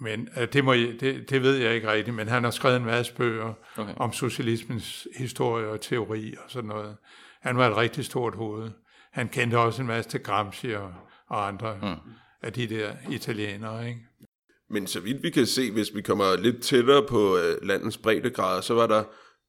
Men 0.00 0.28
uh, 0.36 0.42
det, 0.52 0.64
må 0.64 0.72
jeg, 0.72 1.00
det, 1.00 1.30
det 1.30 1.42
ved 1.42 1.56
jeg 1.56 1.74
ikke 1.74 1.92
rigtigt, 1.92 2.16
men 2.16 2.28
han 2.28 2.44
har 2.44 2.50
skrevet 2.50 2.76
en 2.76 2.84
masse 2.84 3.14
bøger 3.14 3.54
okay. 3.76 3.94
om 3.96 4.12
socialismens 4.12 5.08
historie 5.16 5.68
og 5.68 5.80
teori 5.80 6.34
og 6.44 6.50
sådan 6.50 6.68
noget. 6.68 6.96
Han 7.40 7.56
var 7.56 7.70
et 7.70 7.76
rigtig 7.76 8.04
stort 8.04 8.34
hoved. 8.34 8.70
Han 9.12 9.28
kendte 9.28 9.58
også 9.58 9.82
en 9.82 9.88
masse 9.88 10.10
til 10.10 10.22
Gramsci 10.22 10.70
og, 10.70 10.92
og 11.28 11.48
andre 11.48 11.78
mm. 11.82 12.12
af 12.42 12.52
de 12.52 12.66
der 12.66 12.92
italienere, 13.10 13.88
ikke? 13.88 14.00
Men 14.70 14.86
så 14.86 15.00
vidt 15.00 15.22
vi 15.22 15.30
kan 15.30 15.46
se, 15.46 15.70
hvis 15.70 15.94
vi 15.94 16.02
kommer 16.02 16.36
lidt 16.36 16.62
tættere 16.62 17.06
på 17.08 17.34
uh, 17.34 17.66
landets 17.66 17.98
breddegrad, 17.98 18.62
så 18.62 18.74
var 18.74 18.86
der 18.86 19.04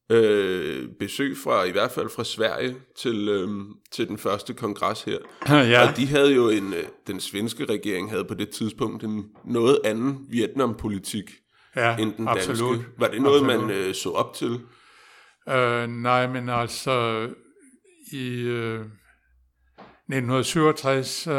øh, 0.10 0.90
besøg 1.00 1.38
fra, 1.44 1.64
i 1.64 1.72
hvert 1.72 1.92
fald 1.92 2.10
fra 2.10 2.24
Sverige, 2.24 2.76
til, 2.98 3.28
øh, 3.30 3.50
til 3.92 4.08
den 4.08 4.18
første 4.18 4.54
kongres 4.54 5.04
her. 5.04 5.18
Ja. 5.72 5.90
Og 5.90 5.98
de 5.98 6.08
havde 6.08 6.34
jo 6.34 6.50
en, 6.50 6.74
øh, 6.74 6.84
den 7.08 7.20
svenske 7.20 7.66
regering 7.66 8.10
havde 8.10 8.26
på 8.26 8.34
det 8.34 8.50
tidspunkt 8.50 9.04
en 9.04 9.26
noget 9.46 9.80
anden 9.84 10.26
Vietnam-politik 10.30 11.32
ja, 11.76 11.98
end 11.98 12.14
den 12.14 12.28
absolut. 12.28 12.78
danske. 12.78 12.92
Var 12.98 13.08
det 13.08 13.22
noget, 13.22 13.42
absolut. 13.42 13.68
man 13.68 13.78
øh, 13.78 13.96
så 13.96 14.10
op 14.10 14.34
til? 14.34 14.60
Øh, 15.50 15.88
nej, 15.88 16.28
men 16.28 16.50
altså 16.50 17.28
i 18.12 18.42
øh, 18.42 18.86
1967, 20.10 21.28
øh, 21.28 21.34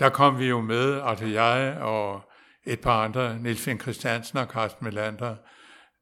der 0.00 0.08
kom 0.08 0.38
vi 0.38 0.48
jo 0.48 0.60
med, 0.60 1.00
altså 1.04 1.26
jeg 1.26 1.78
og 1.80 2.20
et 2.66 2.80
par 2.80 3.04
andre, 3.04 3.38
Niels 3.38 3.60
Finn 3.60 3.80
Christiansen 3.80 4.38
og 4.38 4.46
Carsten 4.46 4.84
Melander, 4.84 5.36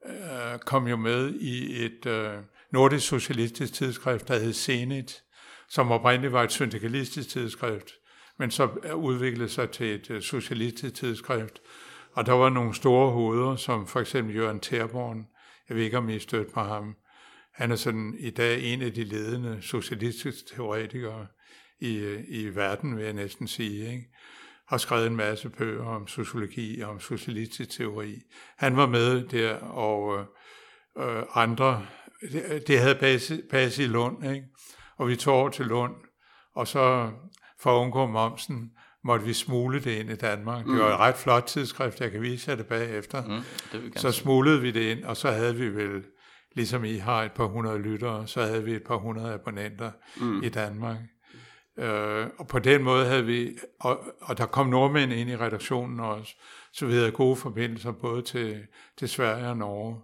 øh, 0.06 0.58
kom 0.58 0.86
jo 0.86 0.96
med 0.96 1.34
i 1.34 1.84
et 1.84 2.06
øh, 2.06 2.34
nordisk 2.70 3.08
socialistisk 3.08 3.72
tidsskrift, 3.72 4.28
der 4.28 4.38
hed 4.38 4.52
Zenit, 4.52 5.22
som 5.68 5.90
oprindeligt 5.90 6.32
var 6.32 6.42
et 6.42 6.52
syndikalistisk 6.52 7.28
tidsskrift, 7.28 7.90
men 8.38 8.50
så 8.50 8.68
udviklede 8.94 9.48
sig 9.48 9.70
til 9.70 9.94
et 9.94 10.10
øh, 10.10 10.22
socialistisk 10.22 10.94
tidsskrift. 10.94 11.60
Og 12.12 12.26
der 12.26 12.32
var 12.32 12.48
nogle 12.48 12.74
store 12.74 13.12
hoveder, 13.12 13.56
som 13.56 13.86
for 13.86 14.00
eksempel 14.00 14.36
Jørgen 14.36 14.60
Terborn, 14.60 15.26
jeg 15.68 15.76
ved 15.76 15.84
ikke, 15.84 15.98
om 15.98 16.08
I 16.08 16.18
stødt 16.18 16.52
på 16.52 16.60
ham. 16.60 16.96
Han 17.52 17.70
er 17.70 17.76
sådan 17.76 18.14
i 18.18 18.30
dag 18.30 18.62
en 18.62 18.82
af 18.82 18.92
de 18.92 19.04
ledende 19.04 19.58
socialistiske 19.60 20.54
teoretikere 20.54 21.26
i, 21.80 21.96
øh, 21.96 22.24
i 22.28 22.48
verden, 22.48 22.96
vil 22.96 23.04
jeg 23.04 23.12
næsten 23.12 23.48
sige. 23.48 23.92
Ikke? 23.92 24.08
Har 24.72 24.78
skrevet 24.78 25.06
en 25.06 25.16
masse 25.16 25.48
bøger 25.48 25.84
om 25.84 26.06
sociologi 26.06 26.80
og 26.80 26.90
om 26.90 27.00
socialistisk 27.00 27.70
teori. 27.70 28.14
Han 28.58 28.76
var 28.76 28.86
med 28.86 29.24
der, 29.28 29.54
og 29.56 30.18
øh, 30.98 31.22
andre, 31.34 31.86
det, 32.32 32.64
det 32.66 32.78
havde 32.78 33.20
base 33.50 33.82
i 33.82 33.86
Lund, 33.86 34.26
ikke? 34.26 34.46
og 34.98 35.08
vi 35.08 35.16
tog 35.16 35.34
over 35.34 35.48
til 35.48 35.66
Lund, 35.66 35.94
og 36.54 36.68
så 36.68 37.10
for 37.60 37.76
at 37.76 37.82
undgå 37.82 38.06
momsen, 38.06 38.70
måtte 39.04 39.24
vi 39.24 39.32
smule 39.32 39.80
det 39.80 39.98
ind 40.00 40.10
i 40.10 40.16
Danmark. 40.16 40.66
Mm. 40.66 40.72
Det 40.72 40.82
var 40.82 40.88
et 40.88 40.94
mm. 40.94 41.00
ret 41.00 41.16
flot 41.16 41.44
tidsskrift, 41.46 42.00
jeg 42.00 42.10
kan 42.10 42.22
vise 42.22 42.50
jer 42.50 42.56
det 42.56 42.66
bagefter. 42.66 43.22
Mm, 43.26 43.42
det 43.72 44.00
så 44.00 44.12
smulede 44.12 44.60
vi 44.60 44.70
det 44.70 44.96
ind, 44.96 45.04
og 45.04 45.16
så 45.16 45.30
havde 45.30 45.56
vi 45.56 45.68
vel, 45.68 46.02
ligesom 46.56 46.84
I 46.84 46.96
har 46.96 47.22
et 47.22 47.32
par 47.32 47.46
hundrede 47.46 47.78
lyttere, 47.78 48.26
så 48.26 48.42
havde 48.42 48.64
vi 48.64 48.72
et 48.72 48.84
par 48.86 48.96
hundrede 48.96 49.34
abonnenter 49.34 49.90
mm. 50.20 50.42
i 50.42 50.48
Danmark. 50.48 50.98
Øh, 51.78 52.26
og 52.38 52.46
på 52.46 52.58
den 52.58 52.82
måde 52.82 53.06
havde 53.06 53.26
vi, 53.26 53.58
og, 53.80 54.00
og 54.20 54.38
der 54.38 54.46
kom 54.46 54.66
nordmænd 54.66 55.12
ind 55.12 55.30
i 55.30 55.36
redaktionen 55.36 56.00
også, 56.00 56.34
så 56.72 56.86
vi 56.86 56.92
havde 56.92 57.10
gode 57.10 57.36
forbindelser 57.36 57.92
både 57.92 58.22
til, 58.22 58.60
til 58.98 59.08
Sverige 59.08 59.48
og 59.48 59.56
Norge. 59.56 60.00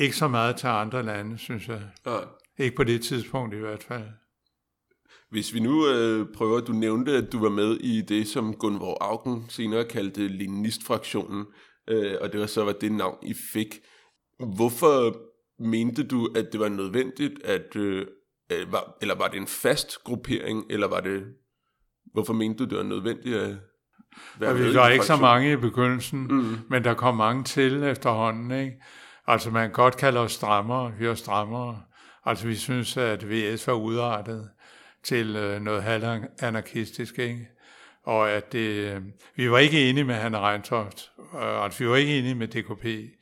Ikke 0.00 0.16
så 0.16 0.28
meget 0.28 0.56
til 0.56 0.66
andre 0.66 1.02
lande, 1.02 1.38
synes 1.38 1.68
jeg. 1.68 1.82
Ja. 2.06 2.18
Ikke 2.58 2.76
på 2.76 2.84
det 2.84 3.02
tidspunkt 3.02 3.54
i 3.54 3.58
hvert 3.58 3.82
fald. 3.82 4.04
Hvis 5.30 5.54
vi 5.54 5.60
nu 5.60 5.88
øh, 5.88 6.26
prøver, 6.34 6.60
du 6.60 6.72
nævnte, 6.72 7.12
at 7.12 7.32
du 7.32 7.38
var 7.38 7.48
med 7.48 7.76
i 7.76 8.00
det, 8.00 8.28
som 8.28 8.54
Gunvor 8.54 8.98
Augen 9.00 9.44
senere 9.48 9.84
kaldte 9.84 10.28
Leninist-fraktionen, 10.28 11.46
øh, 11.88 12.16
og 12.20 12.32
det 12.32 12.40
var 12.40 12.46
så 12.46 12.64
var 12.64 12.72
det 12.72 12.92
navn, 12.92 13.18
I 13.22 13.34
fik. 13.52 13.80
Hvorfor 14.56 15.16
mente 15.62 16.02
du, 16.02 16.28
at 16.36 16.52
det 16.52 16.60
var 16.60 16.68
nødvendigt, 16.68 17.42
at, 17.44 17.76
øh, 17.76 18.06
var, 18.72 18.96
eller 19.00 19.14
var 19.14 19.28
det 19.28 19.36
en 19.36 19.46
fast 19.46 20.04
gruppering, 20.04 20.64
eller 20.70 20.88
var 20.88 21.00
det, 21.00 21.24
hvorfor 22.12 22.32
mente 22.32 22.64
du, 22.64 22.68
det 22.70 22.78
var 22.78 22.84
nødvendigt 22.84 23.36
at 23.36 23.56
være 24.38 24.58
vi 24.58 24.74
var 24.74 24.88
ikke 24.88 25.04
så 25.04 25.16
mange 25.16 25.52
i 25.52 25.56
begyndelsen, 25.56 26.26
mm. 26.26 26.58
men 26.70 26.84
der 26.84 26.94
kom 26.94 27.16
mange 27.16 27.44
til 27.44 27.82
efterhånden. 27.82 28.50
Ikke? 28.50 28.82
Altså 29.26 29.50
man 29.50 29.62
kan 29.62 29.72
godt 29.72 29.96
kalde 29.96 30.20
os 30.20 30.32
strammere, 30.32 30.92
vi 30.98 31.08
var 31.08 31.14
strammere. 31.14 31.82
Altså 32.24 32.46
vi 32.46 32.54
synes, 32.54 32.96
at 32.96 33.30
VS 33.30 33.66
var 33.66 33.74
udartet 33.74 34.50
til 35.02 35.36
øh, 35.36 35.60
noget 35.60 35.82
halvanarkistisk, 35.82 37.18
ikke? 37.18 37.48
Og 38.04 38.30
at 38.30 38.52
det, 38.52 38.68
øh, 38.68 39.02
vi 39.36 39.50
var 39.50 39.58
ikke 39.58 39.90
enige 39.90 40.04
med 40.04 40.14
Hanne 40.14 40.38
Reintoft, 40.38 41.10
øh, 41.34 41.64
altså 41.64 41.78
vi 41.78 41.88
var 41.88 41.96
ikke 41.96 42.18
enige 42.18 42.34
med 42.34 42.48
DKP, 42.48 43.14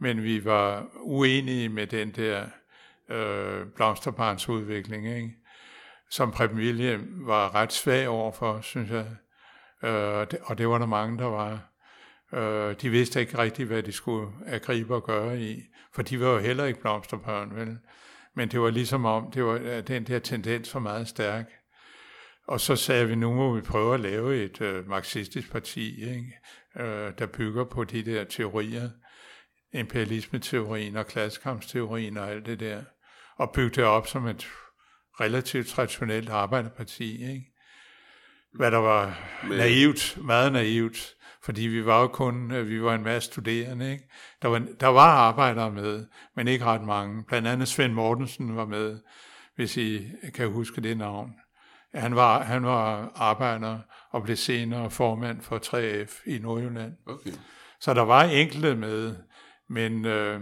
men 0.00 0.22
vi 0.22 0.44
var 0.44 0.86
uenige 1.00 1.68
med 1.68 1.86
den 1.86 2.10
der 2.10 2.44
øh, 3.10 3.66
blomsterparens 3.76 4.48
udvikling, 4.48 5.08
ikke? 5.08 5.34
som 6.10 6.30
Preben 6.30 6.56
William 6.58 7.08
var 7.26 7.54
ret 7.54 7.72
svag 7.72 8.08
overfor, 8.08 8.60
synes 8.60 8.90
jeg. 8.90 9.06
Øh, 9.82 10.26
det- 10.30 10.38
og 10.44 10.58
det 10.58 10.68
var 10.68 10.78
der 10.78 10.86
mange, 10.86 11.18
der 11.18 11.24
var. 11.24 11.72
Øh, 12.34 12.74
de 12.82 12.90
vidste 12.90 13.20
ikke 13.20 13.38
rigtigt, 13.38 13.68
hvad 13.68 13.82
de 13.82 13.92
skulle 13.92 14.32
agribe 14.46 14.94
og 14.94 15.04
gøre 15.04 15.40
i, 15.40 15.62
for 15.94 16.02
de 16.02 16.20
var 16.20 16.26
jo 16.26 16.38
heller 16.38 16.64
ikke 16.64 16.80
blomsterbørn, 16.80 17.56
vel? 17.56 17.78
Men 18.34 18.48
det 18.48 18.60
var 18.60 18.70
ligesom 18.70 19.04
om, 19.04 19.30
det 19.30 19.44
var, 19.44 19.54
at 19.54 19.88
den 19.88 20.04
der 20.04 20.18
tendens 20.18 20.74
var 20.74 20.80
meget 20.80 21.08
stærk. 21.08 21.46
Og 22.46 22.60
så 22.60 22.76
sagde 22.76 23.08
vi, 23.08 23.14
nu 23.14 23.34
må 23.34 23.54
vi 23.54 23.60
prøve 23.60 23.94
at 23.94 24.00
lave 24.00 24.44
et 24.44 24.60
øh, 24.60 24.88
marxistisk 24.88 25.52
parti, 25.52 26.04
ikke? 26.10 26.38
Øh, 26.76 27.12
der 27.18 27.26
bygger 27.26 27.64
på 27.64 27.84
de 27.84 28.02
der 28.04 28.24
teorier, 28.24 28.90
imperialismeteorien 29.72 30.96
og 30.96 31.06
klassekampsteorien 31.06 32.16
og 32.16 32.30
alt 32.30 32.46
det 32.46 32.60
der, 32.60 32.82
og 33.38 33.50
bygge 33.54 33.70
det 33.76 33.84
op 33.84 34.06
som 34.06 34.26
et 34.26 34.48
relativt 35.20 35.66
traditionelt 35.66 36.28
arbejderparti, 36.28 37.22
ikke? 37.32 37.52
Hvad 38.54 38.70
der 38.70 38.78
var 38.78 39.18
Men- 39.48 39.58
naivt, 39.58 40.18
meget 40.24 40.52
naivt, 40.52 41.14
fordi 41.44 41.62
vi 41.62 41.86
var 41.86 42.00
jo 42.00 42.06
kun, 42.08 42.52
øh, 42.52 42.68
vi 42.68 42.82
var 42.82 42.94
en 42.94 43.02
masse 43.02 43.26
studerende, 43.32 43.92
ikke? 43.92 44.04
Der 44.42 44.48
var, 44.48 44.62
der 44.80 44.86
var 44.86 45.10
arbejdere 45.10 45.70
med, 45.70 46.06
men 46.36 46.48
ikke 46.48 46.64
ret 46.64 46.82
mange. 46.82 47.24
Blandt 47.24 47.48
andet 47.48 47.68
Svend 47.68 47.92
Mortensen 47.92 48.56
var 48.56 48.66
med, 48.66 48.98
hvis 49.56 49.76
I 49.76 50.06
kan 50.34 50.48
huske 50.48 50.80
det 50.80 50.96
navn. 50.96 51.32
Han 51.94 52.16
var, 52.16 52.42
han 52.42 52.64
var 52.66 53.12
arbejder 53.16 53.78
og 54.10 54.22
blev 54.22 54.36
senere 54.36 54.90
formand 54.90 55.40
for 55.42 55.58
3F 55.58 56.22
i 56.26 56.38
Nordjylland. 56.38 56.92
Okay. 57.06 57.30
Så 57.80 57.94
der 57.94 58.02
var 58.02 58.22
enkelte 58.24 58.74
med, 58.76 59.16
men, 59.68 60.04
øh, 60.04 60.40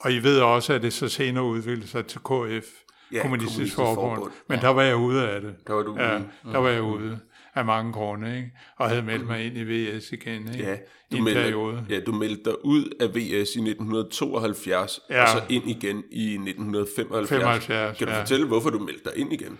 og 0.00 0.12
I 0.12 0.18
ved 0.18 0.40
også, 0.40 0.72
at 0.72 0.82
det 0.82 0.92
så 0.92 1.08
senere 1.08 1.44
udviklede 1.44 1.86
sig 1.88 2.06
til 2.06 2.20
KF, 2.20 2.66
Ja, 3.12 3.16
ja, 3.16 3.22
Kommunistisk 3.22 3.74
Forbund, 3.74 4.16
Forbund. 4.16 4.32
men 4.48 4.58
der 4.60 4.68
var 4.68 4.82
jeg 4.82 4.96
ude 4.96 5.28
af 5.30 5.40
det. 5.40 5.54
Der 5.66 5.72
var 5.72 5.82
du 5.82 5.96
Ja, 5.98 6.16
ude. 6.16 6.28
der 6.52 6.58
var 6.58 6.68
jeg 6.68 6.82
ude 6.82 7.20
af 7.54 7.64
mange 7.64 7.92
grunde, 7.92 8.36
ikke? 8.36 8.50
og 8.78 8.88
havde 8.88 9.02
meldt 9.02 9.26
mig 9.26 9.44
ind 9.46 9.56
i 9.56 9.62
VS 9.62 10.12
igen 10.12 10.48
ikke? 10.52 10.64
Ja, 10.64 10.74
i 10.74 10.78
du 11.12 11.16
en 11.16 11.24
meldte, 11.24 11.40
periode. 11.42 11.86
ja, 11.90 12.00
du 12.00 12.12
meldte 12.12 12.44
dig 12.44 12.64
ud 12.64 12.84
af 13.00 13.08
VS 13.08 13.56
i 13.56 13.60
1972, 13.60 15.00
Ja. 15.10 15.22
og 15.22 15.28
så 15.28 15.42
ind 15.48 15.70
igen 15.70 16.04
i 16.12 16.24
1975. 16.34 17.28
75, 17.28 17.98
kan 17.98 18.06
du 18.06 18.12
ja. 18.12 18.20
fortælle, 18.20 18.46
hvorfor 18.46 18.70
du 18.70 18.78
meldte 18.78 19.04
dig 19.10 19.18
ind 19.18 19.32
igen? 19.32 19.58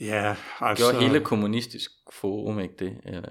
Ja, 0.00 0.36
altså 0.60 0.90
Gjorde 0.92 1.06
hele 1.06 1.20
kommunistisk 1.24 1.90
forum 2.12 2.60
ikke 2.60 2.74
det? 2.78 2.96
Eller, 3.04 3.22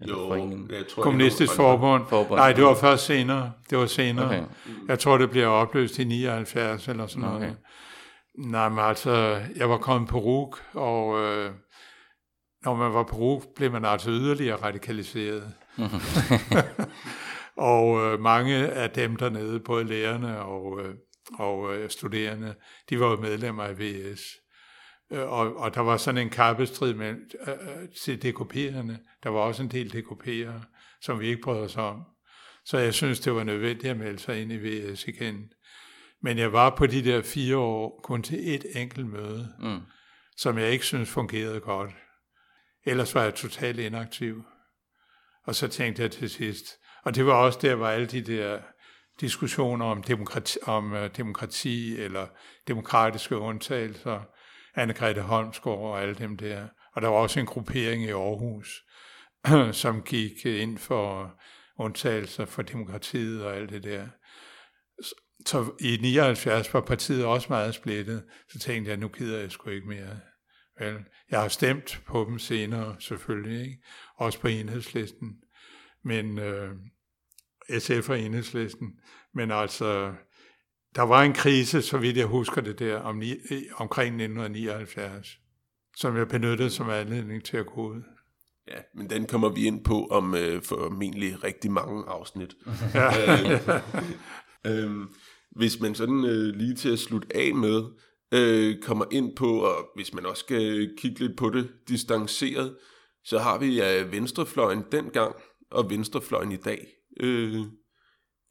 eller 0.00 0.14
foreningen? 0.14 0.70
jeg 0.70 0.84
tror, 0.88 1.02
Kommunistisk 1.02 1.50
var- 1.58 1.64
Forbund. 1.64 2.04
Forbund. 2.08 2.38
Nej, 2.38 2.52
det 2.52 2.64
var 2.64 2.74
først 2.74 3.04
senere. 3.06 3.52
Det 3.70 3.78
var 3.78 3.86
senere. 3.86 4.26
Okay. 4.26 4.42
Jeg 4.88 4.98
tror, 4.98 5.18
det 5.18 5.30
bliver 5.30 5.46
opløst 5.46 5.98
i 5.98 6.04
79 6.04 6.88
eller 6.88 7.06
sådan 7.06 7.22
noget. 7.22 7.36
Okay. 7.36 7.52
Nej, 8.38 8.68
men 8.68 8.78
altså, 8.78 9.40
jeg 9.56 9.70
var 9.70 9.78
kommet 9.78 10.10
på 10.10 10.18
RUG, 10.18 10.56
og 10.74 11.20
øh, 11.20 11.50
når 12.64 12.74
man 12.76 12.92
var 12.92 13.02
på 13.02 13.16
RUG, 13.16 13.42
blev 13.56 13.72
man 13.72 13.84
altså 13.84 14.10
yderligere 14.10 14.56
radikaliseret. 14.56 15.52
og 17.56 18.00
øh, 18.04 18.20
mange 18.20 18.54
af 18.54 18.90
dem 18.90 19.16
dernede, 19.16 19.60
både 19.60 19.84
lærerne 19.84 20.38
og, 20.42 20.80
øh, 20.80 20.94
og 21.38 21.74
øh, 21.74 21.90
studerende, 21.90 22.54
de 22.90 23.00
var 23.00 23.10
jo 23.10 23.16
medlemmer 23.16 23.62
af 23.62 23.78
VS. 23.78 24.20
Øh, 25.12 25.32
og, 25.32 25.56
og 25.56 25.74
der 25.74 25.80
var 25.80 25.96
sådan 25.96 26.20
en 26.20 26.30
kappestrid 26.30 26.94
mellem, 26.94 27.30
øh, 27.46 27.54
øh, 27.82 27.88
til. 27.88 28.22
Der 29.22 29.28
var 29.28 29.40
også 29.40 29.62
en 29.62 29.70
del 29.70 29.86
DKP'ere, 29.96 30.64
som 31.02 31.20
vi 31.20 31.26
ikke 31.26 31.42
brød 31.42 31.64
os 31.64 31.76
om. 31.76 32.02
Så 32.64 32.78
jeg 32.78 32.94
synes, 32.94 33.20
det 33.20 33.34
var 33.34 33.44
nødvendigt 33.44 33.90
at 33.90 33.96
melde 33.96 34.18
sig 34.18 34.42
ind 34.42 34.52
i 34.52 34.56
VS 34.56 35.04
igen. 35.08 35.50
Men 36.22 36.38
jeg 36.38 36.52
var 36.52 36.76
på 36.76 36.86
de 36.86 37.04
der 37.04 37.22
fire 37.22 37.56
år 37.56 38.00
kun 38.04 38.22
til 38.22 38.54
et 38.54 38.66
enkelt 38.74 39.06
møde, 39.06 39.54
Mm. 39.60 39.80
som 40.36 40.58
jeg 40.58 40.70
ikke 40.70 40.84
synes 40.84 41.10
fungerede 41.10 41.60
godt. 41.60 41.90
Ellers 42.86 43.14
var 43.14 43.22
jeg 43.22 43.34
totalt 43.34 43.78
inaktiv. 43.78 44.42
Og 45.46 45.54
så 45.54 45.68
tænkte 45.68 46.02
jeg 46.02 46.10
til 46.10 46.30
sidst, 46.30 46.64
og 47.04 47.14
det 47.14 47.26
var 47.26 47.32
også 47.32 47.58
der, 47.62 47.74
hvor 47.74 47.86
alle 47.86 48.06
de 48.06 48.20
der 48.20 48.58
diskussioner 49.20 49.86
om 49.86 50.02
demokrati, 50.02 50.58
om 50.62 50.92
uh, 50.92 51.06
demokrati 51.16 52.00
eller 52.00 52.26
demokratiske 52.68 53.36
undtagelser, 53.36 54.20
Anne-Grethe 54.78 55.20
Holmsgaard 55.20 55.78
og 55.78 56.02
alle 56.02 56.14
dem 56.14 56.36
der. 56.36 56.68
Og 56.94 57.02
der 57.02 57.08
var 57.08 57.16
også 57.16 57.40
en 57.40 57.46
gruppering 57.46 58.02
i 58.02 58.10
Aarhus, 58.10 58.84
som 59.82 60.02
gik 60.02 60.46
ind 60.46 60.78
for 60.78 61.40
undtagelser 61.78 62.44
for 62.44 62.62
demokratiet 62.62 63.44
og 63.44 63.56
alt 63.56 63.70
det 63.70 63.84
der. 63.84 64.08
Så 65.46 65.72
i 65.80 65.98
79 66.02 66.74
var 66.74 66.80
partiet 66.80 67.24
også 67.24 67.46
meget 67.50 67.74
splittet, 67.74 68.24
så 68.48 68.58
tænkte 68.58 68.90
jeg, 68.90 68.98
nu 68.98 69.08
gider 69.08 69.38
jeg 69.38 69.50
sgu 69.50 69.70
ikke 69.70 69.88
mere. 69.88 70.20
Vel, 70.80 71.04
jeg 71.30 71.40
har 71.40 71.48
stemt 71.48 72.02
på 72.06 72.24
dem 72.28 72.38
senere, 72.38 72.96
selvfølgelig, 73.00 73.60
ikke? 73.60 73.82
også 74.16 74.40
på 74.40 74.48
enhedslisten, 74.48 75.36
men 76.04 76.38
øh, 76.38 76.70
SF 77.78 78.08
og 78.08 78.20
enhedslisten, 78.20 79.00
men 79.34 79.50
altså, 79.50 80.14
der 80.96 81.02
var 81.02 81.22
en 81.22 81.32
krise, 81.32 81.82
så 81.82 81.98
vidt 81.98 82.16
jeg 82.16 82.26
husker 82.26 82.60
det 82.60 82.78
der, 82.78 82.96
om 82.96 83.16
ni, 83.16 83.34
omkring 83.76 84.08
1979, 84.08 85.38
som 85.96 86.16
jeg 86.16 86.28
benyttede 86.28 86.70
som 86.70 86.90
anledning 86.90 87.44
til 87.44 87.56
at 87.56 87.66
gå 87.66 87.88
ud. 87.88 88.02
Ja, 88.68 88.78
men 88.94 89.10
den 89.10 89.26
kommer 89.26 89.48
vi 89.48 89.66
ind 89.66 89.84
på 89.84 90.06
om 90.06 90.34
øh, 90.34 90.62
formentlig 90.62 91.44
rigtig 91.44 91.72
mange 91.72 92.04
afsnit. 92.08 92.54
Ja. 92.94 93.10
Øhm, 94.66 95.08
hvis 95.56 95.80
man 95.80 95.94
sådan 95.94 96.24
øh, 96.24 96.54
lige 96.54 96.74
til 96.74 96.92
at 96.92 96.98
slutte 96.98 97.36
af 97.36 97.54
med, 97.54 97.82
øh, 98.32 98.82
kommer 98.82 99.04
ind 99.10 99.36
på, 99.36 99.60
og 99.60 99.90
hvis 99.94 100.14
man 100.14 100.26
også 100.26 100.40
skal 100.40 100.94
kigge 100.98 101.20
lidt 101.20 101.36
på 101.36 101.50
det 101.50 101.70
distanceret, 101.88 102.76
så 103.24 103.38
har 103.38 103.58
vi 103.58 103.82
øh, 103.82 104.12
venstrefløjen 104.12 104.84
dengang 104.92 105.34
og 105.70 105.90
venstrefløjen 105.90 106.52
i 106.52 106.56
dag. 106.56 106.86
Øh, 107.20 107.60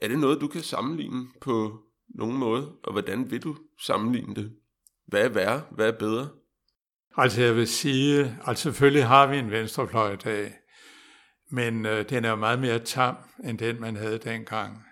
er 0.01 0.07
det 0.07 0.19
noget, 0.19 0.41
du 0.41 0.47
kan 0.47 0.61
sammenligne 0.61 1.27
på 1.41 1.79
nogen 2.09 2.37
måde, 2.37 2.71
og 2.83 2.91
hvordan 2.91 3.31
vil 3.31 3.43
du 3.43 3.57
sammenligne 3.85 4.35
det? 4.35 4.53
Hvad 5.07 5.25
er 5.25 5.29
værre? 5.29 5.61
Hvad 5.71 5.87
er 5.87 5.97
bedre? 5.97 6.29
Altså 7.17 7.41
jeg 7.41 7.55
vil 7.55 7.67
sige, 7.67 8.37
altså 8.45 8.63
selvfølgelig 8.63 9.05
har 9.05 9.27
vi 9.27 9.37
en 9.37 9.51
venstrefløj 9.51 10.13
i 10.13 10.15
dag, 10.15 10.53
men 11.51 11.85
øh, 11.85 12.09
den 12.09 12.25
er 12.25 12.29
jo 12.29 12.35
meget 12.35 12.59
mere 12.59 12.79
tam, 12.79 13.15
end 13.43 13.57
den 13.57 13.81
man 13.81 13.95
havde 13.95 14.17
dengang. 14.17 14.83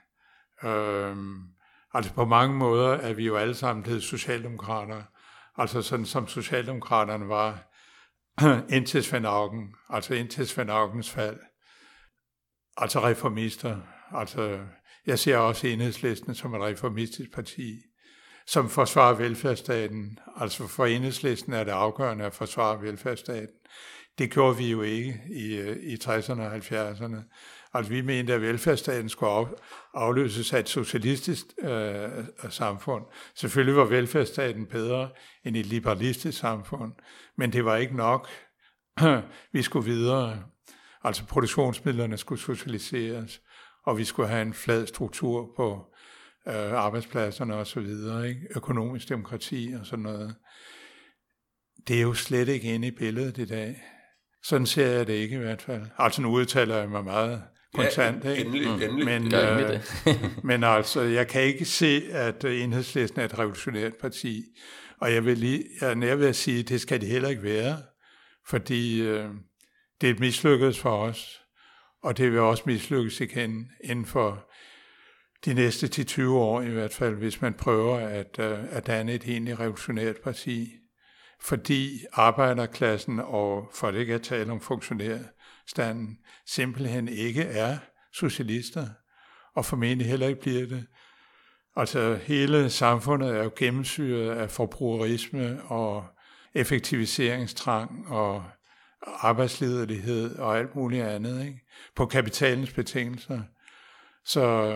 Øh, 0.64 1.16
altså 1.94 2.14
på 2.14 2.26
mange 2.26 2.56
måder 2.56 2.90
er 2.90 3.14
vi 3.14 3.26
jo 3.26 3.36
alle 3.36 3.56
sammen 3.56 3.84
blevet 3.84 4.04
socialdemokrater, 4.04 5.04
altså 5.58 5.82
sådan 5.82 6.06
som 6.06 6.28
socialdemokraterne 6.28 7.30
var 7.30 7.72
indtil 8.76 9.04
Svend 9.04 9.28
Augen, 9.28 9.76
altså 9.90 10.14
indtil 10.14 10.48
Svend 10.48 10.72
Augens 10.72 11.12
fald. 11.12 11.40
Altså 12.78 13.00
reformister, 13.00 13.78
altså 14.12 14.60
jeg 15.08 15.20
ser 15.20 15.38
også 15.38 15.68
enhedslisten 15.68 16.36
som 16.36 16.54
et 16.54 16.62
reformistisk 16.62 17.34
parti, 17.34 17.82
som 18.48 18.70
forsvarer 18.70 19.16
velfærdsstaten. 19.16 20.20
Altså 20.36 20.68
for 20.68 20.86
enhedslisten 20.86 21.54
er 21.54 21.64
det 21.64 21.72
afgørende 21.72 22.26
at 22.26 22.34
forsvare 22.34 22.82
velfærdsstaten. 22.82 23.56
Det 24.18 24.32
gjorde 24.32 24.58
vi 24.58 24.72
jo 24.72 24.82
ikke 24.82 25.22
i, 25.30 25.56
øh, 25.56 25.78
i 25.84 25.96
60'erne 25.96 26.42
og 26.42 26.56
70'erne. 26.56 27.18
Altså 27.74 27.92
vi 27.92 28.02
mente, 28.02 28.34
at 28.34 28.42
velfærdsstaten 28.42 29.10
skulle 29.10 29.32
af, 29.32 29.48
afløses 29.94 30.54
af 30.54 30.60
et 30.60 30.70
socialistisk 30.70 31.46
øh, 31.60 32.10
samfund. 32.50 33.04
Selvfølgelig 33.36 33.76
var 33.76 33.86
velfærdsstaten 33.86 34.66
bedre 34.66 35.10
end 35.46 35.58
et 35.58 35.66
liberalistisk 35.66 36.38
samfund, 36.40 36.94
men 37.38 37.54
det 37.54 37.66
var 37.66 37.76
ikke 37.76 37.96
nok. 37.96 38.30
vi 39.54 39.62
skulle 39.62 39.86
videre. 39.86 40.44
Altså 41.04 41.26
produktionsmidlerne 41.26 42.18
skulle 42.18 42.42
socialiseres, 42.42 43.42
og 43.86 43.98
vi 43.98 44.04
skulle 44.04 44.30
have 44.30 44.42
en 44.42 44.54
flad 44.54 44.88
struktur 44.88 45.54
på 45.56 45.86
øh, 46.48 46.72
arbejdspladserne 46.72 47.56
og 47.56 47.68
så 47.68 47.80
videre, 47.80 48.30
ikke? 48.30 48.42
økonomisk 48.56 49.10
demokrati 49.10 49.76
og 49.80 49.86
sådan 49.86 50.04
noget. 50.04 50.36
Det 51.88 51.98
er 51.98 52.02
jo 52.02 52.14
slet 52.14 52.48
ikke 52.48 52.74
inde 52.74 52.88
i 52.88 52.92
billedet 52.92 53.38
i 53.38 53.46
dag. 53.46 53.84
Sådan 54.44 54.68
ser 54.68 54.88
jeg 54.88 55.08
det 55.08 55.14
ikke 55.14 55.36
i 55.36 55.40
hvert 55.40 55.62
fald. 55.62 55.82
Altså 55.98 56.22
nu 56.22 56.30
udtaler 56.30 56.78
jeg 56.78 56.90
mig 56.90 57.04
meget 57.04 57.42
kontant, 57.74 58.24
ja, 58.24 58.30
ikke? 58.30 58.46
Endelig, 58.46 58.68
mm. 58.68 58.82
endelig. 58.82 59.06
Men, 59.06 59.30
Gør 59.32 59.58
øh, 59.58 59.70
det. 59.70 59.82
men 60.44 60.64
altså, 60.64 61.02
jeg 61.02 61.28
kan 61.28 61.42
ikke 61.42 61.66
se, 61.66 62.02
at 62.12 62.44
øh, 62.44 62.62
enhedslisten 62.62 63.20
er 63.20 63.26
et 63.26 63.40
revolutionært 63.40 63.94
parti. 64.02 64.44
Og 65.02 65.14
jeg 65.14 65.26
vil 65.26 65.38
lige, 65.38 65.64
jeg 65.82 65.90
er 65.90 65.96
nær 65.96 66.16
ved 66.16 66.28
at 66.28 66.36
sige, 66.36 66.60
at 66.60 66.70
det 66.70 66.82
skal 66.82 67.02
det 67.02 67.10
heller 67.10 67.30
ikke 67.30 67.44
være, 67.44 67.78
fordi 68.48 69.02
øh, 69.02 69.30
det 70.02 70.10
er 70.10 70.14
et 70.14 70.20
mislykket 70.20 70.78
for 70.78 70.98
os, 70.98 71.42
og 72.06 72.18
det 72.18 72.32
vil 72.32 72.40
også 72.40 72.64
mislykkes 72.66 73.22
igen 73.22 73.72
inden 73.84 74.06
for 74.06 74.50
de 75.46 75.54
næste 75.54 75.88
10-20 76.02 76.28
år 76.30 76.62
i 76.62 76.70
hvert 76.70 76.94
fald, 76.94 77.16
hvis 77.16 77.42
man 77.42 77.54
prøver 77.54 77.98
at, 77.98 78.40
øh, 78.40 78.60
at 78.70 78.88
danne 78.88 79.14
et 79.14 79.24
egentlig 79.24 79.60
revolutionært 79.60 80.16
parti. 80.24 80.72
Fordi 81.42 82.06
arbejderklassen, 82.14 83.20
og 83.20 83.70
for 83.74 83.92
det 83.92 84.00
ikke 84.00 84.14
at 84.14 84.22
tale 84.22 84.52
om 84.52 84.62
funktionærstanden, 84.62 86.18
simpelthen 86.48 87.08
ikke 87.08 87.42
er 87.42 87.78
socialister, 88.14 88.88
og 89.56 89.66
formentlig 89.66 90.08
heller 90.08 90.28
ikke 90.28 90.42
bliver 90.42 90.68
det. 90.68 90.86
Altså 91.76 92.16
hele 92.16 92.70
samfundet 92.70 93.30
er 93.30 93.44
jo 93.44 93.52
gennemsyret 93.56 94.30
af 94.30 94.52
forbrugerisme 94.52 95.64
og 95.64 96.06
effektiviseringstrang 96.54 98.08
og 98.08 98.44
arbejdsledighed 99.08 100.36
og 100.36 100.58
alt 100.58 100.76
muligt 100.76 101.04
andet, 101.04 101.46
ikke? 101.46 101.62
på 101.96 102.06
kapitalens 102.06 102.74
betingelser. 102.74 103.42
Så 104.26 104.74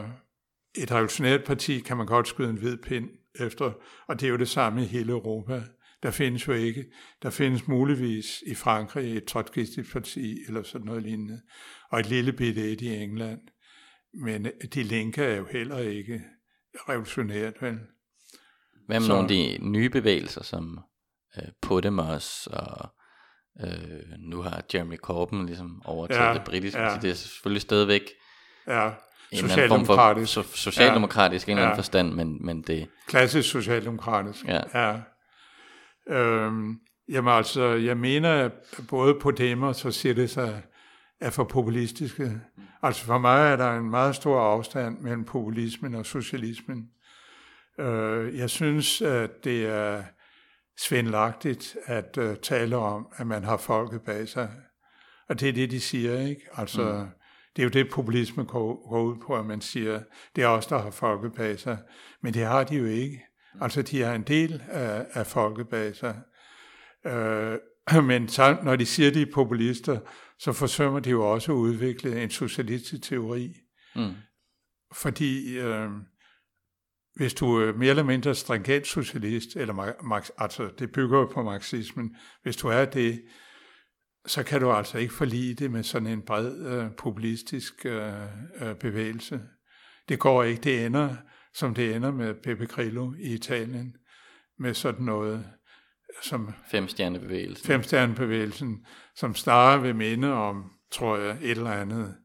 et 0.78 0.92
revolutionært 0.92 1.44
parti 1.44 1.80
kan 1.80 1.98
man 1.98 2.06
godt 2.06 2.28
skyde 2.28 2.50
en 2.50 2.58
hvid 2.58 2.78
pind 2.78 3.10
efter, 3.40 3.72
og 4.08 4.20
det 4.20 4.26
er 4.28 4.32
jo 4.32 4.38
det 4.38 4.50
samme 4.50 4.82
i 4.84 4.86
hele 4.86 5.12
Europa. 5.12 5.64
Der 6.04 6.12
findes 6.12 6.48
jo 6.48 6.54
ikke, 6.54 6.86
der 7.22 7.30
findes 7.30 7.68
muligvis 7.68 8.44
i 8.48 8.56
Frankrig 8.56 9.18
et 9.18 9.26
trotskistisk 9.26 9.94
parti 9.94 10.38
eller 10.48 10.64
sådan 10.64 10.86
noget 10.86 11.04
lignende, 11.04 11.42
og 11.92 12.00
et 12.00 12.10
lille 12.10 12.34
bitte 12.34 12.72
et 12.72 12.82
i 12.82 12.96
England. 12.96 13.40
Men 14.14 14.48
de 14.74 14.84
linker 14.84 15.24
er 15.24 15.36
jo 15.36 15.46
heller 15.52 15.78
ikke 15.78 16.22
revolutionært, 16.90 17.54
vel? 17.62 17.80
Hvad 18.86 19.00
med 19.00 19.08
Så- 19.08 19.14
nogle 19.14 19.24
af 19.24 19.30
de 19.60 19.70
nye 19.70 19.90
bevægelser, 19.90 20.44
som 20.44 20.80
øh, 21.38 21.48
Podemos 21.62 22.48
og 22.48 22.90
øh, 23.64 23.70
nu 24.20 24.42
har 24.42 24.62
Jeremy 24.74 24.98
Corbyn 24.98 25.46
ligesom 25.46 25.82
overtaget 25.86 26.28
Ja, 26.28 26.34
det 26.34 26.42
britiske, 26.44 26.82
ja. 26.82 26.96
så 26.96 27.00
det 27.02 27.10
er 27.10 27.14
selvfølgelig 27.14 27.62
stadigvæk 27.62 28.02
Ja, 28.68 28.90
en 29.32 29.38
eller 29.38 29.54
anden 29.54 29.68
form 29.70 29.86
for 29.86 29.94
socialdemokratisk. 29.94 30.34
so, 30.34 30.42
socialdemokratisk 30.44 31.48
i 31.48 31.52
en 31.52 31.58
eller 31.58 31.66
anden 31.68 31.76
Ja. 31.76 31.80
forstand, 31.80 32.14
men, 32.14 32.46
men 32.46 32.62
det, 32.62 32.88
Klassisk 33.08 33.50
socialdemokratisk. 33.52 34.46
Ja. 34.48 34.62
ja. 34.74 34.96
Øhm, 36.16 36.80
jamen 37.10 37.34
altså, 37.34 37.64
jeg 37.66 37.98
mener, 37.98 38.32
at 38.46 38.52
både 38.90 39.16
Podemos 39.22 39.86
og 39.86 39.94
Syriza 39.94 40.52
er 41.22 41.30
for 41.30 41.44
populistiske. 41.44 42.32
Altså 42.84 43.06
for 43.06 43.18
mig 43.18 43.52
er 43.52 43.56
der 43.56 43.78
en 43.78 43.90
meget 43.90 44.16
stor 44.16 44.42
afstand 44.42 45.00
mellem 45.00 45.24
populismen 45.26 45.96
og 45.96 46.06
socialismen. 46.06 46.86
Øh, 47.80 48.38
jeg 48.38 48.50
synes, 48.50 49.02
at 49.02 49.30
det 49.44 49.66
er 49.66 50.04
svindlagtigt 50.80 51.78
at 51.86 52.18
uh, 52.18 52.36
tale 52.36 52.76
om, 52.78 53.08
at 53.18 53.28
man 53.28 53.44
har 53.44 53.58
folket 53.58 54.02
bag 54.02 54.28
sig. 54.28 54.50
Og 55.30 55.40
det 55.40 55.50
er 55.50 55.54
det, 55.54 55.72
de 55.72 55.80
siger, 55.80 56.20
ikke? 56.20 56.42
Altså, 56.54 56.82
mm. 56.82 57.10
det 57.56 57.62
er 57.62 57.64
jo 57.64 57.70
det, 57.70 57.92
populisme 57.92 58.44
går, 58.44 58.90
går 58.90 59.02
ud 59.02 59.16
på, 59.28 59.36
at 59.36 59.46
man 59.46 59.62
siger, 59.62 60.02
det 60.36 60.44
er 60.44 60.48
os, 60.48 60.66
der 60.66 60.78
har 60.78 60.92
folket 60.92 61.34
bag 61.34 61.60
sig. 61.60 61.78
Men 62.24 62.34
det 62.34 62.46
har 62.46 62.64
de 62.64 62.76
jo 62.76 62.86
ikke. 62.86 63.22
Altså, 63.62 63.82
de 63.82 64.04
er 64.04 64.14
en 64.14 64.24
del 64.24 64.64
af, 64.68 65.06
af 65.14 65.28
folket 65.28 65.68
bag 65.70 65.96
sig. 65.96 66.22
Øh, 67.06 67.58
men 68.12 68.28
så, 68.28 68.58
når 68.64 68.76
de 68.76 68.86
siger, 68.86 69.12
de 69.12 69.22
er 69.22 69.32
populister, 69.34 70.00
så 70.40 70.54
forsømmer 70.54 71.00
de 71.00 71.10
jo 71.10 71.32
også 71.32 71.52
at 71.52 71.56
udvikle 71.56 72.24
en 72.24 72.30
socialistisk 72.30 73.04
teori. 73.04 73.54
mm, 73.96 74.14
Fordi 74.94 75.60
øh, 75.60 75.90
hvis 77.20 77.34
du 77.34 77.56
er 77.56 77.74
mere 77.74 77.90
eller 77.90 78.04
mindre 78.04 78.36
stringent 78.36 78.88
socialist, 78.88 79.56
eller 79.56 79.74
mar- 79.74 80.08
marx, 80.08 80.30
altså 80.38 80.70
det 80.80 80.92
bygger 80.92 81.26
på 81.34 81.44
marxismen, 81.44 82.16
hvis 82.44 82.58
du 82.58 82.68
er 82.68 82.86
det, 82.86 83.22
så 84.26 84.44
kan 84.44 84.62
du 84.62 84.72
altså 84.72 84.98
ikke 84.98 85.14
forlige 85.14 85.54
det 85.54 85.72
med 85.72 85.84
sådan 85.84 86.08
en 86.08 86.22
bred 86.22 86.66
øh, 86.66 86.92
populistisk 86.98 87.86
øh, 87.86 88.14
øh, 88.62 88.76
bevægelse. 88.76 89.42
Det 90.10 90.20
går 90.20 90.44
ikke. 90.44 90.62
Det 90.62 90.86
ender, 90.86 91.16
som 91.54 91.74
det 91.74 91.96
ender 91.96 92.12
med 92.12 92.36
Pepe 92.44 92.66
Grillo 92.66 93.14
i 93.20 93.34
Italien, 93.34 93.96
med 94.60 94.74
sådan 94.74 95.06
noget 95.06 95.46
som 96.24 96.54
femstjernebevægelsen. 96.72 97.68
femstjernebevægelsen, 97.68 98.86
som 99.16 99.36
snarere 99.36 99.82
vil 99.82 99.96
minde 99.96 100.34
om, 100.34 100.64
tror 100.92 101.18
jeg, 101.18 101.38
et 101.42 101.52
eller 101.52 101.72
andet. 101.72 102.16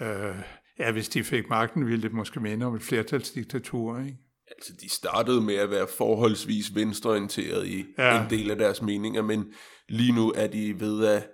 Øh, 0.00 0.36
ja, 0.78 0.92
hvis 0.92 1.08
de 1.08 1.24
fik 1.24 1.48
magten, 1.48 1.86
ville 1.86 2.02
det 2.02 2.12
måske 2.12 2.40
minde 2.40 2.66
om 2.66 2.74
et 2.74 2.82
flertalsdiktatur, 2.82 3.98
ikke? 3.98 4.18
Altså, 4.60 4.72
de 4.80 4.88
startede 4.88 5.40
med 5.40 5.54
at 5.54 5.70
være 5.70 5.86
forholdsvis 5.98 6.74
venstreorienteret 6.74 7.66
i 7.66 7.84
Ja. 7.98 8.22
en 8.24 8.30
del 8.30 8.50
af 8.50 8.56
deres 8.56 8.82
meninger, 8.82 9.22
men 9.22 9.52
lige 9.88 10.12
nu 10.12 10.32
er 10.36 10.46
de 10.46 10.80
ved 10.80 11.06
at 11.06 11.28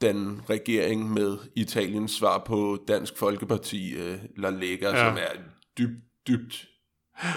den 0.00 0.40
regering 0.50 1.12
med 1.12 1.38
Italiens 1.56 2.10
svar 2.12 2.42
på 2.46 2.78
Dansk 2.88 3.16
Folkeparti, 3.18 3.94
uh, 3.96 4.16
La 4.36 4.50
Lega, 4.50 4.88
Ja. 4.90 4.96
ja. 5.04 5.08
som 5.10 5.16
er 5.18 5.40
dybt, 5.78 5.98
dybt 6.28 6.66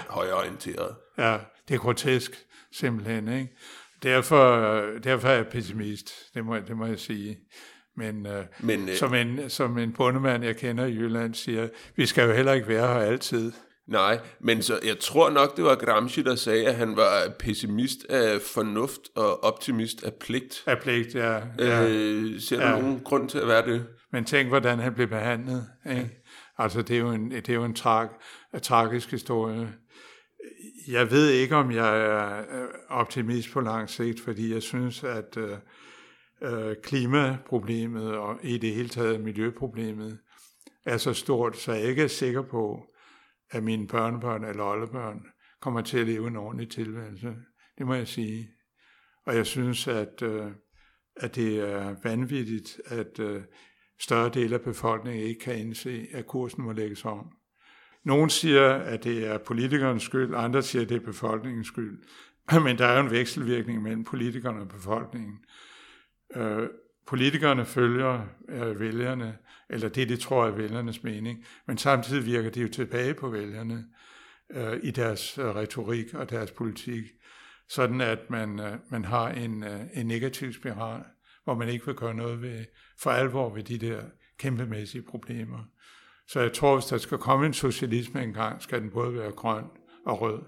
højreorienteret. 0.08 0.96
Ja, 1.18 1.38
det 1.68 1.74
er 1.74 1.78
grotesk, 1.78 2.44
simpelthen, 2.72 3.28
ikke? 3.28 3.56
Derfor, 4.02 4.56
derfor 5.04 5.28
er 5.28 5.32
jeg 5.34 5.46
pessimist, 5.46 6.12
det 6.34 6.44
må, 6.44 6.56
det 6.56 6.76
må 6.76 6.86
jeg 6.86 6.98
sige. 7.00 7.38
Men, 7.96 8.26
øh, 8.26 8.44
Men, 8.60 8.88
øh, 8.88 8.96
som, 8.96 9.14
en, 9.14 9.50
som 9.50 9.78
en 9.78 9.92
bondemand, 9.92 10.44
jeg 10.44 10.56
kender 10.56 10.84
i 10.86 10.92
Jylland, 10.94 11.34
siger, 11.34 11.68
vi 11.96 12.06
skal 12.06 12.28
jo 12.28 12.34
heller 12.34 12.52
ikke 12.52 12.68
være 12.68 12.86
her 12.86 13.00
altid. 13.00 13.52
Nej, 13.88 14.20
men 14.40 14.62
så 14.62 14.78
jeg 14.84 14.98
tror 14.98 15.30
nok, 15.30 15.56
det 15.56 15.64
var 15.64 15.74
Gramsci, 15.74 16.22
der 16.22 16.34
sagde, 16.34 16.66
at 16.66 16.74
han 16.74 16.96
var 16.96 17.34
pessimist 17.38 17.98
af 18.08 18.40
fornuft 18.40 19.00
og 19.14 19.44
optimist 19.44 20.04
af 20.04 20.14
pligt. 20.14 20.62
Af 20.66 20.78
pligt, 20.78 21.14
ja. 21.14 21.34
ja. 21.34 21.42
Ja. 21.58 21.88
Øh, 21.88 22.40
ser 22.40 22.56
du 22.56 22.62
Ja. 22.62 22.70
ja. 22.70 22.80
nogen 22.80 23.00
grund 23.04 23.28
til 23.28 23.38
at 23.38 23.48
være 23.48 23.66
det? 23.66 23.86
Men 24.12 24.24
tænk, 24.24 24.48
hvordan 24.48 24.78
han 24.78 24.94
blev 24.94 25.08
behandlet. 25.08 25.66
Ikke? 25.90 26.10
Altså, 26.58 26.82
det 26.82 26.96
er 26.96 27.00
jo 27.00 27.10
en, 27.10 27.30
det 27.30 27.48
er 27.48 27.54
jo 27.54 27.64
en 27.64 27.74
trag, 27.74 28.08
tragisk 28.62 29.10
historie. 29.10 29.72
Jeg 30.88 31.10
ved 31.10 31.28
ikke, 31.30 31.56
om 31.56 31.72
jeg 31.72 32.00
er 32.00 32.38
øh, 32.38 32.68
optimist 32.88 33.52
på 33.52 33.60
lang 33.60 33.90
sigt, 33.90 34.20
fordi 34.20 34.54
jeg 34.54 34.62
synes, 34.62 35.04
at 35.04 35.36
øh, 35.36 35.56
øh, 36.42 36.76
klimaproblemet 36.82 38.16
og 38.16 38.36
i 38.42 38.58
det 38.58 38.74
hele 38.74 38.88
taget 38.88 39.20
miljøproblemet 39.20 40.18
er 40.86 40.96
så 40.96 41.12
stort, 41.12 41.56
så 41.56 41.72
jeg 41.72 41.82
ikke 41.82 42.02
er 42.02 42.08
sikker 42.08 42.42
på, 42.42 42.82
at 43.56 43.62
mine 43.62 43.86
børnebørn 43.86 44.44
eller 44.44 44.64
oldebørn 44.64 45.26
kommer 45.60 45.80
til 45.80 45.98
at 45.98 46.06
leve 46.06 46.28
en 46.28 46.36
ordentlig 46.36 46.70
tilværelse. 46.70 47.36
Det 47.78 47.86
må 47.86 47.94
jeg 47.94 48.08
sige. 48.08 48.48
Og 49.26 49.36
jeg 49.36 49.46
synes, 49.46 49.88
at, 49.88 50.22
øh, 50.22 50.50
at 51.16 51.34
det 51.34 51.60
er 51.60 51.96
vanvittigt, 52.02 52.80
at 52.86 53.18
øh, 53.18 53.42
større 54.00 54.28
del 54.28 54.52
af 54.52 54.60
befolkningen 54.60 55.26
ikke 55.26 55.40
kan 55.40 55.58
indse, 55.58 56.06
at 56.12 56.26
kursen 56.26 56.64
må 56.64 56.72
lægges 56.72 57.04
om. 57.04 57.32
Nogle 58.04 58.30
siger, 58.30 58.70
at 58.72 59.04
det 59.04 59.26
er 59.26 59.38
politikernes 59.38 60.02
skyld, 60.02 60.34
andre 60.34 60.62
siger, 60.62 60.82
at 60.82 60.88
det 60.88 60.96
er 60.96 61.06
befolkningens 61.06 61.66
skyld. 61.66 62.02
Men 62.64 62.78
der 62.78 62.86
er 62.86 62.98
jo 62.98 63.04
en 63.04 63.10
vekselvirkning 63.10 63.82
mellem 63.82 64.04
politikerne 64.04 64.60
og 64.60 64.68
befolkningen. 64.68 65.38
Øh, 66.36 66.68
politikerne 67.06 67.64
følger 67.64 68.26
øh, 68.48 68.80
vælgerne, 68.80 69.38
eller 69.70 69.88
det, 69.88 70.08
det 70.08 70.20
tror 70.20 70.46
er 70.46 70.50
vælgernes 70.50 71.02
mening, 71.02 71.44
men 71.66 71.78
samtidig 71.78 72.26
virker 72.26 72.50
det 72.50 72.62
jo 72.62 72.68
tilbage 72.68 73.14
på 73.14 73.28
vælgerne 73.28 73.84
øh, 74.50 74.78
i 74.82 74.90
deres 74.90 75.38
øh, 75.38 75.44
retorik 75.44 76.14
og 76.14 76.30
deres 76.30 76.50
politik, 76.50 77.04
sådan 77.68 78.00
at 78.00 78.18
man, 78.30 78.60
øh, 78.60 78.76
man 78.90 79.04
har 79.04 79.28
en, 79.28 79.64
øh, 79.64 79.80
en 79.94 80.06
negativ 80.06 80.52
spiral, 80.52 81.02
hvor 81.44 81.54
man 81.54 81.68
ikke 81.68 81.86
vil 81.86 81.94
gøre 81.94 82.14
noget 82.14 82.42
ved, 82.42 82.64
for 82.98 83.10
alvor 83.10 83.54
ved 83.54 83.62
de 83.62 83.78
der 83.78 84.02
kæmpemæssige 84.38 85.02
problemer. 85.02 85.58
Så 86.28 86.40
jeg 86.40 86.52
tror, 86.52 86.74
hvis 86.74 86.86
der 86.86 86.98
skal 86.98 87.18
komme 87.18 87.46
en 87.46 87.54
socialisme 87.54 88.22
engang, 88.22 88.62
skal 88.62 88.80
den 88.80 88.90
både 88.90 89.14
være 89.14 89.30
grøn 89.30 89.64
og 90.06 90.20
rød. 90.20 90.42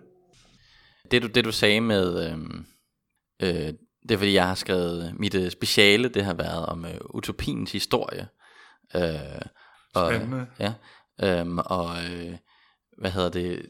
Det 1.11 1.23
du, 1.23 1.27
det 1.27 1.45
du 1.45 1.53
sagde 1.53 1.81
med, 1.81 2.31
øh, 2.31 2.39
øh, 3.43 3.73
det 4.03 4.15
er 4.15 4.19
fordi 4.19 4.35
jeg 4.35 4.49
har 4.49 4.55
skrevet, 4.55 5.15
mit 5.19 5.35
øh, 5.35 5.51
speciale, 5.51 6.09
det 6.09 6.25
har 6.25 6.35
været 6.35 6.67
om 6.67 6.85
øh, 6.85 7.01
utopiens 7.15 7.73
historie. 7.73 8.29
Øh, 8.95 9.41
og, 9.95 10.11
Spændende. 10.11 10.47
Ja, 10.59 10.75
øhm, 11.23 11.59
og 11.59 12.05
øh, 12.05 12.37
hvad 12.99 13.11
hedder 13.11 13.31
det, 13.31 13.67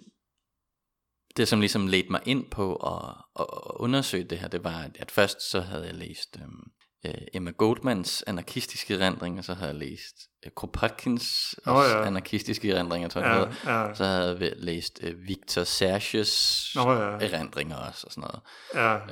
det 1.37 1.49
som 1.49 1.61
ligesom 1.61 1.87
ledte 1.87 2.11
mig 2.11 2.21
ind 2.25 2.51
på 2.51 2.77
at, 2.77 3.15
at 3.41 3.47
undersøge 3.77 4.25
det 4.25 4.39
her, 4.39 4.49
det 4.49 4.65
var, 4.65 4.91
at, 4.99 5.11
først 5.11 5.51
så 5.51 5.61
havde 5.61 5.87
jeg 5.87 5.95
læst 5.95 6.37
øhm, 6.41 6.71
øh, 7.07 7.27
Emma 7.35 7.51
Goldmans 7.51 8.25
anarkistiske 8.27 8.95
erindringer, 8.95 9.43
så 9.43 9.55
havde 9.55 9.71
jeg 9.71 9.79
læst 9.79 10.17
øh, 10.47 10.53
Kropotkins 10.57 11.55
også 11.67 11.99
ja. 11.99 12.07
anarkistiske 12.07 12.71
erindringer, 12.71 13.09
tror 13.09 13.21
jeg, 13.21 13.55
Ja, 13.65 13.87
ja. 13.87 13.95
Så 13.95 14.05
havde 14.05 14.39
jeg 14.41 14.53
læst 14.57 15.01
øh, 15.03 15.29
Victor 15.29 15.65
Serges 15.65 16.67
Nå 16.75 16.93
ja. 16.93 16.99
erindringer 16.99 17.77
også, 17.77 18.07
og 18.07 18.13
sådan 18.13 18.31
noget. 18.31 18.41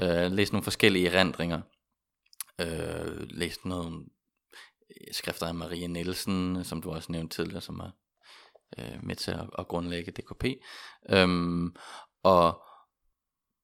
Ja, 0.03 0.25
Øh, 0.25 0.33
læst 0.33 0.53
nogle 0.53 0.65
forskellige 0.65 1.09
erindringer. 1.09 1.61
Øh, 2.61 3.27
læst 3.31 3.65
nogle 3.65 4.05
skrifter 5.13 5.47
af 5.47 5.55
Marie 5.55 5.89
Nielsen, 5.89 6.65
som 6.65 6.83
du 6.83 6.91
også 6.91 7.13
nævnte 7.13 7.37
tidligere, 7.37 7.61
som 7.61 7.81
er 7.81 7.91
øh, 8.79 8.99
med 9.05 9.17
til 9.17 9.31
at, 9.31 9.47
at 9.59 9.69
grundlægge 9.69 10.13
DKP. 10.13 10.45
Øhm, 11.11 11.75
og 12.23 12.63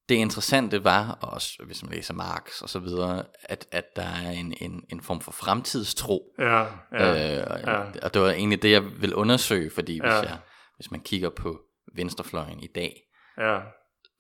det 0.09 0.15
interessante 0.15 0.85
var 0.85 1.11
også, 1.13 1.63
hvis 1.67 1.83
man 1.83 1.93
læser 1.93 2.15
Marx 2.15 2.61
og 2.63 2.69
så 2.69 2.79
videre, 2.79 3.25
at, 3.43 3.69
at 3.71 3.85
der 3.97 4.03
er 4.03 4.31
en, 4.31 4.55
en, 4.61 4.85
en 4.89 5.01
form 5.01 5.21
for 5.21 5.33
fremtidstro. 5.33 6.35
ja, 6.39 6.67
ja, 6.93 7.39
øh, 7.41 7.47
og, 7.51 7.61
ja. 7.61 7.81
og 8.03 8.15
det 8.15 8.23
var 8.23 8.31
egentlig 8.31 8.63
det, 8.63 8.71
jeg 8.71 8.85
vil 9.01 9.15
undersøge, 9.15 9.71
fordi 9.71 9.93
hvis, 10.01 10.11
Ja. 10.13 10.21
jeg, 10.21 10.39
hvis 10.77 10.91
man 10.91 11.01
kigger 11.01 11.31
på 11.31 11.61
venstrefløjen 11.95 12.61
i 12.63 12.69
dag, 12.75 13.01
ja, 13.39 13.61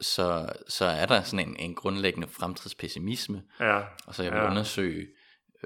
så, 0.00 0.52
så 0.68 0.84
er 0.84 1.06
der 1.06 1.22
sådan 1.22 1.48
en, 1.48 1.56
en 1.56 1.74
grundlæggende 1.74 2.28
fremtidspessimisme, 2.28 3.42
ja, 3.60 3.80
og 4.06 4.14
så 4.14 4.22
jeg 4.22 4.32
vil 4.32 4.38
Ja. 4.38 4.50
undersøge, 4.50 5.06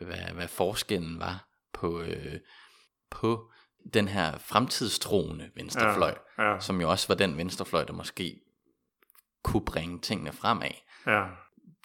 hvad, 0.03 0.33
hvad 0.35 0.49
forskellen 0.49 1.19
var 1.21 1.49
på, 1.73 2.01
øh, 2.01 2.35
på 3.11 3.53
den 3.95 4.09
her 4.09 4.39
fremtidstroende 4.39 5.51
venstrefløj, 5.55 6.15
ja, 6.39 6.53
ja, 6.53 6.61
som 6.61 6.81
jo 6.81 6.91
også 6.91 7.09
var 7.09 7.15
den 7.15 7.37
venstrefløj, 7.37 7.85
der 7.85 7.93
måske 7.93 8.41
kunne 9.45 9.65
bringe 9.65 10.01
tingene 10.01 10.33
fremad, 10.33 10.71
ja, 11.07 11.25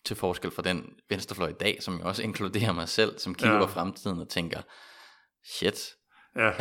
til 0.05 0.15
forskel 0.15 0.51
fra 0.51 0.61
den 0.61 0.85
venstrefløj 1.09 1.49
i 1.49 1.53
dag, 1.59 1.83
som 1.83 1.97
jo 1.99 2.07
også 2.07 2.23
inkluderer 2.23 2.71
mig 2.71 2.89
selv, 2.89 3.19
som 3.19 3.35
kigger 3.35 3.55
Ja. 3.55 3.65
på 3.65 3.71
fremtiden 3.71 4.19
og 4.19 4.29
tænker, 4.29 4.61
shit, 5.45 5.79
ja, 6.35 6.49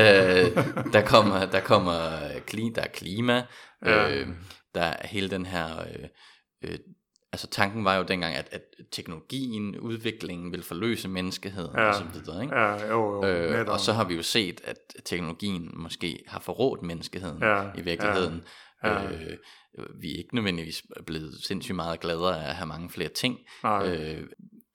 øh, 0.00 0.56
der 0.92 1.06
kommer, 1.06 1.46
der 1.46 1.60
kommer 1.60 2.28
kli, 2.46 2.70
der 2.74 2.82
er 2.82 2.88
klima, 2.88 3.46
Ja. 3.84 4.10
øh, 4.10 4.28
der 4.74 4.82
er 4.82 5.06
hele 5.06 5.30
den 5.30 5.46
her, 5.46 5.80
øh, 5.80 6.08
øh, 6.64 6.78
altså 7.34 7.46
tanken 7.46 7.84
var 7.84 7.94
jo 7.96 8.02
dengang, 8.02 8.34
at, 8.34 8.48
at 8.52 8.62
teknologien, 8.92 9.78
udviklingen 9.80 10.52
vil 10.52 10.62
forløse 10.62 11.08
menneskeheden 11.08 11.70
Ja. 11.76 11.88
og 11.88 11.94
så 11.94 12.04
videre, 12.14 12.42
ikke? 12.44 12.56
ja, 12.58 12.86
jo, 12.90 13.14
jo, 13.14 13.24
Øh, 13.26 13.50
netop. 13.50 13.68
og 13.68 13.80
så 13.80 13.92
har 13.92 14.04
vi 14.04 14.14
jo 14.14 14.22
set, 14.22 14.60
at 14.64 14.76
teknologien 15.04 15.70
måske 15.74 16.18
har 16.28 16.40
forrådt 16.40 16.82
menneskeheden 16.82 17.38
Ja, 17.42 17.62
i 17.78 17.80
virkeligheden. 17.82 18.42
ja, 18.84 19.02
ja. 19.02 19.10
Øh, 19.10 19.36
vi 20.00 20.12
er 20.12 20.18
ikke 20.18 20.34
nødvendigvis 20.34 20.82
blevet 21.06 21.34
sindssygt 21.46 21.76
meget 21.76 22.00
gladere 22.00 22.44
af 22.44 22.48
at 22.48 22.54
have 22.54 22.66
mange 22.66 22.90
flere 22.90 23.08
ting. 23.08 23.38
Nej, 23.62 23.86
Øh, 23.96 24.26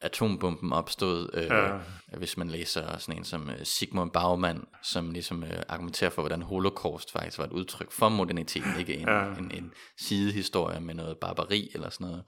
atombomben 0.02 0.74
opstod, 0.74 1.30
øh, 1.34 1.44
Ja. 1.44 1.78
hvis 2.18 2.38
man 2.38 2.48
læser 2.50 2.98
sådan 2.98 3.18
en 3.20 3.24
som 3.26 3.50
øh, 3.50 3.56
Sigmund 3.66 4.12
Baumann, 4.12 4.66
som 4.84 5.12
ligesom 5.12 5.44
øh, 5.44 5.62
argumenterer 5.70 6.10
for, 6.10 6.22
hvordan 6.22 6.42
holocaust 6.42 7.12
faktisk 7.12 7.38
var 7.38 7.46
et 7.46 7.52
udtryk 7.52 7.92
for 7.92 8.10
moderniteten, 8.10 8.72
ikke 8.80 8.94
en, 8.98 9.08
Ja. 9.08 9.26
en, 9.26 9.52
en 9.54 9.72
sidehistorie 10.00 10.80
med 10.80 10.94
noget 10.96 11.18
barbari 11.22 11.70
eller 11.74 11.90
sådan 11.90 12.08
noget. 12.08 12.24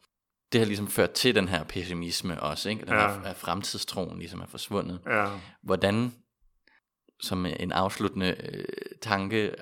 Det 0.51 0.59
har 0.61 0.65
ligesom 0.65 0.87
ført 0.87 1.11
til 1.11 1.35
den 1.35 1.47
her 1.47 1.63
pessimisme 1.63 2.41
også, 2.41 2.69
ikke? 2.69 2.81
Den 2.85 2.93
Ja. 2.93 3.07
her 3.13 3.21
at 3.21 3.35
fremtidstroen 3.35 4.19
ligesom 4.19 4.41
er 4.41 4.45
forsvundet. 4.47 4.99
ja, 5.05 5.27
Hvordan, 5.63 6.13
som 7.21 7.45
en 7.45 7.71
afsluttende 7.71 8.35
øh, 8.43 8.63
tanke, 9.01 9.55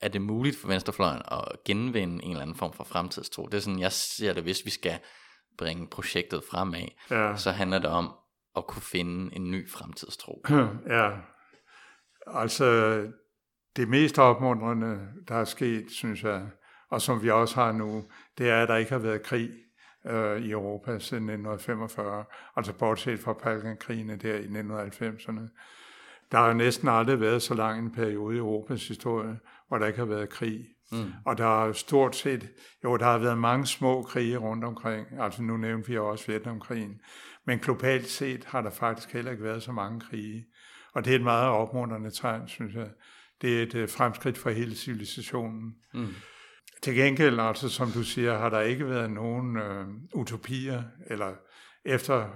er 0.00 0.08
det 0.08 0.22
muligt 0.22 0.56
for 0.58 0.68
venstrefløjen 0.68 1.22
at 1.32 1.44
genvinde 1.64 2.24
en 2.24 2.30
eller 2.30 2.42
anden 2.42 2.56
form 2.56 2.72
for 2.72 2.84
fremtidstro? 2.84 3.46
Det 3.46 3.54
er 3.54 3.60
sådan, 3.60 3.80
jeg 3.80 3.92
ser 3.92 4.32
det, 4.32 4.42
hvis 4.42 4.64
vi 4.64 4.70
skal 4.70 4.98
bringe 5.58 5.86
projektet 5.88 6.42
fremad, 6.50 6.88
ja. 7.10 7.36
så 7.36 7.50
handler 7.50 7.78
det 7.78 7.90
om 7.90 8.12
at 8.56 8.66
kunne 8.66 8.82
finde 8.82 9.36
en 9.36 9.50
ny 9.50 9.70
fremtidstro. 9.70 10.42
Ja, 10.88 11.10
altså 12.26 12.66
det 13.76 13.88
mest 13.88 14.18
opmuntrende, 14.18 14.98
der 15.28 15.34
er 15.34 15.44
sket, 15.44 15.86
synes 15.90 16.22
jeg, 16.24 16.46
og 16.90 17.02
som 17.02 17.22
vi 17.22 17.30
også 17.30 17.54
har 17.54 17.72
nu, 17.72 18.04
det 18.38 18.48
er, 18.50 18.62
at 18.62 18.68
der 18.68 18.76
ikke 18.76 18.90
har 18.92 18.98
været 18.98 19.22
krig 19.22 19.50
øh, 20.06 20.42
i 20.42 20.50
Europa 20.50 20.98
siden 20.98 21.24
1945, 21.24 22.24
altså 22.56 22.72
bortset 22.72 23.20
fra 23.20 23.32
Balkankrigene 23.32 24.16
der 24.16 24.34
i 24.34 24.46
1990'erne. 24.46 25.40
Der 26.32 26.38
har 26.38 26.52
næsten 26.52 26.88
aldrig 26.88 27.20
været 27.20 27.42
så 27.42 27.54
lang 27.54 27.78
en 27.78 27.92
periode 27.92 28.34
i 28.34 28.38
Europas 28.38 28.88
historie, 28.88 29.38
hvor 29.68 29.78
der 29.78 29.86
ikke 29.86 29.98
har 29.98 30.06
været 30.06 30.28
krig. 30.28 30.66
Mm. 30.92 31.12
Og 31.24 31.38
der 31.38 31.44
har 31.44 31.72
stort 31.72 32.16
set, 32.16 32.50
jo, 32.84 32.96
der 32.96 33.04
har 33.04 33.18
været 33.18 33.38
mange 33.38 33.66
små 33.66 34.02
krige 34.02 34.36
rundt 34.36 34.64
omkring, 34.64 35.06
altså 35.20 35.42
nu 35.42 35.56
nævnte 35.56 35.88
vi 35.88 35.98
også 35.98 36.26
Vietnamkrigen, 36.26 37.00
men 37.46 37.58
globalt 37.58 38.06
set 38.06 38.44
har 38.44 38.62
der 38.62 38.70
faktisk 38.70 39.12
heller 39.12 39.30
ikke 39.30 39.44
været 39.44 39.62
så 39.62 39.72
mange 39.72 40.00
krige. 40.00 40.46
Og 40.92 41.04
det 41.04 41.10
er 41.10 41.16
et 41.16 41.22
meget 41.22 41.48
opmuntrende 41.48 42.10
tegn, 42.10 42.48
synes 42.48 42.74
jeg. 42.74 42.88
Det 43.42 43.58
er 43.58 43.62
et 43.62 43.74
øh, 43.74 43.88
fremskridt 43.88 44.38
for 44.38 44.50
hele 44.50 44.74
civilisationen. 44.74 45.74
Mm. 45.94 46.08
Til 46.84 46.94
gengæld, 46.94 47.40
altså 47.40 47.68
som 47.68 47.88
du 47.90 48.02
siger, 48.02 48.38
har 48.38 48.48
der 48.48 48.60
ikke 48.60 48.88
været 48.88 49.10
nogen 49.10 49.56
øh, 49.56 49.86
utopier, 50.14 50.82
eller 51.06 51.34
efter 51.84 52.28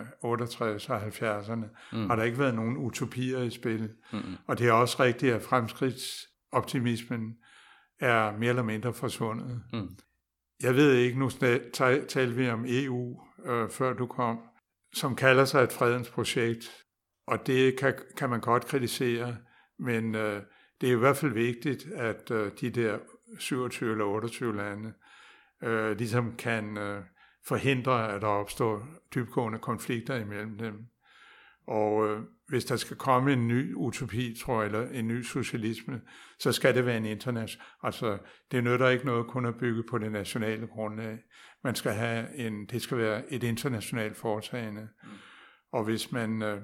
øh, 0.00 0.06
68 0.22 0.88
og 0.88 1.02
70'erne, 1.02 1.66
mm. 1.92 2.08
har 2.08 2.16
der 2.16 2.22
ikke 2.22 2.38
været 2.38 2.54
nogen 2.54 2.76
utopier 2.76 3.42
i 3.42 3.50
spil. 3.50 3.90
Mm. 4.12 4.20
Og 4.46 4.58
det 4.58 4.68
er 4.68 4.72
også 4.72 5.02
rigtigt, 5.02 5.34
at 5.34 5.42
fremskridtsoptimismen 5.42 7.34
er 8.00 8.38
mere 8.38 8.48
eller 8.48 8.62
mindre 8.62 8.92
forsvundet. 8.92 9.62
Mm. 9.72 9.88
Jeg 10.62 10.74
ved 10.74 10.94
ikke, 10.94 11.18
nu 11.18 11.30
talte 12.08 12.34
vi 12.34 12.50
om 12.50 12.64
EU, 12.68 13.20
øh, 13.44 13.70
før 13.70 13.92
du 13.92 14.06
kom, 14.06 14.38
som 14.94 15.16
kalder 15.16 15.44
sig 15.44 15.62
et 15.62 15.72
fredens 15.72 16.10
projekt, 16.10 16.84
og 17.26 17.46
det 17.46 17.78
kan, 17.78 17.94
kan 18.16 18.30
man 18.30 18.40
godt 18.40 18.66
kritisere, 18.66 19.36
men 19.78 20.14
øh, 20.14 20.42
det 20.80 20.88
er 20.88 20.92
i 20.92 20.98
hvert 20.98 21.16
fald 21.16 21.32
vigtigt, 21.32 21.86
at 21.94 22.30
øh, 22.30 22.50
de 22.60 22.70
der 22.70 22.98
27 23.38 23.92
eller 23.92 24.04
28 24.04 24.56
lande 24.56 24.92
øh, 25.62 25.98
ligesom 25.98 26.36
kan 26.36 26.78
øh, 26.78 27.02
forhindre, 27.46 28.14
at 28.14 28.22
der 28.22 28.28
opstår 28.28 28.88
dybgående 29.14 29.58
konflikter 29.58 30.16
imellem 30.16 30.58
dem. 30.58 30.86
Og 31.66 32.08
øh, 32.08 32.22
hvis 32.48 32.64
der 32.64 32.76
skal 32.76 32.96
komme 32.96 33.32
en 33.32 33.48
ny 33.48 33.74
utopi, 33.74 34.36
tror 34.40 34.62
jeg, 34.62 34.66
eller 34.66 34.88
en 34.88 35.08
ny 35.08 35.22
socialisme, 35.22 36.00
så 36.38 36.52
skal 36.52 36.74
det 36.74 36.86
være 36.86 36.96
en 36.96 37.04
international. 37.04 37.66
Altså, 37.82 38.18
det 38.50 38.64
nytter 38.64 38.88
ikke 38.88 39.06
noget 39.06 39.26
kun 39.26 39.46
at 39.46 39.58
bygge 39.58 39.82
på 39.90 39.98
det 39.98 40.12
nationale 40.12 40.66
grundlag. 40.66 41.18
Man 41.64 41.74
skal 41.74 41.92
have 41.92 42.36
en, 42.36 42.66
det 42.66 42.82
skal 42.82 42.98
være 42.98 43.32
et 43.32 43.42
internationalt 43.42 44.16
foretagende. 44.16 44.88
Mm. 45.02 45.08
Og 45.72 45.84
hvis 45.84 46.12
man, 46.12 46.42
øh, 46.42 46.60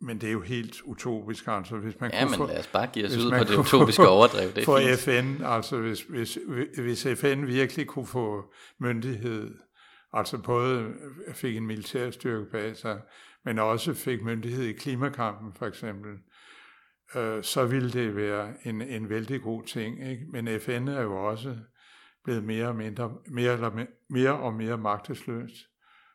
men 0.00 0.20
det 0.20 0.28
er 0.28 0.32
jo 0.32 0.40
helt 0.40 0.82
utopisk, 0.82 1.46
altså 1.48 1.76
hvis 1.76 2.00
man 2.00 2.10
Ja, 2.12 2.20
kunne 2.22 2.30
men 2.30 2.36
få, 2.36 2.46
lad 2.46 2.58
os 2.58 2.66
bare 2.66 2.86
give 2.86 3.06
os 3.06 3.16
ud 3.16 3.30
på 3.30 3.44
det 3.44 3.56
utopiske 3.58 4.08
overdrev. 4.08 4.52
Det 4.54 4.64
for 4.64 4.78
fint. 4.78 4.98
FN, 5.36 5.44
altså 5.44 5.76
hvis, 5.80 6.02
hvis, 6.02 6.38
hvis 6.78 7.06
FN 7.20 7.46
virkelig 7.46 7.86
kunne 7.86 8.06
få 8.06 8.52
myndighed, 8.80 9.54
altså 10.12 10.38
både 10.38 10.92
fik 11.34 11.56
en 11.56 11.66
militærstyrke 11.66 12.50
bag 12.50 12.76
sig, 12.76 13.00
men 13.44 13.58
også 13.58 13.94
fik 13.94 14.22
myndighed 14.22 14.64
i 14.64 14.72
klimakampen 14.72 15.52
for 15.58 15.66
eksempel, 15.66 16.10
øh, 17.16 17.42
så 17.44 17.64
ville 17.64 17.90
det 17.90 18.16
være 18.16 18.54
en, 18.64 18.82
en 18.82 19.08
vældig 19.08 19.42
god 19.42 19.62
ting. 19.66 20.10
Ikke? 20.10 20.22
Men 20.32 20.60
FN 20.60 20.88
er 20.88 21.02
jo 21.02 21.16
også 21.28 21.56
blevet 22.24 22.44
mere 22.44 22.68
og, 22.68 22.76
mindre, 22.76 23.12
mere, 23.30 23.52
eller 23.52 23.70
me- 23.70 24.06
mere 24.10 24.32
og 24.38 24.54
mere 24.54 24.78
magtesløst. 24.78 25.54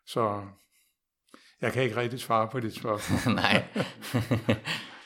Så 0.06 0.42
jeg 1.64 1.74
kan 1.74 1.84
ikke 1.84 1.96
rigtig 1.96 2.20
svare 2.20 2.48
på 2.52 2.60
dit 2.60 2.76
spørgsmål. 2.76 3.36
Nej. 3.44 3.64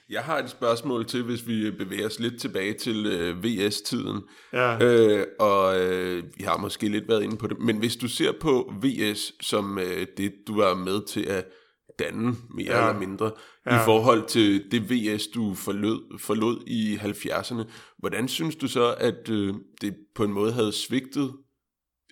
Jeg 0.10 0.22
har 0.22 0.38
et 0.39 0.49
spørgsmål 0.49 1.05
til, 1.05 1.24
hvis 1.24 1.47
vi 1.47 1.72
bevæger 1.72 2.05
os 2.05 2.20
lidt 2.20 2.41
tilbage 2.41 2.74
til 2.74 3.05
øh, 3.05 3.43
VS-tiden. 3.43 4.22
Ja, 4.53 4.78
Øh, 4.86 5.26
og 5.39 5.80
øh, 5.82 6.24
vi 6.38 6.43
har 6.43 6.58
måske 6.58 6.89
lidt 6.89 7.08
været 7.08 7.24
inde 7.24 7.38
på 7.38 7.47
det. 7.47 7.60
Men 7.60 7.78
hvis 7.78 7.95
du 7.95 8.08
ser 8.08 8.32
på 8.41 8.74
VS 8.84 9.45
som 9.45 9.80
øh, 9.80 10.08
det, 10.18 10.34
du 10.47 10.55
var 10.55 10.76
med 10.76 11.05
til 11.08 11.24
at 11.24 11.45
danne, 11.99 12.36
mere 12.55 12.78
Ja. 12.78 12.88
eller 12.89 12.99
mindre, 12.99 13.32
ja. 13.66 13.82
I 13.82 13.86
forhold 13.86 14.28
til 14.28 14.72
det 14.72 14.89
VS, 14.91 15.28
du 15.28 15.53
forlod, 15.53 16.20
forlod 16.20 16.64
i 16.68 16.95
70'erne, 16.95 17.72
hvordan 17.97 18.28
synes 18.28 18.55
du 18.55 18.68
så, 18.68 18.95
at 18.99 19.30
øh, 19.30 19.53
det 19.82 19.95
på 20.16 20.24
en 20.24 20.32
måde 20.34 20.51
havde 20.51 20.72
svigtet, 20.72 21.34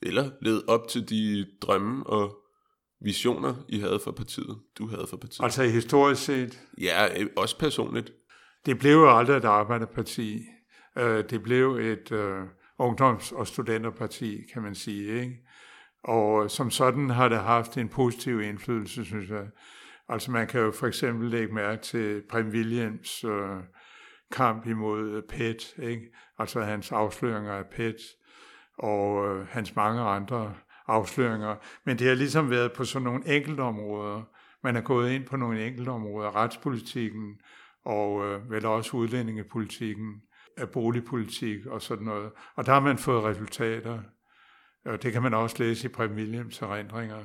eller 0.04 0.30
levet 0.42 0.64
op 0.68 0.88
til 0.88 1.10
de 1.10 1.46
drømme 1.62 2.08
og 2.08 2.38
visioner, 3.02 3.56
I 3.70 3.80
havde 3.80 4.00
for 4.04 4.12
partiet, 4.12 4.58
du 4.78 4.88
havde 4.88 5.08
for 5.10 5.18
partiet? 5.18 5.44
altså 5.44 5.64
historisk 5.64 6.24
set, 6.26 6.62
Ja, 6.82 7.22
øh, 7.22 7.28
også 7.38 7.60
personligt. 7.60 8.12
Det 8.66 8.80
blev 8.80 8.92
jo 8.92 9.18
aldrig 9.18 9.38
et 9.38 9.46
arbejderparti. 9.46 10.42
Øh, 10.98 11.24
Det 11.30 11.44
blev 11.44 11.72
et 11.72 12.12
øh, 12.12 12.42
ungdoms- 12.80 13.32
og 13.36 13.48
studenterparti, 13.48 14.42
kan 14.54 14.62
man 14.62 14.76
sige. 14.76 15.22
Ikke? 15.22 15.36
Og 16.04 16.52
som 16.52 16.72
sådan 16.72 17.10
har 17.10 17.30
det 17.30 17.38
haft 17.40 17.78
en 17.78 17.90
positiv 17.90 18.42
indflydelse, 18.42 19.06
synes 19.06 19.30
jeg. 19.30 19.46
Altså 20.10 20.32
man 20.32 20.48
kan 20.48 20.62
jo 20.62 20.72
for 20.72 20.88
eksempel 20.88 21.30
lægge 21.30 21.54
mærke 21.54 21.82
til 21.82 22.22
Prem 22.30 22.48
Williams 22.48 23.24
øh, 23.24 23.58
kamp 24.32 24.68
imod 24.68 25.22
PET, 25.30 25.76
ikke? 25.84 26.02
altså 26.40 26.62
hans 26.62 26.92
afsløringer 26.92 27.54
af 27.54 27.64
PET, 27.76 27.96
og 28.78 29.28
øh, 29.28 29.48
hans 29.48 29.76
mange 29.76 30.02
andre 30.02 30.54
afsløringer. 30.88 31.56
Men 31.86 32.00
det 32.00 32.08
har 32.08 32.16
ligesom 32.16 32.50
været 32.50 32.74
på 32.74 32.86
sådan 32.86 33.04
nogle 33.04 33.36
enkelte 33.36 33.62
områder. 33.62 34.22
Man 34.64 34.76
er 34.76 34.82
gået 34.82 35.12
ind 35.12 35.26
på 35.26 35.38
nogle 35.38 35.68
enkelte 35.68 35.90
områder, 35.90 36.36
retspolitikken 36.36 37.36
og 37.86 38.26
øh, 38.26 38.52
vel 38.52 38.66
også 38.66 38.98
udlændingepolitikken, 38.98 40.22
af 40.58 40.70
boligpolitik 40.70 41.66
og 41.66 41.82
sådan 41.82 42.06
noget. 42.06 42.32
Og 42.56 42.66
der 42.66 42.74
har 42.74 42.80
man 42.80 42.98
fået 42.98 43.24
resultater. 43.24 44.00
Og 44.86 45.04
det 45.04 45.14
kan 45.14 45.22
man 45.22 45.34
også 45.34 45.56
læse 45.60 45.88
i 45.88 45.92
Prem 45.92 46.12
Williams 46.12 46.62
erindringer. 46.62 47.24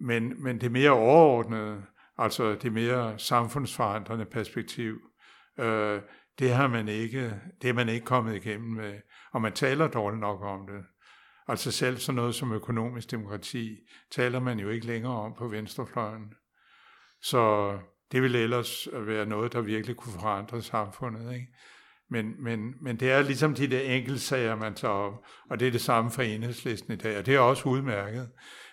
Men, 0.00 0.42
men 0.42 0.60
det 0.60 0.72
mere 0.72 0.90
overordnede, 0.90 1.82
altså 2.18 2.54
det 2.54 2.72
mere 2.72 3.18
samfundsforandrende 3.18 4.24
perspektiv, 4.24 4.98
øh, 5.58 6.00
det 6.38 6.52
har 6.52 6.68
man 6.68 6.88
ikke, 6.88 7.40
det 7.62 7.70
er 7.70 7.74
man 7.74 7.88
ikke 7.88 8.06
kommet 8.06 8.34
igennem 8.34 8.70
med, 8.70 8.94
og 9.32 9.42
man 9.42 9.52
taler 9.52 9.88
dårligt 9.88 10.20
nok 10.20 10.42
om 10.42 10.66
det. 10.66 10.84
Altså 11.48 11.70
selv 11.70 11.98
sådan 11.98 12.16
noget 12.16 12.34
som 12.34 12.52
økonomisk 12.52 13.10
demokrati, 13.10 13.76
taler 14.10 14.40
man 14.40 14.58
jo 14.58 14.68
ikke 14.68 14.86
længere 14.86 15.12
om 15.12 15.34
på 15.38 15.48
venstrefløjen. 15.48 16.32
Så 17.22 17.72
det 18.12 18.22
ville 18.22 18.38
ellers 18.38 18.88
være 18.92 19.26
noget, 19.26 19.52
der 19.52 19.60
virkelig 19.60 19.96
kunne 19.96 20.20
forandre 20.20 20.62
samfundet. 20.62 21.34
Ikke? 21.34 21.46
Men, 22.10 22.44
men, 22.44 22.74
men 22.82 23.00
det 23.00 23.10
er 23.10 23.22
ligesom 23.22 23.54
de 23.54 23.66
der 23.66 23.80
enkeltsager, 23.80 24.56
man 24.56 24.74
tager 24.74 24.94
op, 24.94 25.12
og 25.50 25.60
det 25.60 25.68
er 25.68 25.72
det 25.72 25.80
samme 25.80 26.10
for 26.10 26.22
enhedslisten 26.22 26.92
i 26.92 26.96
dag, 26.96 27.18
og 27.18 27.26
det 27.26 27.34
er 27.34 27.38
også 27.38 27.68
udmærket. 27.68 28.28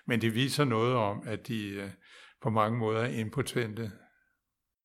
Men 0.07 0.21
det 0.21 0.35
viser 0.35 0.63
noget 0.63 0.95
om, 0.95 1.23
at 1.25 1.47
de 1.47 1.67
øh, 1.67 1.89
på 2.43 2.49
mange 2.49 2.77
måder 2.77 3.01
er 3.01 3.19
impotente. 3.19 3.91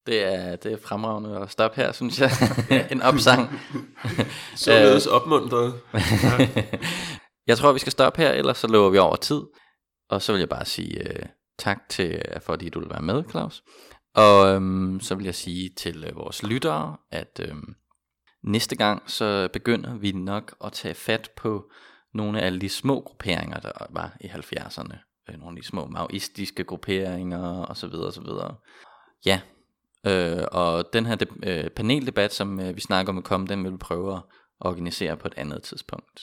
Det 0.06 0.24
er, 0.24 0.56
det 0.56 0.72
er 0.72 0.76
fremragende 0.84 1.38
at 1.38 1.50
stoppe 1.50 1.76
her, 1.76 1.92
synes 1.92 2.20
jeg. 2.20 2.30
en 2.92 3.02
opsang. 3.02 3.60
Således 4.56 5.06
opmuntret. 5.06 5.80
jeg 7.48 7.58
tror, 7.58 7.72
vi 7.72 7.78
skal 7.78 7.92
stoppe 7.92 8.22
her, 8.22 8.30
ellers 8.30 8.58
så 8.58 8.66
løber 8.66 8.88
vi 8.88 8.98
over 8.98 9.16
tid. 9.16 9.42
Og 10.08 10.22
så 10.22 10.32
vil 10.32 10.38
jeg 10.38 10.48
bare 10.48 10.64
sige 10.64 11.08
øh, 11.08 11.26
tak 11.58 11.88
til, 11.88 12.22
fordi 12.42 12.68
du 12.68 12.80
vil 12.80 12.90
være 12.90 13.02
med, 13.02 13.24
Claus. 13.30 13.62
Og 14.14 14.48
øhm, 14.48 15.00
så 15.00 15.14
vil 15.14 15.24
jeg 15.24 15.34
sige 15.34 15.70
til 15.76 16.04
øh, 16.04 16.16
vores 16.16 16.42
lyttere, 16.42 16.96
at 17.10 17.40
øhm, 17.48 17.74
næste 18.44 18.76
gang 18.76 19.10
så 19.10 19.48
begynder 19.52 19.96
vi 19.96 20.12
nok 20.12 20.54
at 20.64 20.72
tage 20.72 20.94
fat 20.94 21.30
på 21.36 21.70
nogle 22.14 22.40
af 22.40 22.46
alle 22.46 22.60
de 22.60 22.68
små 22.68 23.00
grupperinger, 23.00 23.60
der 23.60 23.72
var 23.90 24.16
i 24.20 24.26
70'erne. 24.26 24.96
Øh, 25.28 25.38
nogle 25.38 25.56
af 25.56 25.62
de 25.62 25.68
små 25.68 25.86
maoistiske 25.86 26.64
grupperinger 26.64 27.66
osv. 27.66 27.94
osv. 27.94 28.26
Ja, 29.26 29.40
Øh, 30.06 30.44
og 30.52 30.92
den 30.92 31.06
her 31.06 31.14
de, 31.14 31.26
øh, 31.42 31.70
paneldebat, 31.70 32.32
som 32.32 32.60
øh, 32.60 32.76
vi 32.76 32.80
snakker 32.80 33.12
om 33.12 33.18
at 33.18 33.24
komme, 33.24 33.46
den 33.46 33.64
vil 33.64 33.72
vi 33.72 33.76
prøve 33.76 34.14
at 34.14 34.22
organisere 34.60 35.16
på 35.16 35.28
et 35.28 35.34
andet 35.36 35.62
tidspunkt. 35.62 36.20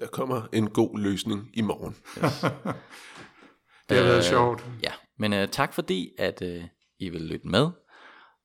Der 0.00 0.06
kommer 0.06 0.42
en 0.52 0.70
god 0.70 0.98
løsning 0.98 1.50
i 1.54 1.60
morgen. 1.60 1.96
Yes. 2.24 2.40
det 3.88 3.96
har 3.96 4.04
været 4.04 4.16
øh, 4.16 4.22
sjovt. 4.22 4.64
Ja, 4.82 4.92
men 5.18 5.32
øh, 5.32 5.48
tak 5.48 5.74
fordi, 5.74 6.12
at 6.18 6.42
øh, 6.42 6.64
I 6.98 7.08
vil 7.08 7.20
lytte 7.20 7.48
med. 7.48 7.68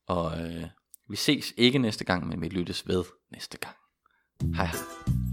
Og 0.08 0.40
øh, 0.42 0.64
vi 1.10 1.16
ses 1.16 1.54
ikke 1.58 1.80
næste 1.80 2.04
gang, 2.04 2.28
men 2.28 2.42
vi 2.42 2.50
lyttes 2.50 2.88
ved 2.88 3.04
næste 3.32 3.58
gang. 3.58 3.76
Hej 4.56 4.66
hej. 4.66 5.25